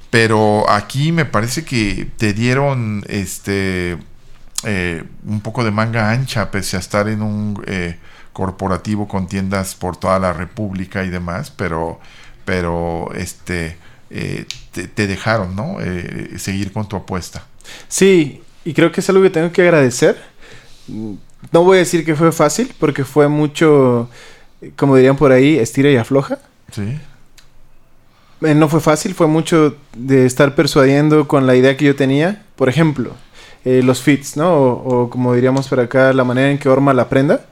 Pero 0.10 0.68
aquí 0.70 1.12
me 1.12 1.26
parece 1.26 1.64
que 1.64 2.08
te 2.18 2.34
dieron 2.34 3.04
este 3.08 3.98
un 5.26 5.42
poco 5.42 5.64
de 5.64 5.72
manga 5.72 6.10
ancha, 6.10 6.50
pese 6.50 6.78
a 6.78 6.80
estar 6.80 7.08
en 7.08 7.22
un 7.22 7.64
corporativo 8.34 9.08
con 9.08 9.28
tiendas 9.28 9.76
por 9.76 9.96
toda 9.98 10.20
la 10.20 10.34
República 10.34 11.04
y 11.04 11.10
demás, 11.10 11.52
pero, 11.52 12.00
pero 12.46 13.12
este 13.16 13.78
eh, 14.10 14.46
te, 14.72 14.88
te 14.88 15.08
dejaron, 15.08 15.56
¿no? 15.56 15.78
Eh, 15.80 16.34
seguir 16.38 16.72
con 16.74 16.88
tu 16.88 16.96
apuesta. 16.96 17.46
Sí, 17.88 18.42
y 18.66 18.74
creo 18.74 18.92
que 18.92 19.02
es 19.02 19.10
algo 19.10 19.24
que 19.24 19.30
tengo 19.30 19.52
que 19.52 19.62
agradecer. 19.62 20.22
No 21.52 21.64
voy 21.64 21.78
a 21.78 21.80
decir 21.80 22.06
que 22.06 22.16
fue 22.16 22.32
fácil, 22.32 22.74
porque 22.80 23.04
fue 23.04 23.28
mucho, 23.28 24.10
como 24.76 24.96
dirían 24.96 25.16
por 25.18 25.32
ahí, 25.32 25.58
estira 25.58 25.90
y 25.90 25.96
afloja. 25.98 26.40
Sí. 26.72 27.00
Eh, 28.42 28.56
No 28.56 28.68
fue 28.70 28.82
fácil, 28.82 29.14
fue 29.16 29.28
mucho 29.28 29.76
de 29.96 30.26
estar 30.26 30.56
persuadiendo 30.56 31.28
con 31.28 31.48
la 31.48 31.56
idea 31.56 31.78
que 31.78 31.86
yo 31.86 31.96
tenía. 31.96 32.44
Por 32.56 32.70
ejemplo, 32.70 33.12
los 33.64 34.02
fits, 34.02 34.36
¿no? 34.38 34.54
O, 34.54 35.04
o 35.04 35.10
como 35.10 35.34
diríamos 35.34 35.68
por 35.68 35.80
acá, 35.80 36.14
la 36.14 36.24
manera 36.24 36.52
en 36.52 36.58
que 36.58 36.70
orma 36.70 36.94
la 36.94 37.10
prenda. 37.10 37.46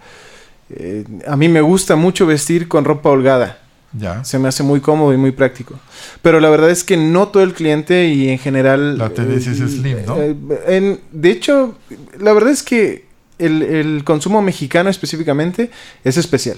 Eh, 0.76 1.04
a 1.28 1.36
mí 1.38 1.48
me 1.50 1.62
gusta 1.62 1.96
mucho 1.96 2.26
vestir 2.26 2.68
con 2.68 2.86
ropa 2.86 3.10
holgada. 3.10 3.58
Ya. 3.94 4.24
Se 4.24 4.40
me 4.40 4.48
hace 4.48 4.64
muy 4.64 4.80
cómodo 4.80 5.14
y 5.14 5.18
muy 5.18 5.32
práctico. 5.32 5.78
Pero 6.22 6.40
la 6.40 6.50
verdad 6.50 6.70
es 6.70 6.84
que 6.86 6.96
no 6.96 7.28
todo 7.28 7.44
el 7.44 7.54
cliente 7.54 8.08
y 8.08 8.30
en 8.30 8.40
general... 8.40 8.98
La 8.98 9.10
tendencia 9.10 9.52
es 9.52 9.58
slim, 9.60 9.98
¿no? 10.06 10.16
eh, 10.18 10.36
en- 10.68 11.00
de 11.12 11.30
hecho, 11.32 11.76
la 12.20 12.32
verdad 12.32 12.52
es 12.52 12.64
que 12.64 13.06
el, 13.38 13.62
el 13.64 14.04
consumo 14.06 14.42
mexicano 14.42 14.90
específicamente 14.90 15.72
es 16.06 16.16
especial. 16.18 16.58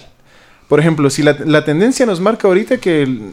Por 0.68 0.80
ejemplo, 0.80 1.10
si 1.10 1.24
la, 1.24 1.36
la 1.46 1.66
tendencia 1.66 2.06
nos 2.06 2.20
marca 2.22 2.48
ahorita 2.48 2.78
que, 2.78 3.02
el- 3.04 3.32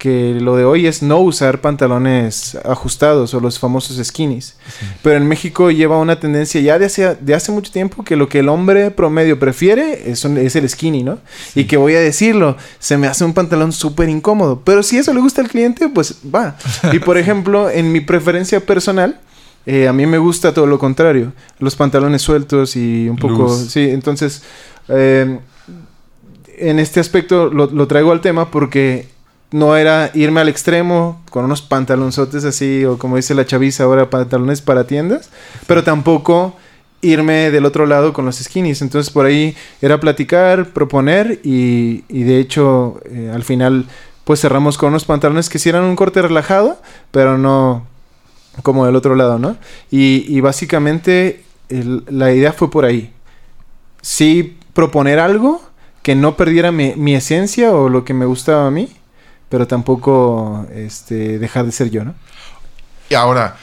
que 0.00 0.34
lo 0.40 0.56
de 0.56 0.64
hoy 0.64 0.86
es 0.88 1.02
no 1.02 1.18
usar 1.20 1.60
pantalones 1.60 2.56
ajustados 2.64 3.34
o 3.34 3.38
los 3.40 3.58
famosos 3.60 4.04
skinnies. 4.04 4.56
Pero 5.02 5.16
en 5.18 5.28
México 5.28 5.70
lleva 5.70 5.98
una 5.98 6.18
tendencia 6.18 6.60
ya 6.60 6.78
de 6.78 6.86
hace, 6.86 7.14
de 7.20 7.34
hace 7.34 7.52
mucho 7.52 7.70
tiempo 7.70 8.02
que 8.02 8.16
lo 8.16 8.28
que 8.28 8.40
el 8.40 8.48
hombre 8.48 8.90
promedio 8.90 9.38
prefiere 9.38 10.10
es, 10.10 10.24
un- 10.24 10.38
es 10.38 10.56
el 10.56 10.68
skinny, 10.68 11.02
¿no? 11.04 11.18
Y 11.54 11.64
que 11.66 11.76
voy 11.76 11.94
a 11.94 12.00
decirlo, 12.00 12.56
se 12.78 12.96
me 12.96 13.06
hace 13.06 13.24
un 13.24 13.34
pantalón 13.34 13.72
súper 13.72 14.08
incómodo. 14.08 14.62
Pero 14.64 14.82
si 14.82 14.96
eso 14.98 15.12
le 15.14 15.20
gusta 15.20 15.42
al 15.42 15.48
cliente, 15.48 15.88
pues 15.88 16.16
va. 16.34 16.56
Y 16.92 16.98
por 16.98 17.16
ejemplo, 17.22 17.70
en 17.70 17.92
mi 17.92 18.00
preferencia 18.00 18.58
personal, 18.60 19.20
eh, 19.66 19.86
a 19.86 19.92
mí 19.92 20.06
me 20.06 20.16
gusta 20.18 20.54
todo 20.54 20.66
lo 20.66 20.78
contrario. 20.78 21.32
Los 21.58 21.76
pantalones 21.76 22.22
sueltos 22.22 22.74
y 22.74 23.08
un 23.08 23.16
poco... 23.18 23.54
Sí, 23.54 23.80
entonces... 23.90 24.42
eh, 24.88 25.38
en 26.62 26.78
este 26.78 27.00
aspecto 27.00 27.48
lo, 27.48 27.66
lo 27.70 27.86
traigo 27.86 28.12
al 28.12 28.20
tema 28.20 28.50
porque 28.50 29.08
no 29.52 29.76
era 29.76 30.10
irme 30.14 30.40
al 30.40 30.48
extremo 30.48 31.20
con 31.30 31.44
unos 31.44 31.62
pantalonzotes 31.62 32.44
así, 32.44 32.84
o 32.84 32.98
como 32.98 33.16
dice 33.16 33.34
la 33.34 33.46
chaviza 33.46 33.84
ahora, 33.84 34.10
pantalones 34.10 34.60
para 34.62 34.86
tiendas, 34.86 35.30
pero 35.66 35.82
tampoco 35.82 36.56
irme 37.02 37.50
del 37.50 37.64
otro 37.64 37.86
lado 37.86 38.12
con 38.12 38.24
los 38.26 38.36
skinnies. 38.36 38.82
Entonces 38.82 39.12
por 39.12 39.26
ahí 39.26 39.56
era 39.80 40.00
platicar, 40.00 40.70
proponer 40.70 41.40
y, 41.42 42.04
y 42.08 42.22
de 42.22 42.38
hecho 42.38 43.00
eh, 43.10 43.30
al 43.34 43.42
final 43.42 43.86
pues 44.24 44.40
cerramos 44.40 44.78
con 44.78 44.90
unos 44.90 45.04
pantalones 45.04 45.48
que 45.48 45.58
sí 45.58 45.68
eran 45.68 45.84
un 45.84 45.96
corte 45.96 46.22
relajado, 46.22 46.80
pero 47.10 47.38
no 47.38 47.86
como 48.62 48.86
del 48.86 48.96
otro 48.96 49.14
lado, 49.14 49.38
¿no? 49.38 49.56
Y, 49.90 50.40
básicamente 50.40 51.44
la 51.68 52.32
idea 52.32 52.52
fue 52.52 52.70
por 52.70 52.84
ahí. 52.84 53.12
Sí 54.02 54.56
proponer 54.72 55.18
algo 55.18 55.60
que 56.02 56.14
no 56.14 56.36
perdiera 56.36 56.72
mi, 56.72 56.94
mi 56.96 57.14
esencia 57.14 57.72
o 57.72 57.88
lo 57.88 58.04
que 58.04 58.14
me 58.14 58.24
gustaba 58.24 58.66
a 58.66 58.70
mí, 58.70 58.88
pero 59.50 59.66
tampoco 59.66 60.66
este, 60.74 61.38
dejar 61.38 61.66
de 61.66 61.72
ser 61.72 61.90
yo, 61.90 62.04
¿no? 62.04 62.14
Y 63.10 63.14
ahora 63.14 63.56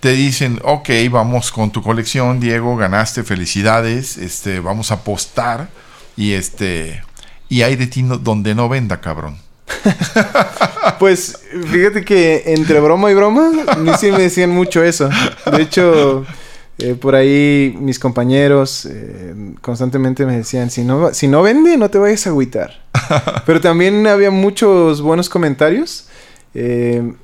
te 0.00 0.12
dicen, 0.12 0.60
ok, 0.62 0.90
vamos 1.10 1.50
con 1.50 1.70
tu 1.70 1.82
colección, 1.82 2.38
Diego, 2.40 2.76
ganaste, 2.76 3.24
felicidades, 3.24 4.18
este, 4.18 4.60
vamos 4.60 4.90
a 4.90 4.94
apostar 4.94 5.68
y 6.16 6.32
este, 6.32 7.02
y 7.48 7.62
hay 7.62 7.76
de 7.76 7.86
ti 7.86 8.02
no- 8.02 8.18
donde 8.18 8.54
no 8.54 8.68
venda, 8.68 9.00
cabrón. 9.00 9.38
Pues 10.98 11.38
fíjate 11.70 12.04
que 12.04 12.42
entre 12.46 12.80
broma 12.80 13.10
y 13.10 13.14
broma, 13.14 13.50
a 13.68 13.76
mí 13.76 13.90
sí 14.00 14.10
me 14.10 14.22
decían 14.22 14.50
mucho 14.50 14.82
eso. 14.82 15.08
De 15.52 15.62
hecho, 15.62 16.24
eh, 16.80 16.94
por 16.94 17.16
ahí 17.16 17.76
mis 17.80 17.98
compañeros 17.98 18.86
eh, 18.86 19.34
constantemente 19.60 20.24
me 20.24 20.36
decían, 20.36 20.70
si 20.70 20.84
no, 20.84 21.12
si 21.12 21.26
no 21.26 21.42
vende, 21.42 21.76
no 21.76 21.90
te 21.90 21.98
vayas 21.98 22.26
a 22.26 22.30
agüitar. 22.30 22.70
Pero 23.46 23.60
también 23.60 24.06
había 24.06 24.30
muchos 24.30 25.02
buenos 25.02 25.28
comentarios. 25.28 26.06
Eh, 26.54 27.14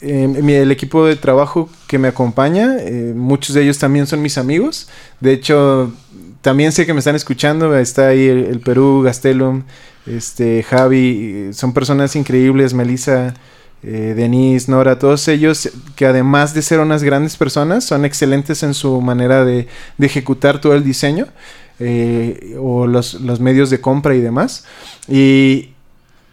el 0.00 0.70
equipo 0.70 1.04
de 1.04 1.16
trabajo 1.16 1.68
que 1.86 1.98
me 1.98 2.08
acompaña, 2.08 2.78
muchos 3.14 3.54
de 3.54 3.64
ellos 3.64 3.78
también 3.78 4.06
son 4.06 4.22
mis 4.22 4.38
amigos. 4.38 4.88
De 5.20 5.34
hecho, 5.34 5.92
también 6.40 6.72
sé 6.72 6.86
que 6.86 6.94
me 6.94 7.00
están 7.00 7.16
escuchando. 7.16 7.76
Está 7.76 8.08
ahí 8.08 8.26
el, 8.26 8.46
el 8.46 8.60
Perú, 8.60 9.02
Gastelum, 9.02 9.64
este, 10.06 10.62
Javi. 10.62 11.50
Son 11.52 11.74
personas 11.74 12.16
increíbles. 12.16 12.72
Melissa, 12.72 13.34
eh, 13.82 14.14
Denise, 14.16 14.70
Nora, 14.70 14.98
todos 14.98 15.26
ellos 15.28 15.70
que 15.96 16.06
además 16.06 16.54
de 16.54 16.62
ser 16.62 16.80
unas 16.80 17.02
grandes 17.02 17.36
personas, 17.36 17.84
son 17.84 18.04
excelentes 18.04 18.62
en 18.62 18.74
su 18.74 19.00
manera 19.00 19.44
de, 19.44 19.68
ejecutar 19.98 20.60
todo 20.60 20.74
el 20.74 20.84
diseño 20.84 21.26
eh, 21.78 22.56
o 22.58 22.86
los, 22.86 23.14
los 23.14 23.40
medios 23.40 23.70
de 23.70 23.80
compra 23.80 24.14
y 24.14 24.20
demás. 24.20 24.64
Y, 25.08 25.70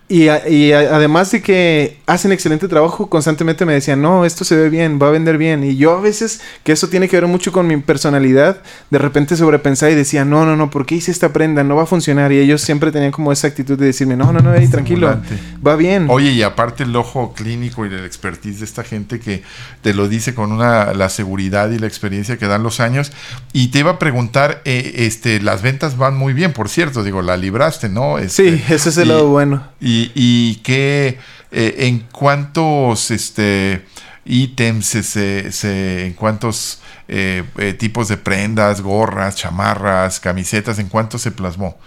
y, 0.09 0.29
a- 0.29 0.47
y 0.47 0.71
a- 0.71 0.95
además 0.95 1.31
de 1.31 1.41
que 1.41 1.97
hacen 2.05 2.31
excelente 2.31 2.67
trabajo, 2.67 3.09
constantemente 3.09 3.65
me 3.65 3.73
decían, 3.73 4.01
no, 4.01 4.23
esto 4.25 4.45
se 4.45 4.55
ve 4.55 4.69
bien, 4.69 4.99
va 5.01 5.07
a 5.07 5.11
vender 5.11 5.37
bien. 5.37 5.63
Y 5.63 5.75
yo 5.75 5.97
a 5.97 6.01
veces, 6.01 6.39
que 6.63 6.71
eso 6.71 6.87
tiene 6.87 7.09
que 7.09 7.17
ver 7.19 7.27
mucho 7.27 7.51
con 7.51 7.67
mi 7.67 7.75
personalidad, 7.77 8.61
de 8.89 8.97
repente 8.99 9.35
sobrepensaba 9.35 9.91
y 9.91 9.95
decía, 9.95 10.23
no, 10.23 10.45
no, 10.45 10.55
no, 10.55 10.69
¿por 10.69 10.85
qué 10.85 10.95
hice 10.95 11.11
esta 11.11 11.33
prenda? 11.33 11.63
No 11.63 11.75
va 11.75 11.83
a 11.83 11.85
funcionar. 11.87 12.31
Y 12.31 12.39
ellos 12.39 12.61
siempre 12.61 12.91
tenían 12.91 13.11
como 13.11 13.31
esa 13.33 13.47
actitud 13.47 13.77
de 13.77 13.87
decirme, 13.87 14.15
no, 14.15 14.31
no, 14.31 14.39
no, 14.39 14.53
ey, 14.55 14.67
tranquilo, 14.67 15.19
va 15.65 15.75
bien. 15.75 16.07
Oye, 16.09 16.31
y 16.31 16.41
aparte 16.41 16.83
el 16.83 16.95
ojo 16.95 17.33
clínico 17.35 17.85
y 17.85 17.89
la 17.89 18.05
expertise 18.05 18.59
de 18.59 18.65
esta 18.65 18.83
gente 18.83 19.19
que 19.19 19.43
te 19.81 19.93
lo 19.93 20.07
dice 20.07 20.33
con 20.33 20.51
una 20.53 20.93
la 20.93 21.09
seguridad 21.09 21.69
y 21.71 21.79
la 21.79 21.87
experiencia 21.87 22.37
que 22.37 22.47
dan 22.47 22.63
los 22.63 22.79
años. 22.79 23.11
Y 23.51 23.67
te 23.69 23.79
iba 23.79 23.91
a 23.91 23.99
preguntar, 23.99 24.61
eh, 24.63 24.93
este, 24.99 25.41
las 25.41 25.61
ventas 25.61 25.97
van 25.97 26.15
muy 26.15 26.31
bien, 26.33 26.53
por 26.53 26.69
cierto, 26.69 27.03
digo, 27.03 27.21
la 27.21 27.35
libraste, 27.35 27.89
¿no? 27.89 28.17
Este, 28.19 28.57
sí, 28.57 28.63
ese 28.69 28.89
es 28.89 28.97
el 28.97 29.05
y- 29.05 29.09
lado 29.09 29.27
bueno. 29.27 29.63
Y, 29.81 29.96
y 30.15 30.55
qué, 30.63 31.17
eh, 31.51 31.75
en 31.79 31.99
cuántos 32.11 33.11
este, 33.11 33.81
ítems, 34.25 34.85
se, 34.85 35.51
se- 35.51 36.05
en 36.07 36.13
cuántos 36.13 36.81
eh, 37.07 37.43
eh, 37.57 37.73
tipos 37.73 38.07
de 38.09 38.17
prendas, 38.17 38.81
gorras, 38.81 39.35
chamarras, 39.35 40.19
camisetas, 40.19 40.79
en 40.79 40.87
cuánto 40.89 41.17
se 41.17 41.31
plasmó. 41.31 41.77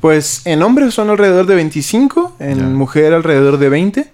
Pues 0.00 0.42
en 0.44 0.62
hombres 0.62 0.94
son 0.94 1.10
alrededor 1.10 1.46
de 1.46 1.56
25, 1.56 2.36
en 2.38 2.58
Ya. 2.58 2.64
mujer 2.64 3.12
alrededor 3.14 3.58
de 3.58 3.68
20. 3.68 4.10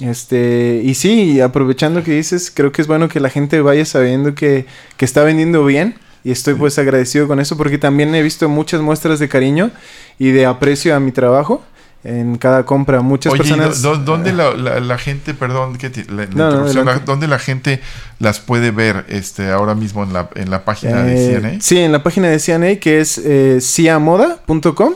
Este, 0.00 0.82
y 0.84 0.94
sí, 0.94 1.40
aprovechando 1.40 2.02
que 2.02 2.12
dices, 2.12 2.50
creo 2.54 2.72
que 2.72 2.82
es 2.82 2.88
bueno 2.88 3.08
que 3.08 3.20
la 3.20 3.30
gente 3.30 3.60
vaya 3.60 3.84
sabiendo 3.84 4.34
que, 4.34 4.66
que 4.96 5.04
está 5.04 5.22
vendiendo 5.22 5.64
bien. 5.64 5.94
Y 6.24 6.32
estoy 6.32 6.54
pues 6.54 6.76
agradecido 6.78 7.28
con 7.28 7.38
eso 7.38 7.56
porque 7.56 7.78
también 7.78 8.12
he 8.16 8.20
visto 8.22 8.48
muchas 8.48 8.80
muestras 8.80 9.20
de 9.20 9.28
cariño 9.28 9.70
y 10.18 10.30
de 10.32 10.44
aprecio 10.44 10.94
a 10.96 10.98
mi 11.00 11.12
trabajo 11.12 11.62
en 12.06 12.38
cada 12.38 12.64
compra. 12.64 13.00
Muchas 13.02 13.32
Oye, 13.32 13.42
personas... 13.42 13.82
¿dó- 13.82 13.96
¿dónde 13.96 14.32
la, 14.32 14.52
la- 14.54 14.80
la 14.80 14.98
gente, 14.98 15.34
perdón, 15.34 15.76
que 15.76 15.90
te- 15.90 16.04
la- 16.10 16.22
adelante. 16.24 17.02
¿dónde 17.04 17.26
la 17.28 17.38
gente 17.38 17.80
las 18.18 18.38
puede 18.40 18.70
ver 18.70 19.04
este, 19.08 19.50
ahora 19.50 19.74
mismo 19.74 20.02
en 20.04 20.12
la, 20.12 20.28
en 20.34 20.50
la 20.50 20.64
página 20.64 21.02
de 21.02 21.34
Eh, 21.34 21.38
CNA? 21.40 21.60
Sí, 21.60 21.78
en 21.78 21.92
la 21.92 22.02
página 22.02 22.28
de 22.28 22.38
CNA 22.38 22.76
que 22.76 23.00
es 23.00 23.18
eh, 23.18 23.58
ciamoda.com, 23.60 24.94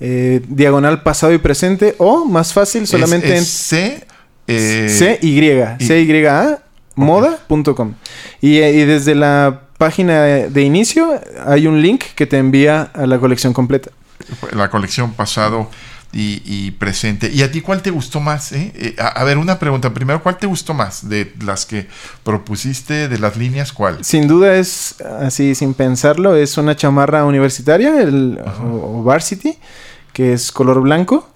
eh, 0.00 0.42
diagonal 0.48 1.02
pasado 1.02 1.32
y 1.32 1.38
presente, 1.38 1.94
o 1.98 2.24
más 2.24 2.52
fácil, 2.52 2.86
solamente 2.86 3.34
es, 3.34 3.42
es 3.42 3.48
C, 3.48 4.06
eh, 4.46 4.86
en 4.90 5.18
CY, 5.20 5.50
y- 5.78 5.86
CYA, 5.86 6.58
moda.com. 6.96 7.94
Y, 8.40 8.58
eh, 8.58 8.72
y 8.72 8.84
desde 8.84 9.14
la 9.14 9.60
página 9.78 10.22
de, 10.22 10.50
de 10.50 10.62
inicio 10.62 11.20
hay 11.46 11.66
un 11.66 11.82
link 11.82 12.02
que 12.14 12.26
te 12.26 12.38
envía 12.38 12.82
a 12.94 13.06
la 13.06 13.18
colección 13.18 13.52
completa. 13.52 13.90
la 14.52 14.70
colección 14.70 15.12
pasado 15.12 15.68
y, 16.14 16.40
y 16.44 16.70
presente. 16.70 17.30
¿Y 17.30 17.42
a 17.42 17.50
ti 17.50 17.60
cuál 17.60 17.82
te 17.82 17.90
gustó 17.90 18.20
más? 18.20 18.52
eh? 18.52 18.72
Eh, 18.76 18.96
a, 18.98 19.08
a 19.08 19.24
ver, 19.24 19.36
una 19.36 19.58
pregunta. 19.58 19.92
Primero, 19.92 20.22
¿cuál 20.22 20.38
te 20.38 20.46
gustó 20.46 20.72
más 20.72 21.08
de 21.08 21.32
las 21.44 21.66
que 21.66 21.88
propusiste, 22.22 23.08
de 23.08 23.18
las 23.18 23.36
líneas, 23.36 23.72
cuál? 23.72 24.04
Sin 24.04 24.28
duda 24.28 24.54
es, 24.56 24.94
así 25.20 25.54
sin 25.54 25.74
pensarlo, 25.74 26.36
es 26.36 26.56
una 26.56 26.76
chamarra 26.76 27.24
universitaria, 27.24 28.00
el, 28.00 28.38
o, 28.62 29.00
o 29.00 29.02
varsity, 29.02 29.58
que 30.12 30.32
es 30.32 30.52
color 30.52 30.80
blanco, 30.80 31.28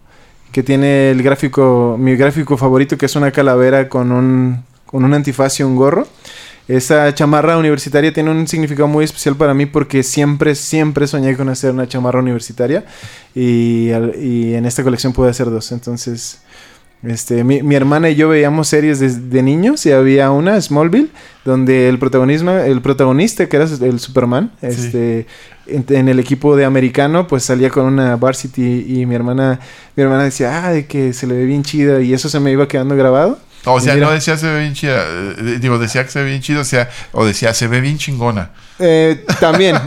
que 0.52 0.62
tiene 0.62 1.10
el 1.10 1.22
gráfico, 1.22 1.96
mi 1.98 2.14
gráfico 2.16 2.56
favorito, 2.56 2.96
que 2.96 3.06
es 3.06 3.16
una 3.16 3.32
calavera 3.32 3.88
con 3.88 4.12
un, 4.12 4.64
con 4.86 5.04
un 5.04 5.12
antifaz 5.12 5.60
y 5.60 5.64
un 5.64 5.76
gorro. 5.76 6.06
Esa 6.68 7.14
chamarra 7.14 7.56
universitaria 7.56 8.12
tiene 8.12 8.30
un 8.30 8.46
significado 8.46 8.86
muy 8.88 9.02
especial 9.02 9.36
para 9.36 9.54
mí 9.54 9.64
porque 9.64 10.02
siempre, 10.02 10.54
siempre 10.54 11.06
soñé 11.06 11.34
con 11.34 11.48
hacer 11.48 11.70
una 11.72 11.88
chamarra 11.88 12.20
universitaria 12.20 12.84
y, 13.34 13.88
y 14.20 14.54
en 14.54 14.66
esta 14.66 14.84
colección 14.84 15.14
pude 15.14 15.30
hacer 15.30 15.48
dos. 15.48 15.72
Entonces, 15.72 16.42
este, 17.02 17.42
mi, 17.42 17.62
mi 17.62 17.74
hermana 17.74 18.10
y 18.10 18.16
yo 18.16 18.28
veíamos 18.28 18.68
series 18.68 18.98
de, 18.98 19.08
de 19.08 19.42
niños 19.42 19.86
y 19.86 19.92
había 19.92 20.30
una, 20.30 20.60
Smallville, 20.60 21.10
donde 21.44 21.88
el 21.88 21.98
protagonismo, 21.98 22.50
el 22.50 22.82
protagonista, 22.82 23.48
que 23.48 23.56
era 23.56 23.64
el 23.64 23.98
Superman, 23.98 24.52
este, 24.60 25.26
en, 25.66 25.86
en 25.88 26.08
el 26.08 26.18
equipo 26.18 26.54
de 26.54 26.64
americano, 26.66 27.28
pues 27.28 27.44
salía 27.44 27.70
con 27.70 27.86
una 27.86 28.16
varsity 28.16 28.84
y 28.86 29.06
mi 29.06 29.14
hermana, 29.14 29.60
mi 29.96 30.02
hermana 30.02 30.24
decía, 30.24 30.66
ah, 30.66 30.72
de 30.72 30.86
que 30.86 31.12
se 31.12 31.26
le 31.26 31.34
ve 31.34 31.44
bien 31.44 31.62
chida 31.62 32.02
y 32.02 32.12
eso 32.12 32.28
se 32.28 32.40
me 32.40 32.52
iba 32.52 32.68
quedando 32.68 32.94
grabado. 32.94 33.38
O 33.64 33.80
sea, 33.80 33.94
Mira. 33.94 34.06
no 34.06 34.12
decía 34.12 34.36
se 34.36 34.46
ve 34.46 34.60
bien 34.60 34.74
chida, 34.74 35.04
eh, 35.06 35.58
digo, 35.60 35.78
decía 35.78 36.04
que 36.04 36.10
se 36.10 36.22
ve 36.22 36.30
bien 36.30 36.40
chido, 36.40 36.60
o 36.62 36.64
sea, 36.64 36.88
o 37.12 37.26
decía 37.26 37.52
se 37.52 37.66
ve 37.68 37.80
bien 37.80 37.98
chingona. 37.98 38.50
Eh, 38.78 39.24
también. 39.40 39.76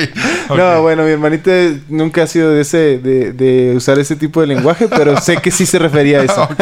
No, 0.48 0.82
bueno, 0.82 1.04
mi 1.04 1.10
hermanita 1.10 1.50
nunca 1.88 2.24
ha 2.24 2.26
sido 2.26 2.52
de 2.52 2.60
ese, 2.60 2.98
de, 2.98 3.32
de 3.32 3.74
usar 3.74 3.98
ese 3.98 4.16
tipo 4.16 4.40
de 4.42 4.46
lenguaje, 4.46 4.86
pero 4.86 5.18
sé 5.18 5.38
que 5.38 5.50
sí 5.50 5.64
se 5.64 5.78
refería 5.78 6.20
a 6.20 6.24
eso. 6.24 6.42
Ok, 6.52 6.60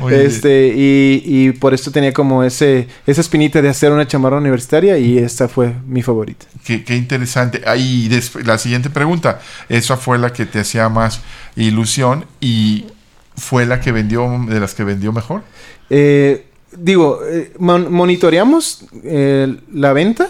muy 0.00 0.12
bien. 0.12 0.26
Este, 0.26 0.72
y, 0.76 1.22
y 1.24 1.52
por 1.52 1.72
esto 1.72 1.90
tenía 1.90 2.12
como 2.12 2.42
ese, 2.42 2.88
esa 3.06 3.20
espinita 3.20 3.62
de 3.62 3.68
hacer 3.68 3.92
una 3.92 4.06
chamarra 4.06 4.38
universitaria 4.38 4.98
y 4.98 5.18
esta 5.18 5.48
fue 5.48 5.72
mi 5.86 6.02
favorita. 6.02 6.46
Qué, 6.64 6.84
qué 6.84 6.96
interesante. 6.96 7.62
Ahí 7.64 8.10
la 8.44 8.58
siguiente 8.58 8.90
pregunta. 8.90 9.40
Esa 9.68 9.96
fue 9.96 10.18
la 10.18 10.32
que 10.32 10.46
te 10.46 10.60
hacía 10.60 10.88
más 10.88 11.20
ilusión 11.54 12.26
y 12.40 12.86
fue 13.36 13.66
la 13.66 13.80
que 13.80 13.92
vendió, 13.92 14.28
de 14.48 14.60
las 14.60 14.74
que 14.74 14.84
vendió 14.84 15.12
mejor. 15.12 15.42
Eh, 15.90 16.46
digo, 16.76 17.20
eh, 17.28 17.52
mon- 17.58 17.92
monitoreamos 17.92 18.84
eh, 19.04 19.56
la 19.72 19.92
venta. 19.92 20.28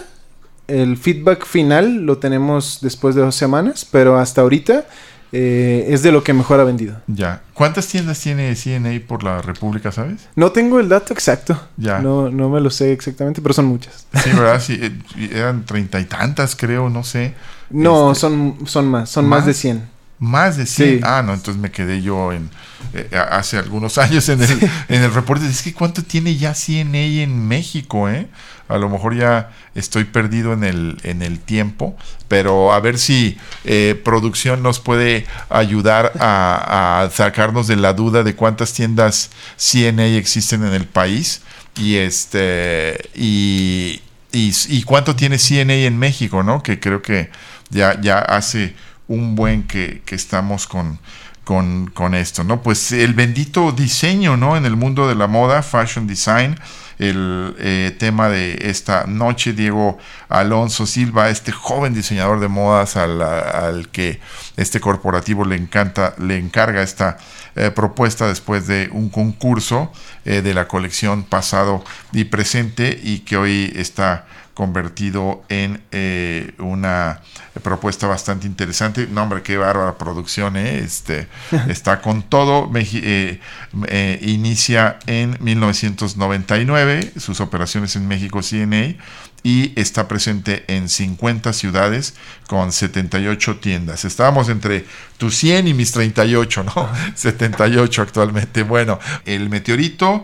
El 0.67 0.97
feedback 0.97 1.45
final 1.45 2.05
lo 2.05 2.17
tenemos 2.17 2.79
después 2.81 3.15
de 3.15 3.21
dos 3.21 3.35
semanas, 3.35 3.87
pero 3.89 4.17
hasta 4.19 4.41
ahorita 4.41 4.85
eh, 5.31 5.85
es 5.89 6.03
de 6.03 6.11
lo 6.11 6.23
que 6.23 6.33
mejor 6.33 6.59
ha 6.59 6.65
vendido. 6.65 6.97
Ya. 7.07 7.41
¿Cuántas 7.53 7.87
tiendas 7.87 8.19
tiene 8.19 8.53
CNA 8.55 8.99
por 9.07 9.23
la 9.23 9.41
República, 9.41 9.91
sabes? 9.93 10.27
No 10.35 10.51
tengo 10.51 10.79
el 10.81 10.89
dato 10.89 11.13
exacto. 11.13 11.57
Ya. 11.77 11.99
No, 11.99 12.29
no 12.29 12.49
me 12.49 12.59
lo 12.59 12.69
sé 12.69 12.91
exactamente, 12.91 13.41
pero 13.41 13.53
son 13.53 13.65
muchas. 13.65 14.05
Sí, 14.21 14.29
¿verdad? 14.31 14.61
Sí, 14.61 14.77
eh, 14.81 15.29
eran 15.31 15.65
treinta 15.65 15.99
y 16.01 16.05
tantas, 16.05 16.55
creo, 16.55 16.89
no 16.89 17.03
sé. 17.05 17.33
No, 17.69 18.11
Este, 18.11 18.21
son, 18.21 18.57
son 18.65 18.87
más, 18.89 19.09
son 19.09 19.25
más, 19.25 19.39
¿más? 19.39 19.45
de 19.47 19.53
100. 19.53 19.83
Más 20.19 20.57
de 20.57 20.65
100. 20.65 20.89
Sí. 20.89 20.99
Ah, 21.03 21.21
no, 21.23 21.33
entonces 21.33 21.61
me 21.61 21.71
quedé 21.71 22.01
yo 22.01 22.31
en 22.33 22.49
eh, 22.93 23.09
hace 23.15 23.57
algunos 23.57 23.97
años 23.97 24.27
en 24.29 24.41
el, 24.41 24.71
en 24.89 25.03
el 25.03 25.13
reporte. 25.13 25.45
Es 25.47 25.61
que 25.61 25.73
cuánto 25.73 26.03
tiene 26.03 26.35
ya 26.37 26.53
CNA 26.53 27.21
en 27.23 27.47
México, 27.47 28.09
¿eh? 28.09 28.27
A 28.67 28.77
lo 28.77 28.89
mejor 28.89 29.15
ya 29.15 29.51
estoy 29.75 30.03
perdido 30.03 30.51
en 30.51 30.63
el, 30.63 30.97
en 31.03 31.21
el 31.21 31.39
tiempo, 31.39 31.95
pero 32.27 32.73
a 32.73 32.79
ver 32.81 32.99
si 32.99 33.37
eh, 33.63 33.99
producción 34.03 34.61
nos 34.61 34.79
puede 34.79 35.25
ayudar 35.49 36.11
a, 36.19 37.03
a 37.03 37.09
sacarnos 37.09 37.67
de 37.67 37.77
la 37.77 37.93
duda 37.93 38.23
de 38.23 38.35
cuántas 38.35 38.73
tiendas 38.73 39.29
CNA 39.55 40.07
existen 40.17 40.65
en 40.65 40.73
el 40.73 40.85
país 40.85 41.41
y 41.77 41.95
este 41.95 43.09
y, 43.15 44.01
y, 44.33 44.53
y 44.67 44.83
cuánto 44.83 45.15
tiene 45.15 45.37
CNA 45.37 45.85
en 45.85 45.97
México, 45.97 46.43
¿no? 46.43 46.61
Que 46.61 46.79
creo 46.79 47.01
que 47.01 47.29
ya, 47.69 47.99
ya 48.01 48.19
hace 48.19 48.75
un 49.07 49.35
buen 49.35 49.63
que, 49.63 50.01
que 50.05 50.15
estamos 50.15 50.67
con, 50.67 50.99
con, 51.47 51.89
con 51.91 52.13
esto, 52.13 52.43
¿no? 52.43 52.61
Pues 52.61 52.91
el 52.91 53.13
bendito 53.13 53.71
diseño, 53.71 54.35
¿no? 54.35 54.57
En 54.57 54.65
el 54.65 54.75
mundo 54.75 55.07
de 55.07 55.15
la 55.15 55.27
moda, 55.27 55.63
fashion 55.63 56.05
design, 56.05 56.57
el 56.99 57.55
eh, 57.59 57.95
tema 57.97 58.27
de 58.27 58.69
esta 58.69 59.05
noche, 59.05 59.53
Diego 59.53 59.97
Alonso 60.29 60.85
Silva, 60.85 61.29
este 61.29 61.51
joven 61.51 61.93
diseñador 61.93 62.39
de 62.39 62.47
modas 62.47 62.97
al, 62.97 63.21
al 63.21 63.87
que 63.89 64.19
este 64.57 64.79
corporativo 64.79 65.45
le 65.45 65.55
encanta, 65.55 66.15
le 66.17 66.37
encarga 66.37 66.81
esta 66.81 67.17
eh, 67.55 67.71
propuesta 67.71 68.27
después 68.27 68.67
de 68.67 68.89
un 68.91 69.09
concurso 69.09 69.91
eh, 70.25 70.41
de 70.41 70.53
la 70.53 70.67
colección 70.67 71.23
pasado 71.23 71.83
y 72.11 72.25
presente 72.25 72.99
y 73.01 73.19
que 73.19 73.37
hoy 73.37 73.71
está 73.75 74.25
convertido 74.57 75.43
en 75.49 75.83
eh, 75.91 76.51
una 76.57 77.21
propuesta 77.61 78.07
bastante 78.07 78.47
interesante. 78.47 79.05
No, 79.05 79.21
hombre, 79.21 79.43
qué 79.43 79.55
bárbara 79.55 79.99
producción, 79.99 80.57
¿eh? 80.57 80.79
Este, 80.79 81.27
está 81.69 82.01
con 82.01 82.23
todo. 82.23 82.67
Meji- 82.67 83.01
eh, 83.03 83.39
eh, 83.87 84.19
inicia 84.23 84.97
en 85.05 85.37
1999 85.39 87.11
sus 87.19 87.39
operaciones 87.39 87.95
en 87.95 88.07
México 88.07 88.41
CNA 88.41 88.95
y 89.43 89.79
está 89.79 90.07
presente 90.07 90.65
en 90.67 90.89
50 90.89 91.53
ciudades 91.53 92.15
con 92.47 92.71
78 92.71 93.57
tiendas. 93.57 94.05
Estábamos 94.05 94.49
entre 94.49 94.85
tus 95.19 95.35
100 95.37 95.67
y 95.67 95.73
mis 95.75 95.91
38, 95.91 96.63
¿no? 96.63 96.89
78 97.13 98.01
actualmente. 98.07 98.63
Bueno, 98.63 98.97
el 99.25 99.49
meteorito 99.49 100.23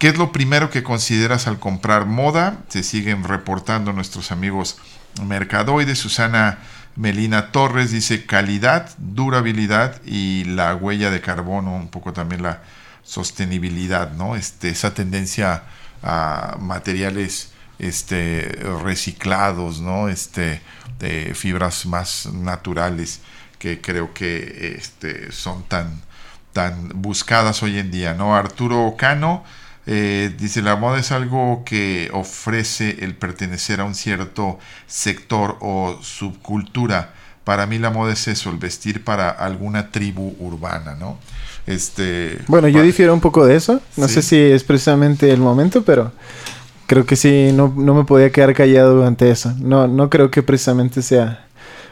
¿Qué 0.00 0.08
es 0.08 0.16
lo 0.16 0.32
primero 0.32 0.70
que 0.70 0.82
consideras 0.82 1.46
al 1.46 1.58
comprar 1.58 2.06
moda? 2.06 2.62
Se 2.68 2.82
siguen 2.82 3.22
reportando 3.22 3.92
nuestros 3.92 4.32
amigos 4.32 4.78
Mercadoide. 5.22 5.94
Susana 5.94 6.56
Melina 6.96 7.52
Torres 7.52 7.90
dice 7.90 8.24
calidad, 8.24 8.88
durabilidad 8.96 10.00
y 10.06 10.44
la 10.44 10.74
huella 10.74 11.10
de 11.10 11.20
carbono, 11.20 11.76
un 11.76 11.88
poco 11.88 12.14
también 12.14 12.42
la 12.42 12.62
sostenibilidad, 13.02 14.12
¿no? 14.12 14.36
Este, 14.36 14.70
esa 14.70 14.94
tendencia 14.94 15.64
a 16.02 16.56
materiales 16.58 17.52
este, 17.78 18.58
reciclados, 18.82 19.82
¿no? 19.82 20.08
Este, 20.08 20.62
de 20.98 21.34
fibras 21.34 21.84
más 21.84 22.24
naturales 22.24 23.20
que 23.58 23.82
creo 23.82 24.14
que 24.14 24.76
este, 24.78 25.30
son 25.30 25.62
tan, 25.64 26.00
tan 26.54 26.88
buscadas 27.02 27.62
hoy 27.62 27.78
en 27.78 27.90
día, 27.90 28.14
¿no? 28.14 28.34
Arturo 28.34 28.94
Cano 28.96 29.44
eh, 29.86 30.34
dice, 30.38 30.62
la 30.62 30.76
moda 30.76 30.98
es 31.00 31.10
algo 31.12 31.62
que 31.64 32.10
ofrece 32.12 32.98
el 33.00 33.14
pertenecer 33.14 33.80
a 33.80 33.84
un 33.84 33.94
cierto 33.94 34.58
sector 34.86 35.56
o 35.60 35.98
subcultura. 36.02 37.12
Para 37.44 37.66
mí 37.66 37.78
la 37.78 37.90
moda 37.90 38.12
es 38.12 38.28
eso, 38.28 38.50
el 38.50 38.58
vestir 38.58 39.02
para 39.02 39.30
alguna 39.30 39.90
tribu 39.90 40.36
urbana, 40.38 40.94
¿no? 40.94 41.18
Este, 41.66 42.38
Bueno, 42.46 42.68
yo 42.68 42.82
difiero 42.82 43.14
un 43.14 43.20
poco 43.20 43.46
de 43.46 43.56
eso. 43.56 43.80
No 43.96 44.08
Sí. 44.08 44.14
sé 44.14 44.22
si 44.22 44.36
es 44.38 44.64
precisamente 44.64 45.30
el 45.30 45.40
momento, 45.40 45.82
pero 45.82 46.12
creo 46.86 47.06
que 47.06 47.16
sí, 47.16 47.50
no, 47.52 47.72
no 47.76 47.94
me 47.94 48.04
podía 48.04 48.30
quedar 48.30 48.54
callado 48.54 49.06
ante 49.06 49.30
eso. 49.30 49.52
No, 49.58 49.86
no 49.88 50.10
creo 50.10 50.30
que 50.30 50.42
precisamente 50.42 51.02
sea 51.02 51.46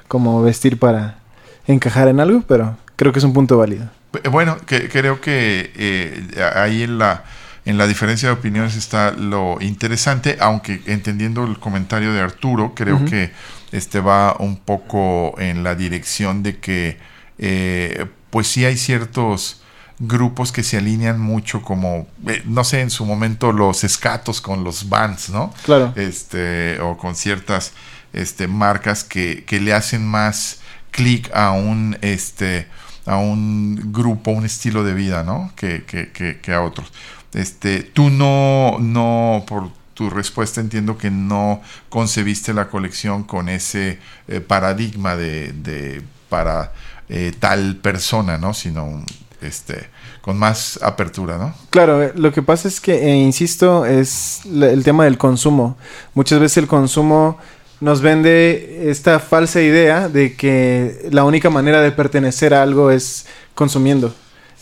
como 0.08 0.42
vestir 0.42 0.78
para 0.78 1.18
encajar 1.66 2.08
en 2.08 2.20
algo, 2.20 2.42
pero 2.46 2.76
creo 2.96 3.12
que 3.12 3.18
es 3.18 3.24
un 3.24 3.32
punto 3.32 3.56
válido. 3.58 3.88
Eh, 4.22 4.28
Bueno, 4.28 4.56
que, 4.66 4.88
creo 4.88 5.20
que 5.20 5.70
eh, 5.76 6.50
ahí 6.54 6.82
en 6.82 6.98
la, 6.98 7.24
en 7.68 7.76
la 7.76 7.86
diferencia 7.86 8.30
de 8.30 8.34
opiniones 8.34 8.76
está 8.76 9.10
lo 9.10 9.58
interesante, 9.60 10.38
aunque 10.40 10.80
entendiendo 10.86 11.44
el 11.44 11.58
comentario 11.58 12.14
de 12.14 12.20
Arturo, 12.20 12.72
creo 12.74 13.04
que 13.04 13.30
este 13.72 14.00
va 14.00 14.36
un 14.38 14.56
poco 14.56 15.34
en 15.38 15.62
la 15.62 15.74
dirección 15.74 16.42
de 16.42 16.56
que, 16.60 16.96
eh, 17.36 18.06
pues 18.30 18.46
sí 18.46 18.64
hay 18.64 18.78
ciertos 18.78 19.60
grupos 19.98 20.50
que 20.50 20.62
se 20.62 20.78
alinean 20.78 21.20
mucho 21.20 21.60
como, 21.60 22.06
eh, 22.26 22.42
no 22.46 22.64
sé, 22.64 22.80
en 22.80 22.88
su 22.88 23.04
momento 23.04 23.52
los 23.52 23.84
escatos 23.84 24.40
con 24.40 24.64
los 24.64 24.88
bands, 24.88 25.28
¿no? 25.28 25.52
Claro. 25.64 25.92
Este, 25.94 26.80
o 26.80 26.96
con 26.96 27.14
ciertas 27.14 27.74
este, 28.14 28.48
marcas 28.48 29.04
que, 29.04 29.44
que 29.44 29.60
le 29.60 29.74
hacen 29.74 30.06
más 30.06 30.60
clic 30.90 31.30
a 31.34 31.50
un, 31.50 31.98
este, 32.00 32.66
a 33.04 33.18
un 33.18 33.92
grupo, 33.92 34.30
un 34.30 34.46
estilo 34.46 34.84
de 34.84 34.94
vida, 34.94 35.22
¿no? 35.22 35.52
Que, 35.54 35.84
que, 35.84 36.12
que, 36.12 36.40
que 36.40 36.54
a 36.54 36.62
otros. 36.62 36.90
Este, 37.34 37.82
tú 37.82 38.10
no, 38.10 38.78
no, 38.78 39.44
por 39.46 39.70
tu 39.94 40.10
respuesta 40.10 40.60
entiendo 40.60 40.96
que 40.96 41.10
no 41.10 41.60
concebiste 41.88 42.54
la 42.54 42.68
colección 42.68 43.24
con 43.24 43.48
ese 43.48 43.98
eh, 44.28 44.40
paradigma 44.40 45.16
de, 45.16 45.52
de 45.52 46.02
para 46.28 46.72
eh, 47.08 47.32
tal 47.38 47.76
persona, 47.76 48.38
¿no? 48.38 48.54
Sino 48.54 49.04
este 49.40 49.88
con 50.20 50.38
más 50.38 50.78
apertura, 50.82 51.38
¿no? 51.38 51.54
Claro, 51.70 52.02
eh, 52.02 52.12
lo 52.14 52.32
que 52.32 52.42
pasa 52.42 52.68
es 52.68 52.80
que, 52.80 53.16
insisto, 53.16 53.86
es 53.86 54.42
el 54.44 54.84
tema 54.84 55.04
del 55.04 55.16
consumo. 55.16 55.78
Muchas 56.12 56.38
veces 56.38 56.58
el 56.58 56.66
consumo 56.66 57.38
nos 57.80 58.02
vende 58.02 58.90
esta 58.90 59.20
falsa 59.20 59.62
idea 59.62 60.08
de 60.08 60.34
que 60.34 61.08
la 61.12 61.24
única 61.24 61.48
manera 61.50 61.80
de 61.80 61.92
pertenecer 61.92 62.52
a 62.52 62.62
algo 62.62 62.90
es 62.90 63.26
consumiendo, 63.54 64.14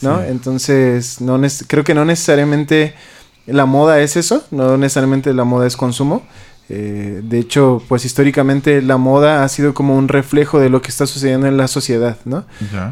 ¿no? 0.03 0.19
Sí. 0.19 0.25
Entonces, 0.29 1.21
no 1.21 1.41
creo 1.67 1.85
que 1.85 1.95
no 1.95 2.05
necesariamente 2.05 2.95
la 3.47 3.67
moda 3.67 4.01
es 4.01 4.17
eso, 4.17 4.45
no 4.51 4.77
necesariamente 4.77 5.33
la 5.33 5.45
moda 5.45 5.67
es 5.67 5.77
consumo. 5.77 6.23
Eh, 6.69 7.21
de 7.23 7.39
hecho, 7.39 7.81
pues 7.89 8.05
históricamente 8.05 8.83
la 8.83 8.97
moda 8.97 9.45
ha 9.45 9.49
sido 9.49 9.73
como 9.73 9.97
un 9.97 10.09
reflejo 10.09 10.59
de 10.59 10.69
lo 10.69 10.83
que 10.83 10.89
está 10.89 11.07
sucediendo 11.07 11.47
en 11.47 11.57
la 11.57 11.69
sociedad, 11.69 12.17
¿no? 12.25 12.45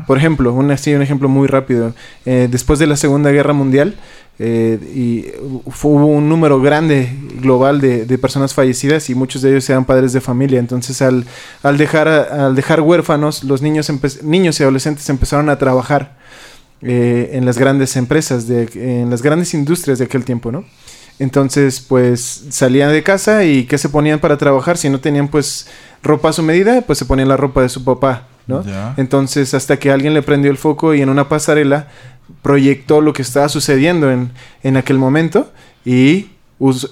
Por 0.06 0.16
ejemplo, 0.16 0.52
un, 0.52 0.70
así, 0.70 0.94
un 0.94 1.02
ejemplo 1.02 1.28
muy 1.28 1.48
rápido. 1.48 1.92
Eh, 2.24 2.46
después 2.48 2.78
de 2.78 2.86
la 2.86 2.96
Segunda 2.96 3.32
Guerra 3.32 3.52
Mundial, 3.52 3.96
eh, 4.38 4.78
y 4.94 5.26
hubo 5.64 6.06
un 6.06 6.28
número 6.28 6.60
grande 6.60 7.16
global 7.40 7.80
de, 7.80 8.04
de 8.04 8.18
personas 8.18 8.52
fallecidas 8.52 9.08
y 9.08 9.14
muchos 9.14 9.42
de 9.42 9.50
ellos 9.50 9.68
eran 9.70 9.84
padres 9.84 10.12
de 10.12 10.20
familia. 10.20 10.60
Entonces, 10.60 11.02
al, 11.02 11.24
al, 11.62 11.76
dejar, 11.76 12.08
al 12.08 12.54
dejar 12.54 12.80
huérfanos, 12.80 13.42
los 13.42 13.60
niños, 13.60 13.90
niños 14.22 14.60
y 14.60 14.62
adolescentes 14.62 15.08
empezaron 15.08 15.48
a 15.48 15.58
trabajar 15.58 16.16
eh, 16.84 17.30
en 17.32 17.46
las 17.46 17.58
grandes 17.58 17.96
empresas, 17.96 18.46
de, 18.46 18.68
en 18.74 19.10
las 19.10 19.22
grandes 19.22 19.54
industrias 19.54 19.98
de 19.98 20.04
aquel 20.04 20.24
tiempo, 20.24 20.52
¿no? 20.52 20.64
Entonces, 21.18 21.80
pues 21.80 22.44
salían 22.50 22.90
de 22.90 23.02
casa 23.02 23.44
y 23.44 23.64
¿qué 23.64 23.78
se 23.78 23.88
ponían 23.88 24.18
para 24.18 24.36
trabajar? 24.36 24.76
Si 24.76 24.88
no 24.88 25.00
tenían 25.00 25.28
pues 25.28 25.68
ropa 26.02 26.28
a 26.28 26.32
su 26.32 26.42
medida, 26.42 26.82
pues 26.82 26.98
se 26.98 27.04
ponían 27.04 27.28
la 27.28 27.36
ropa 27.36 27.62
de 27.62 27.68
su 27.68 27.84
papá, 27.84 28.26
¿no? 28.46 28.64
Entonces, 28.96 29.54
hasta 29.54 29.78
que 29.78 29.90
alguien 29.90 30.12
le 30.12 30.22
prendió 30.22 30.50
el 30.50 30.58
foco 30.58 30.92
y 30.92 31.00
en 31.00 31.08
una 31.08 31.28
pasarela 31.28 31.88
proyectó 32.42 33.00
lo 33.00 33.12
que 33.12 33.22
estaba 33.22 33.48
sucediendo 33.48 34.10
en, 34.10 34.32
en 34.62 34.76
aquel 34.76 34.98
momento 34.98 35.52
y 35.84 36.28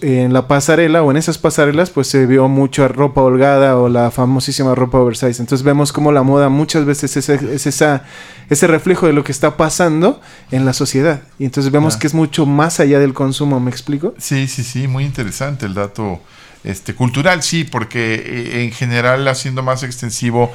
en 0.02 0.32
la 0.32 0.48
pasarela 0.48 1.02
o 1.02 1.10
en 1.10 1.16
esas 1.16 1.38
pasarelas 1.38 1.90
pues 1.90 2.06
se 2.08 2.26
vio 2.26 2.48
mucha 2.48 2.88
ropa 2.88 3.22
holgada 3.22 3.76
o 3.78 3.88
la 3.88 4.10
famosísima 4.10 4.74
ropa 4.74 4.98
oversize. 4.98 5.40
Entonces 5.40 5.62
vemos 5.62 5.92
como 5.92 6.12
la 6.12 6.22
moda 6.22 6.48
muchas 6.48 6.84
veces 6.84 7.16
es, 7.16 7.28
esa, 7.66 8.04
ese 8.50 8.66
reflejo 8.66 9.06
de 9.06 9.12
lo 9.12 9.24
que 9.24 9.32
está 9.32 9.56
pasando 9.56 10.20
en 10.50 10.64
la 10.64 10.72
sociedad. 10.72 11.22
Y 11.38 11.44
entonces 11.44 11.72
vemos 11.72 11.94
Ya. 11.94 12.00
que 12.00 12.06
es 12.08 12.14
mucho 12.14 12.44
más 12.44 12.80
allá 12.80 12.98
del 12.98 13.14
consumo, 13.14 13.60
¿me 13.60 13.70
explico? 13.70 14.14
Sí, 14.18 14.48
sí, 14.48 14.62
sí, 14.64 14.88
muy 14.88 15.04
interesante 15.04 15.64
el 15.66 15.74
dato 15.74 16.20
este, 16.64 16.94
cultural, 16.94 17.42
sí, 17.42 17.64
porque 17.64 18.14
eh, 18.14 18.64
en 18.64 18.72
general 18.72 19.26
haciendo 19.28 19.62
más 19.62 19.82
extensivo 19.84 20.52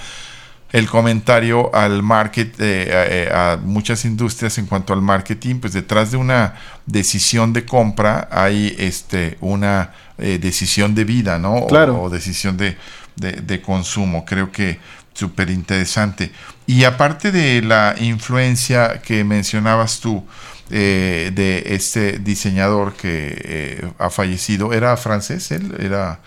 el 0.72 0.88
comentario 0.90 1.74
al 1.74 2.04
market, 2.04 2.56
eh, 2.60 2.92
a, 2.94 3.06
eh, 3.06 3.54
a 3.54 3.58
muchas 3.58 4.04
industrias 4.06 4.58
en 4.58 4.66
cuanto 4.66 4.94
al 4.94 5.02
marketing, 5.02 5.56
pues 5.60 5.74
detrás 5.74 6.12
de 6.12 6.18
una 6.18 6.56
decisión 6.86 7.54
de 7.54 7.66
compra 7.66 8.28
hay 8.32 8.76
este, 8.78 9.38
una 9.42 9.92
eh, 10.18 10.40
decisión 10.42 10.94
de 10.96 11.04
vida, 11.06 11.40
¿no? 11.40 11.56
O- 11.56 11.68
Claro. 11.68 12.02
O, 12.02 12.10
decisión 12.10 12.58
de, 12.58 12.78
de- 13.16 13.34
de 13.34 13.62
consumo. 13.62 14.26
Creo 14.26 14.52
que 14.52 14.80
súper 15.14 15.50
interesante. 15.50 16.32
Y 16.68 16.84
aparte 16.84 17.32
de 17.32 17.62
la 17.62 17.96
influencia 18.00 19.02
que 19.02 19.24
mencionabas 19.24 20.00
tú, 20.00 20.26
eh, 20.70 21.32
de 21.34 21.64
este 21.68 22.20
diseñador 22.20 22.94
que 22.94 23.36
eh, 23.46 23.92
ha 24.00 24.10
fallecido, 24.10 24.74
¿era 24.74 24.98
francés 24.98 25.50
él? 25.52 25.76
¿Era 25.80 26.20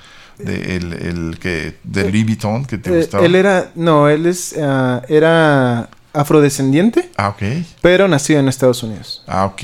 de, 0.44 0.76
el, 0.76 0.92
el 0.92 1.38
que 1.38 1.76
de 1.85 2.11
Louis 2.11 2.24
Vuitton 2.24 2.64
que 2.64 2.79
te 2.79 2.90
Eh, 2.90 2.96
gustaba? 2.98 3.24
él 3.24 3.35
era, 3.35 3.70
no, 3.74 4.09
él 4.09 4.26
es, 4.26 4.55
ah, 4.61 5.03
era 5.09 5.88
afrodescendiente, 6.12 7.11
Ah, 7.16 7.29
ok. 7.29 7.42
pero 7.83 8.09
nacido 8.09 8.40
en 8.40 8.48
Estados 8.48 8.83
Unidos. 8.83 9.22
Ah, 9.26 9.44
ok. 9.44 9.62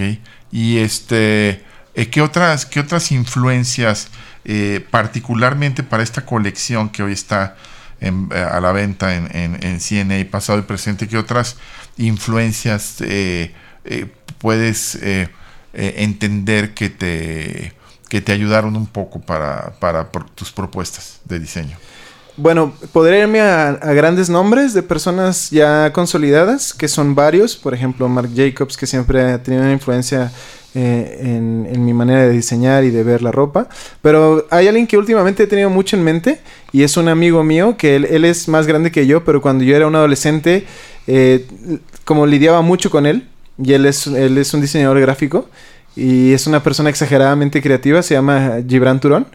Y 0.52 0.78
este, 0.78 1.62
eh, 1.94 2.08
¿qué 2.10 2.22
otras, 2.22 2.66
qué 2.66 2.80
otras 2.80 3.10
influencias, 3.12 4.08
eh, 4.44 4.84
particularmente 4.90 5.82
para 5.82 6.02
esta 6.02 6.24
colección 6.24 6.88
que 6.88 7.02
hoy 7.02 7.12
está 7.12 7.56
en- 8.00 8.28
a 8.32 8.60
la 8.60 8.72
venta 8.72 9.16
en, 9.16 9.28
en, 9.36 9.58
en 9.64 9.80
CNA, 9.80 10.30
pasado 10.30 10.58
y 10.58 10.62
presente, 10.62 11.08
qué 11.08 11.16
otras 11.18 11.56
influencias 11.96 12.96
eh, 13.00 13.52
eh, 13.84 14.06
puedes 14.38 14.98
entender 15.72 16.72
que 16.74 16.88
te, 16.90 17.72
que 18.08 18.20
te 18.20 18.32
ayudaron 18.32 18.76
un 18.76 18.86
poco 18.86 19.20
para, 19.20 19.72
para 19.80 20.08
tus 20.34 20.52
propuestas 20.52 21.20
de 21.24 21.38
diseño? 21.38 21.76
Bueno, 22.36 22.74
podría 22.92 23.20
irme 23.20 23.40
a, 23.40 23.72
grandes 23.94 24.28
nombres 24.28 24.74
de 24.74 24.82
personas 24.82 25.50
ya 25.50 25.90
consolidadas, 25.92 26.74
que 26.74 26.86
son 26.86 27.14
varios. 27.14 27.56
Por 27.56 27.72
ejemplo, 27.72 28.08
Marc 28.08 28.30
Jacobs, 28.34 28.76
que 28.76 28.86
siempre 28.86 29.22
ha 29.22 29.42
tenido 29.42 29.62
una 29.62 29.72
influencia 29.72 30.30
eh, 30.74 31.18
en, 31.20 31.66
en 31.72 31.82
mi 31.82 31.94
manera 31.94 32.24
de 32.24 32.32
diseñar 32.32 32.84
y 32.84 32.90
de 32.90 33.02
ver 33.02 33.22
la 33.22 33.32
ropa. 33.32 33.70
Pero 34.02 34.46
hay 34.50 34.68
alguien 34.68 34.86
que 34.86 34.98
últimamente 34.98 35.44
he 35.44 35.46
tenido 35.46 35.70
mucho 35.70 35.96
en 35.96 36.04
mente 36.04 36.40
y 36.72 36.82
es 36.82 36.98
un 36.98 37.08
amigo 37.08 37.42
mío, 37.42 37.78
que 37.78 37.96
él, 37.96 38.04
él 38.04 38.26
es 38.26 38.48
más 38.48 38.66
grande 38.66 38.92
que 38.92 39.06
yo, 39.06 39.24
pero 39.24 39.40
cuando 39.40 39.64
yo 39.64 39.74
era 39.74 39.86
un 39.86 39.96
adolescente, 39.96 40.66
eh, 41.06 41.46
como 42.04 42.26
lidiaba 42.26 42.60
mucho 42.60 42.90
con 42.90 43.06
él, 43.06 43.26
y 43.56 43.72
él 43.72 43.86
es, 43.86 44.06
él 44.06 44.36
es 44.36 44.52
un 44.52 44.60
diseñador 44.60 45.00
gráfico 45.00 45.48
y 45.96 46.34
es 46.34 46.46
una 46.46 46.62
persona 46.62 46.90
exageradamente 46.90 47.62
creativa, 47.62 48.02
se 48.02 48.14
llama 48.14 48.58
Gibran 48.68 49.00
Turón. 49.00 49.26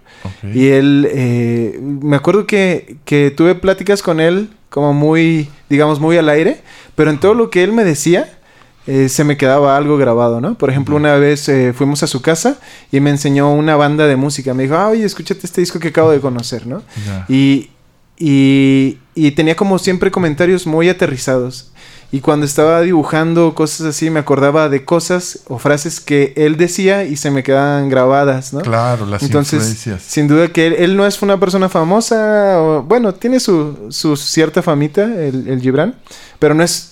Y 0.54 0.68
él, 0.68 1.08
eh, 1.12 1.80
me 1.82 2.16
acuerdo 2.16 2.46
que, 2.46 2.98
que 3.06 3.32
tuve 3.32 3.56
pláticas 3.56 4.04
con 4.04 4.20
él 4.20 4.50
como 4.70 4.94
muy, 4.94 5.50
digamos, 5.70 6.00
muy 6.00 6.18
al 6.18 6.30
aire, 6.30 6.62
pero 6.96 7.10
en 7.10 7.20
todo 7.20 7.34
lo 7.34 7.50
que 7.50 7.64
él 7.64 7.74
me 7.74 7.84
decía, 7.84 8.38
eh, 8.86 9.10
se 9.10 9.24
me 9.24 9.36
quedaba 9.38 9.76
algo 9.76 9.98
grabado, 9.98 10.40
¿no? 10.40 10.56
Por 10.56 10.70
ejemplo, 10.70 10.96
una 10.96 11.16
vez 11.16 11.50
eh, 11.50 11.74
fuimos 11.74 12.04
a 12.04 12.08
su 12.08 12.22
casa 12.22 12.60
y 12.92 13.00
me 13.00 13.10
enseñó 13.10 13.52
una 13.52 13.76
banda 13.76 14.06
de 14.06 14.16
música. 14.16 14.54
Me 14.54 14.64
dijo, 14.64 14.76
ah, 14.76 14.90
oye, 14.90 15.04
escúchate 15.04 15.42
este 15.44 15.62
disco 15.62 15.80
que 15.80 15.88
acabo 15.88 16.12
de 16.12 16.20
conocer, 16.20 16.68
¿no? 16.68 16.84
Y, 17.28 17.72
y 18.18 19.32
tenía 19.32 19.56
como 19.56 19.80
siempre 19.80 20.12
comentarios 20.12 20.68
muy 20.68 20.90
aterrizados. 20.90 21.71
Y 22.14 22.20
cuando 22.20 22.46
estaba 22.46 22.82
dibujando 22.82 23.54
cosas 23.56 23.88
así, 23.88 24.10
me 24.10 24.20
acordaba 24.20 24.68
de 24.68 24.84
cosas 24.84 25.40
o 25.48 25.60
frases 25.60 26.02
que 26.02 26.34
él 26.36 26.58
decía 26.58 27.06
y 27.06 27.16
se 27.16 27.32
me 27.32 27.42
quedaban 27.42 27.88
grabadas, 27.88 28.52
¿no? 28.52 28.60
Claro, 28.62 29.06
las 29.06 29.24
Entonces, 29.24 29.60
influencias. 29.62 30.02
sin 30.04 30.28
duda 30.28 30.50
que 30.50 30.68
él, 30.68 30.74
él 30.78 30.98
no 30.98 31.06
es 31.08 31.22
una 31.22 31.40
persona 31.40 31.70
famosa, 31.70 32.60
o- 32.62 32.84
bueno, 32.84 33.14
tiene 33.14 33.40
su, 33.40 33.88
su 33.90 34.18
cierta 34.18 34.62
famita, 34.62 35.04
el, 35.06 35.48
el 35.48 35.62
Gibran, 35.62 35.96
pero 36.38 36.54
no 36.54 36.64
es 36.64 36.90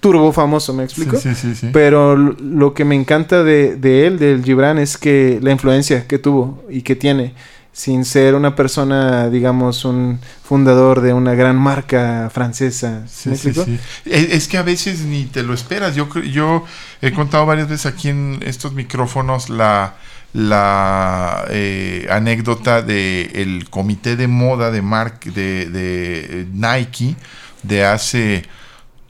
turbo 0.00 0.32
famoso, 0.32 0.74
¿me 0.74 0.84
explico? 0.84 1.16
Sí, 1.16 1.34
sí, 1.34 1.54
sí, 1.54 1.54
sí. 1.54 1.68
Pero 1.72 2.14
lo 2.14 2.74
que 2.74 2.84
me 2.84 2.94
encanta 2.94 3.42
de, 3.42 3.76
de 3.76 4.06
él, 4.06 4.18
del 4.18 4.44
Gibran, 4.44 4.78
es 4.78 4.98
que 4.98 5.38
la 5.42 5.50
influencia 5.50 6.06
que 6.06 6.18
tuvo 6.18 6.62
y 6.68 6.82
que 6.82 6.94
tiene, 6.94 7.32
sin 7.74 8.04
ser 8.04 8.36
una 8.36 8.54
persona, 8.54 9.28
digamos, 9.28 9.84
un 9.84 10.20
fundador 10.44 11.00
de 11.00 11.12
una 11.12 11.34
gran 11.34 11.56
marca 11.56 12.30
francesa. 12.32 13.02
Sí, 13.08 13.30
¿Me 13.30 13.36
sí, 13.36 13.52
sí. 13.52 13.78
Es, 14.04 14.30
es 14.30 14.48
que 14.48 14.58
a 14.58 14.62
veces 14.62 15.00
ni 15.00 15.24
te 15.24 15.42
lo 15.42 15.52
esperas. 15.52 15.96
Yo, 15.96 16.08
yo 16.20 16.64
he 17.02 17.12
contado 17.12 17.44
varias 17.46 17.68
veces 17.68 17.86
aquí 17.86 18.10
en 18.10 18.38
estos 18.46 18.74
micrófonos 18.74 19.50
la, 19.50 19.96
la 20.32 21.46
eh, 21.50 22.06
anécdota 22.10 22.80
de 22.80 23.32
el 23.34 23.68
comité 23.68 24.14
de 24.14 24.28
moda 24.28 24.70
de, 24.70 24.80
Mark, 24.80 25.24
de, 25.24 25.66
de 25.66 26.46
Nike 26.52 27.16
de 27.64 27.84
hace 27.84 28.44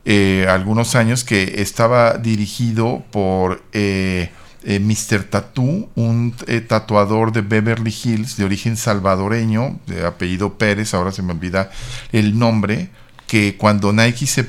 eh, 0.07 0.47
algunos 0.49 0.95
años 0.95 1.23
que 1.23 1.61
estaba 1.63 2.17
dirigido 2.17 3.05
por 3.11 3.63
eh, 3.73 4.31
eh, 4.65 4.81
Mr. 4.81 5.25
Tattoo, 5.25 5.89
un 5.95 6.35
eh, 6.47 6.61
tatuador 6.61 7.33
de 7.33 7.43
Beverly 7.43 7.95
Hills 8.05 8.37
de 8.37 8.45
origen 8.45 8.77
salvadoreño, 8.77 9.79
de 9.87 10.07
apellido 10.07 10.55
Pérez, 10.55 10.95
ahora 10.95 11.13
se 11.13 11.23
me 11.23 11.33
olvida 11.33 11.71
el 12.13 12.39
nombre, 12.39 12.91
que 13.27 13.57
cuando 13.57 13.93
Nike 13.93 14.27
se, 14.27 14.47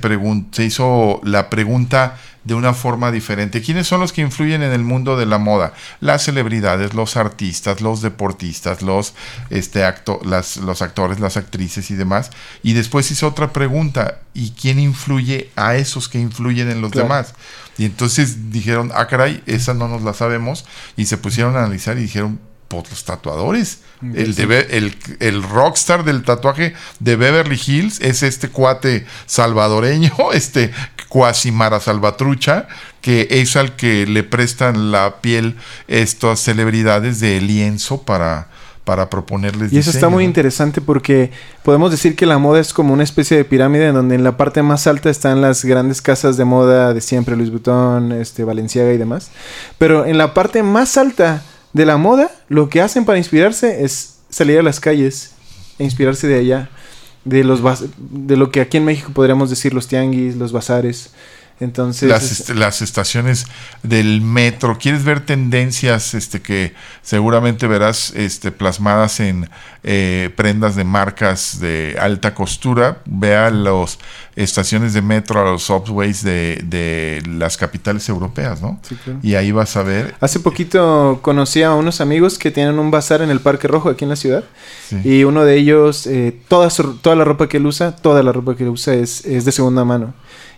se 0.51 0.65
hizo 0.65 1.21
la 1.23 1.49
pregunta 1.49 2.17
de 2.45 2.53
una 2.53 2.73
forma 2.73 3.11
diferente. 3.11 3.61
¿Quiénes 3.61 3.87
son 3.87 3.99
los 3.99 4.13
que 4.13 4.21
influyen 4.21 4.63
en 4.63 4.71
el 4.71 4.83
mundo 4.83 5.17
de 5.17 5.25
la 5.25 5.39
moda? 5.39 5.73
Las 5.99 6.23
celebridades, 6.23 6.93
los 6.93 7.17
artistas, 7.17 7.81
los 7.81 8.01
deportistas, 8.01 8.81
los, 8.81 9.13
este, 9.49 9.83
acto, 9.83 10.21
las, 10.23 10.57
los 10.57 10.81
actores, 10.81 11.19
las 11.19 11.37
actrices 11.37 11.91
y 11.91 11.95
demás. 11.95 12.29
Y 12.63 12.73
después 12.73 13.09
hizo 13.11 13.27
otra 13.27 13.51
pregunta, 13.51 14.19
¿y 14.33 14.51
quién 14.51 14.79
influye 14.79 15.49
a 15.55 15.75
esos 15.75 16.07
que 16.07 16.19
influyen 16.19 16.69
en 16.69 16.81
los 16.81 16.91
demás? 16.91 17.33
Y 17.77 17.85
entonces 17.85 18.51
dijeron, 18.51 18.91
ah, 18.93 19.07
caray, 19.07 19.43
esa 19.47 19.73
no 19.73 19.87
nos 19.87 20.03
la 20.03 20.13
sabemos. 20.13 20.65
Y 20.95 21.07
se 21.07 21.17
pusieron 21.17 21.55
a 21.55 21.59
analizar 21.59 21.97
y 21.97 22.01
dijeron, 22.01 22.39
pues 22.81 22.91
los 22.91 23.05
tatuadores. 23.05 23.79
El, 24.01 24.37
el, 24.39 24.95
el, 25.19 25.43
rockstar 25.43 26.03
del 26.03 26.23
tatuaje 26.23 26.73
de 26.99 27.15
Beverly 27.15 27.59
Hills 27.65 28.01
es 28.01 28.23
este 28.23 28.49
cuate 28.49 29.05
salvadoreño, 29.25 30.11
este 30.33 30.71
Cuasimara 31.09 31.79
Salvatrucha, 31.79 32.67
que 33.01 33.27
es 33.29 33.55
al 33.55 33.75
que 33.75 34.05
le 34.05 34.23
prestan 34.23 34.91
la 34.91 35.21
piel 35.21 35.55
estas 35.87 36.41
celebridades 36.41 37.19
de 37.19 37.39
lienzo 37.39 38.01
para, 38.01 38.49
para 38.83 39.09
proponerles. 39.09 39.73
Y 39.73 39.77
eso 39.77 39.89
está 39.89 40.09
muy 40.09 40.23
interesante 40.23 40.81
porque 40.81 41.31
podemos 41.63 41.91
decir 41.91 42.15
que 42.15 42.25
la 42.25 42.37
moda 42.37 42.59
es 42.59 42.73
como 42.73 42.93
una 42.93 43.03
especie 43.03 43.35
de 43.37 43.43
pirámide 43.43 43.87
en 43.87 43.95
donde 43.95 44.15
en 44.15 44.23
la 44.23 44.37
parte 44.37 44.61
más 44.61 44.87
alta 44.87 45.09
están 45.09 45.41
las 45.41 45.65
grandes 45.65 46.01
casas 46.01 46.37
de 46.37 46.45
moda 46.45 46.93
de 46.93 47.01
siempre, 47.01 47.35
Luis 47.35 47.49
Vuitton, 47.49 48.11
este, 48.11 48.43
Valenciaga 48.43 48.93
y 48.93 48.97
demás. 48.97 49.31
Pero 49.77 50.05
en 50.05 50.17
la 50.17 50.33
parte 50.33 50.63
más 50.63 50.97
alta 50.97 51.43
de 51.75 51.85
la 51.85 51.97
moda, 51.97 52.31
lo 52.47 52.69
que 52.69 52.79
hacen 52.79 53.03
para 53.03 53.17
inspirarse 53.17 53.83
es 53.83 54.19
salir 54.29 54.57
a 54.57 54.63
las 54.63 54.79
calles 54.79 55.31
e 55.77 55.83
inspirarse 55.83 56.25
de 56.25 56.39
allá, 56.39 56.69
de 57.25 57.43
los 57.43 57.59
de 57.97 58.37
lo 58.37 58.49
que 58.49 58.61
aquí 58.61 58.77
en 58.77 58.85
México 58.85 59.11
podríamos 59.13 59.49
decir 59.49 59.73
los 59.73 59.85
tianguis, 59.85 60.37
los 60.37 60.53
bazares. 60.53 61.11
Entonces, 61.59 62.09
las, 62.09 62.49
las, 62.49 62.81
estaciones 62.81 63.45
del 63.81 64.19
metro, 64.19 64.77
¿quieres 64.77 65.05
ver 65.05 65.25
tendencias 65.25 66.13
este, 66.13 66.41
que 66.41 66.73
seguramente 67.01 67.65
verás 67.67 68.11
este, 68.13 68.51
plasmadas 68.51 69.21
en 69.21 69.49
eh, 69.83 70.31
prendas 70.35 70.75
de 70.75 70.83
marcas 70.83 71.61
de 71.61 71.95
alta 71.97 72.33
costura? 72.33 72.97
Vea 73.05 73.51
las 73.51 73.99
estaciones 74.35 74.93
de 74.93 75.01
metro, 75.01 75.39
a 75.39 75.51
los 75.51 75.63
subways 75.63 76.23
de, 76.23 76.61
de 76.65 77.23
las 77.25 77.55
capitales 77.55 78.09
europeas, 78.09 78.61
¿no? 78.61 78.81
Y 79.23 79.35
ahí 79.35 79.53
vas 79.53 79.77
a 79.77 79.83
ver. 79.83 80.13
Hace 80.19 80.41
poquito 80.41 81.19
conocí 81.21 81.63
a 81.63 81.73
unos 81.73 82.01
amigos 82.01 82.37
que 82.37 82.51
tienen 82.51 82.79
un 82.79 82.91
bazar 82.91 83.21
en 83.21 83.29
el 83.29 83.39
Parque 83.39 83.69
Rojo 83.69 83.89
aquí 83.89 84.03
en 84.03 84.09
la 84.09 84.17
ciudad. 84.17 84.43
Y 85.05 85.23
uno 85.23 85.45
de 85.45 85.55
ellos, 85.55 86.05
eh, 86.05 86.37
toda, 86.49 86.67
toda 87.01 87.15
la 87.15 87.23
ropa 87.23 87.47
que 87.47 87.57
él 87.57 87.65
usa, 87.65 87.95
toda 87.95 88.23
la 88.23 88.33
ropa 88.33 88.55
que 88.55 88.63
él 88.63 88.69
usa 88.69 88.93
es, 88.93 89.23
es 89.25 89.45
de 89.45 89.53
segunda 89.53 89.85
mano. 89.85 90.13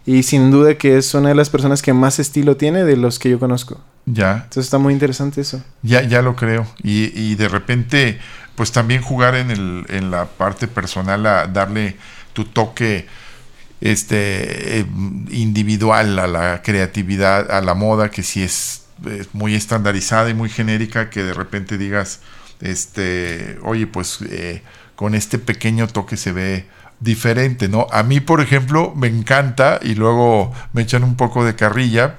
Y 0.08 0.24
sin 0.24 0.52
duda 0.52 0.78
que 0.78 0.98
es 0.98 1.14
una 1.14 1.28
de 1.30 1.36
las 1.36 1.50
personas 1.50 1.82
que 1.82 1.92
más 1.92 2.18
estilo 2.18 2.56
tiene 2.56 2.86
de 2.86 2.96
los 2.96 3.20
que 3.20 3.30
yo 3.30 3.40
conozco. 3.40 3.84
Ya. 4.06 4.36
Entonces 4.36 4.64
está 4.64 4.78
muy 4.78 4.94
interesante 4.94 5.42
eso. 5.42 5.62
Ya, 5.84 6.02
ya 6.02 6.22
lo 6.22 6.38
creo. 6.38 6.66
Y, 6.82 7.12
y 7.14 7.36
de 7.36 7.50
repente, 7.50 8.18
pues 8.56 8.72
también 8.72 9.02
jugar 9.02 9.36
en, 9.36 9.52
el, 9.52 9.86
en 9.90 10.10
la 10.10 10.24
parte 10.24 10.70
personal 10.70 11.26
a 11.26 11.48
darle 11.48 11.98
tu 12.32 12.46
toque 12.46 13.06
este 13.82 14.86
individual 15.30 16.18
a 16.20 16.28
la 16.28 16.62
creatividad, 16.62 17.52
a 17.52 17.60
la 17.60 17.74
moda, 17.74 18.10
que 18.10 18.24
si 18.24 18.44
es, 18.44 18.84
es, 19.06 19.34
muy 19.34 19.56
estandarizada 19.56 20.30
y 20.30 20.34
muy 20.34 20.50
genérica, 20.50 21.10
que 21.10 21.22
de 21.22 21.34
repente 21.34 21.78
digas, 21.78 22.22
este, 22.62 23.60
oye, 23.62 23.88
pues 23.88 24.20
eh, 24.30 24.62
con 24.96 25.16
este 25.16 25.38
pequeño 25.38 25.86
toque 25.88 26.16
se 26.16 26.32
ve 26.32 26.66
diferente, 27.00 27.68
¿no? 27.68 27.88
A 27.92 28.04
mí, 28.04 28.20
por 28.20 28.42
ejemplo, 28.42 28.94
me 28.96 29.08
encanta 29.08 29.80
y 29.82 29.96
luego 29.96 30.52
me 30.74 30.82
echan 30.82 31.04
un 31.04 31.16
poco 31.16 31.46
de 31.46 31.56
carrilla. 31.56 32.16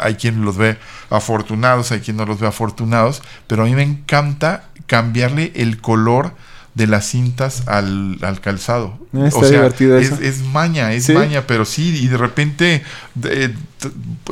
Hay 0.00 0.14
quien 0.14 0.44
los 0.44 0.56
ve 0.56 0.78
afortunados, 1.10 1.92
hay 1.92 2.00
quien 2.00 2.16
no 2.16 2.24
los 2.24 2.38
ve 2.38 2.46
afortunados, 2.46 3.22
pero 3.46 3.62
a 3.62 3.66
mí 3.66 3.74
me 3.74 3.82
encanta 3.82 4.64
cambiarle 4.86 5.52
el 5.56 5.80
color 5.80 6.34
de 6.74 6.86
las 6.86 7.06
cintas 7.06 7.64
al, 7.66 8.16
al 8.22 8.40
calzado. 8.40 8.98
Ah, 9.14 9.26
está 9.26 9.40
o 9.40 9.44
sea, 9.44 9.58
divertido 9.58 9.98
es, 9.98 10.10
es, 10.20 10.40
maña, 10.40 10.92
es 10.92 11.10
maña, 11.10 11.46
pero 11.46 11.66
sí, 11.66 11.94
y 12.02 12.08
de 12.08 12.16
repente 12.16 12.82
eh, 13.24 13.54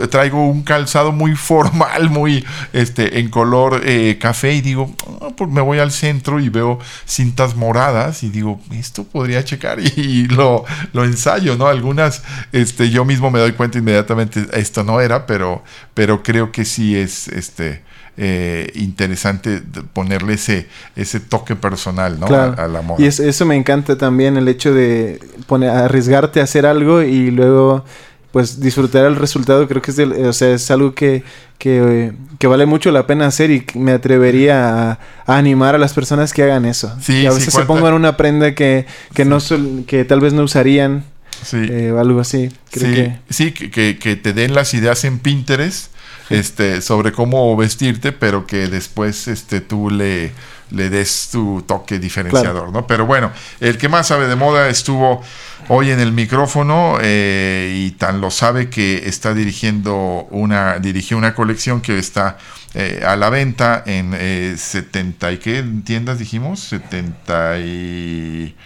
traigo 0.09 0.47
un 0.47 0.63
calzado 0.63 1.13
muy 1.13 1.35
formal, 1.37 2.09
muy 2.09 2.45
este 2.73 3.19
en 3.21 3.29
color 3.29 3.83
eh, 3.85 4.17
café, 4.19 4.55
y 4.55 4.63
digo, 4.63 4.95
oh, 5.21 5.37
pues 5.37 5.51
me 5.51 5.61
voy 5.61 5.81
al 5.81 5.93
centro 5.93 6.41
y 6.41 6.49
veo 6.49 6.79
cintas 7.05 7.57
moradas, 7.57 8.23
y 8.23 8.31
digo, 8.31 8.59
esto 8.73 9.05
podría 9.05 9.45
checar, 9.45 9.79
y, 9.97 10.27
lo, 10.29 10.65
lo 10.95 11.05
ensayo, 11.05 11.57
¿no? 11.57 11.67
Algunas, 11.67 12.23
este, 12.53 12.89
yo 12.89 13.05
mismo 13.05 13.31
me 13.31 13.39
doy 13.39 13.53
cuenta 13.53 13.77
inmediatamente, 13.77 14.47
esto 14.55 14.83
no 14.83 15.03
era, 15.03 15.27
pero, 15.27 15.63
pero 15.93 16.23
creo 16.23 16.53
que 16.53 16.65
sí 16.65 16.97
es 16.97 17.29
este 17.29 17.83
eh, 18.23 18.71
interesante 18.75 19.63
ponerle 19.95 20.35
ese, 20.35 20.67
ese 20.95 21.21
toque 21.21 21.57
personal 21.57 22.21
¿no? 22.21 22.27
a, 22.27 22.69
la 22.69 22.83
moda. 22.83 23.03
Y 23.03 23.07
eso 23.07 23.47
me 23.47 23.57
encanta 23.57 23.97
también, 23.97 24.37
el 24.37 24.47
hecho 24.47 24.75
de 24.75 25.19
poner, 25.47 25.71
arriesgarte 25.71 26.41
a 26.41 26.43
hacer 26.43 26.67
algo 26.67 27.01
y 27.01 27.31
luego 27.31 27.83
pues 28.31 28.61
disfrutar 28.61 29.07
el 29.07 29.17
resultado 29.17 29.67
creo 29.67 29.81
que 29.81 29.91
es, 29.91 29.99
o 29.99 30.33
sea, 30.35 30.53
es 30.53 30.71
algo 30.71 30.95
que, 30.95 31.23
que, 31.57 32.13
vale 32.43 32.67
mucho 32.67 32.91
la 32.93 33.07
pena 33.07 33.27
hacer 33.27 33.51
y 33.51 33.65
me 33.75 33.93
atrevería 33.93 34.91
a, 34.91 34.99
animar 35.27 35.75
a 35.75 35.79
las 35.79 35.95
personas 35.95 36.35
que 36.35 36.43
hagan 36.43 36.67
eso. 36.67 36.95
Sí, 37.01 37.25
a 37.25 37.33
veces 37.33 37.55
se 37.55 37.65
pongan 37.65 37.95
una 37.95 38.19
prenda 38.19 38.55
que, 38.55 38.85
que, 39.15 39.25
no 39.25 39.39
que 39.87 40.05
tal 40.05 40.21
vez 40.21 40.35
no 40.35 40.43
usarían. 40.43 41.05
Sí. 41.43 41.57
Eh, 41.71 41.95
algo 41.99 42.21
así. 42.21 42.51
sí, 42.71 42.81
que... 42.81 43.17
sí 43.31 43.53
que, 43.53 43.99
que, 43.99 44.17
te 44.17 44.35
den 44.35 44.55
las 44.55 44.75
ideas 44.75 45.05
en 45.05 45.19
Pinterest 45.21 45.91
este, 46.31 46.81
sobre 46.81 47.13
cómo 47.13 47.57
vestirte, 47.57 48.13
pero 48.13 48.47
que 48.47 48.69
después 48.69 49.29
este, 49.29 49.61
tú 49.61 49.91
le, 49.91 50.33
le 50.71 50.89
des 50.89 51.29
tu 51.31 51.63
toque 51.63 51.99
diferenciador, 51.99 52.73
¿no? 52.73 52.87
Pero 52.87 53.07
bueno, 53.07 53.33
el 53.61 53.77
que 53.77 53.89
más 53.89 54.09
sabe 54.09 54.27
de 54.27 54.37
moda 54.37 54.69
estuvo 54.69 55.23
hoy 55.69 55.91
en 55.91 56.01
el 56.01 56.13
micrófono 56.13 56.99
eh, 57.01 57.73
y 57.77 57.91
tan 57.93 58.21
lo 58.21 58.31
sabe 58.31 58.71
que 58.71 59.09
está 59.09 59.35
dirigiendo 59.35 60.27
una, 60.31 60.79
dirigió 60.79 61.17
una 61.17 61.35
colección 61.35 61.81
que 61.81 61.99
está 61.99 62.39
eh, 62.75 63.03
a 63.07 63.17
la 63.17 63.31
venta 63.31 63.83
en 63.87 64.15
eh, 64.15 64.55
70 64.57 65.33
y 65.33 65.39
qué 65.39 65.65
tiendas 65.85 66.19
dijimos, 66.19 66.61
70 66.61 67.59
y 67.59 68.57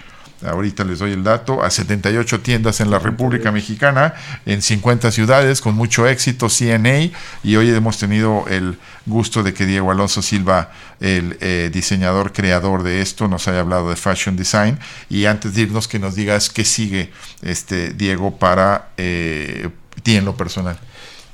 ahorita 0.44 0.84
les 0.84 0.98
doy 0.98 1.12
el 1.12 1.24
dato, 1.24 1.62
a 1.62 1.70
78 1.70 2.40
tiendas 2.40 2.80
en 2.80 2.90
la 2.90 2.98
República 2.98 3.52
Mexicana, 3.52 4.14
en 4.46 4.62
50 4.62 5.10
ciudades, 5.10 5.60
con 5.60 5.74
mucho 5.74 6.06
éxito, 6.06 6.48
CNA, 6.48 7.10
y 7.42 7.56
hoy 7.56 7.70
hemos 7.70 7.98
tenido 7.98 8.44
el 8.48 8.78
gusto 9.06 9.42
de 9.42 9.54
que 9.54 9.66
Diego 9.66 9.90
Alonso 9.90 10.22
Silva, 10.22 10.70
el 11.00 11.36
eh, 11.40 11.70
diseñador 11.72 12.32
creador 12.32 12.82
de 12.82 13.00
esto, 13.00 13.28
nos 13.28 13.48
haya 13.48 13.60
hablado 13.60 13.90
de 13.90 13.96
fashion 13.96 14.36
design, 14.36 14.78
y 15.08 15.26
antes 15.26 15.54
de 15.54 15.62
irnos 15.62 15.88
que 15.88 15.98
nos 15.98 16.14
digas 16.14 16.50
qué 16.50 16.64
sigue, 16.64 17.10
este 17.42 17.90
Diego, 17.90 18.36
para 18.36 18.88
eh, 18.96 19.68
ti 20.02 20.16
en 20.16 20.24
lo 20.24 20.36
personal. 20.36 20.78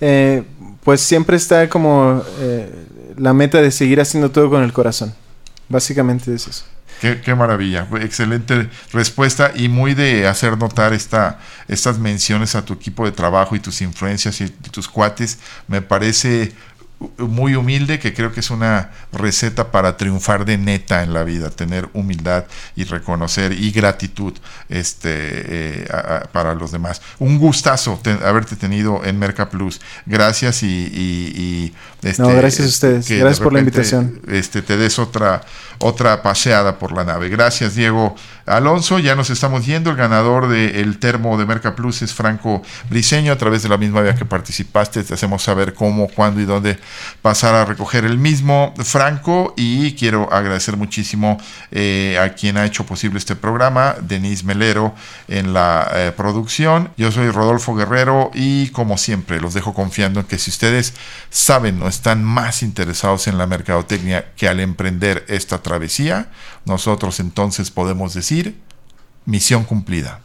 Eh, 0.01 0.43
pues 0.83 1.01
siempre 1.01 1.37
está 1.37 1.69
como 1.69 2.25
la 3.17 3.35
meta 3.35 3.61
de 3.61 3.71
seguir 3.71 4.01
haciendo 4.01 4.31
todo 4.31 4.49
con 4.49 4.63
el 4.63 4.73
corazón. 4.73 5.15
Básicamente 5.69 6.35
es 6.35 6.49
eso. 6.49 6.65
Qué, 7.01 7.35
maravilla, 7.35 7.89
excelente 8.01 8.69
respuesta 8.93 9.53
y 9.55 9.69
muy 9.69 9.95
de 9.95 10.27
hacer 10.27 10.59
notar 10.59 10.93
esta, 10.93 11.39
estas 11.67 11.99
menciones 11.99 12.55
a 12.55 12.65
tu 12.65 12.75
equipo 12.75 13.07
de 13.07 13.13
trabajo 13.13 13.57
y 13.57 13.61
tus 13.61 13.81
influencias 13.81 14.41
y 14.43 14.51
tus 14.51 14.87
cuates. 14.87 15.39
Me 15.67 15.81
parece 15.81 16.53
muy 17.17 17.55
humilde, 17.55 17.99
que 17.99 18.13
creo 18.13 18.33
que 18.33 18.41
es 18.41 18.51
una 18.51 18.91
receta 19.13 19.71
para 19.71 19.97
triunfar 19.97 20.45
de 20.45 20.59
neta 20.59 21.03
en 21.03 21.15
la 21.15 21.25
vida, 21.25 21.51
tener 21.51 21.89
humildad 21.95 22.45
y 22.77 22.85
reconocer 22.85 23.53
y 23.53 23.71
gratitud 23.71 24.35
este, 24.69 25.09
eh, 25.11 25.89
para 26.33 26.55
los 26.55 26.73
demás. 26.73 27.01
Un 27.19 27.39
gustazo 27.39 28.01
haberte 28.23 28.57
tenido 28.57 29.03
en 29.05 29.19
Merca 29.19 29.49
Plus. 29.49 29.81
Gracias 30.05 30.63
y... 30.63 31.73
este, 32.03 32.23
no, 32.23 32.29
gracias 32.29 32.67
a 32.67 32.71
ustedes. 32.71 33.09
Gracias 33.09 33.41
por 33.41 33.55
la 33.55 33.61
invitación. 33.61 34.21
Este, 34.29 34.61
te 34.61 34.77
des 34.77 34.99
otra 34.99 35.43
otra 35.81 36.23
paseada 36.23 36.79
por 36.79 36.93
la 36.93 37.05
nave. 37.05 37.29
Gracias, 37.29 37.75
Diego 37.75 38.15
Alonso. 38.47 38.99
Ya 38.99 39.17
nos 39.17 39.31
estamos 39.31 39.67
yendo. 39.67 39.91
El 39.91 39.97
ganador 39.97 40.49
del 40.49 40.99
termo 40.99 41.39
de 41.39 41.47
Merca 41.47 41.75
Plus 41.75 42.03
es 42.03 42.15
Franco 42.15 42.63
Briseño. 42.89 43.33
A 43.33 43.37
través 43.37 43.63
de 43.63 43.69
la 43.69 43.77
misma 43.77 44.03
vía 44.03 44.15
que 44.15 44.25
participaste, 44.25 45.03
te 45.05 45.15
hacemos 45.15 45.43
saber 45.43 45.75
cómo, 45.75 46.09
cuándo 46.09 46.41
y 46.41 46.45
dónde 46.45 46.79
pasar 47.23 47.55
a 47.55 47.65
recoger 47.65 48.05
el 48.05 48.19
mismo, 48.19 48.75
Franco. 48.85 49.55
Y 49.57 49.95
quiero 49.95 50.33
agradecer 50.33 50.77
muchísimo 50.77 51.39
eh, 51.71 52.19
a 52.23 52.35
quien 52.35 52.57
ha 52.57 52.67
hecho 52.67 52.85
posible 52.85 53.19
este 53.19 53.37
programa, 53.37 53.97
Denise 54.01 54.45
Melero 54.45 54.95
en 55.29 55.53
la 55.53 55.91
eh, 55.95 56.13
producción. 56.17 56.91
Yo 56.97 57.11
soy 57.11 57.31
Rodolfo 57.31 57.75
Guerrero 57.75 58.31
y 58.35 58.69
como 58.71 58.99
siempre 58.99 59.41
los 59.41 59.55
dejo 59.55 59.75
confiando 59.75 60.21
en 60.21 60.27
que 60.27 60.39
si 60.39 60.51
ustedes 60.51 60.95
saben 61.31 61.83
o 61.83 61.89
están 61.89 62.25
más 62.25 62.63
interesados 62.63 63.27
en 63.27 63.39
la 63.39 63.47
mercadotecnia 63.47 64.27
que 64.37 64.49
al 64.49 64.61
emprender 64.61 65.25
esta 65.29 65.63
travesía, 65.71 66.33
nosotros 66.65 67.21
entonces 67.21 67.71
podemos 67.71 68.13
decir 68.13 68.61
misión 69.25 69.63
cumplida. 69.63 70.19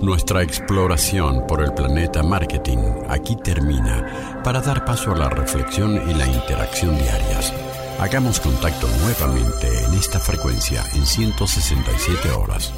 Nuestra 0.00 0.44
exploración 0.44 1.48
por 1.48 1.60
el 1.64 1.74
planeta 1.74 2.22
marketing 2.22 2.78
aquí 3.08 3.36
termina 3.42 4.40
para 4.44 4.60
dar 4.60 4.84
paso 4.84 5.10
a 5.10 5.16
la 5.16 5.28
reflexión 5.28 6.08
y 6.08 6.14
la 6.14 6.28
interacción 6.28 6.96
diarias. 6.96 7.52
Hagamos 7.98 8.38
contacto 8.38 8.86
nuevamente 9.02 9.66
en 9.84 9.94
esta 9.94 10.20
frecuencia 10.20 10.84
en 10.94 11.04
167 11.04 12.30
horas. 12.30 12.72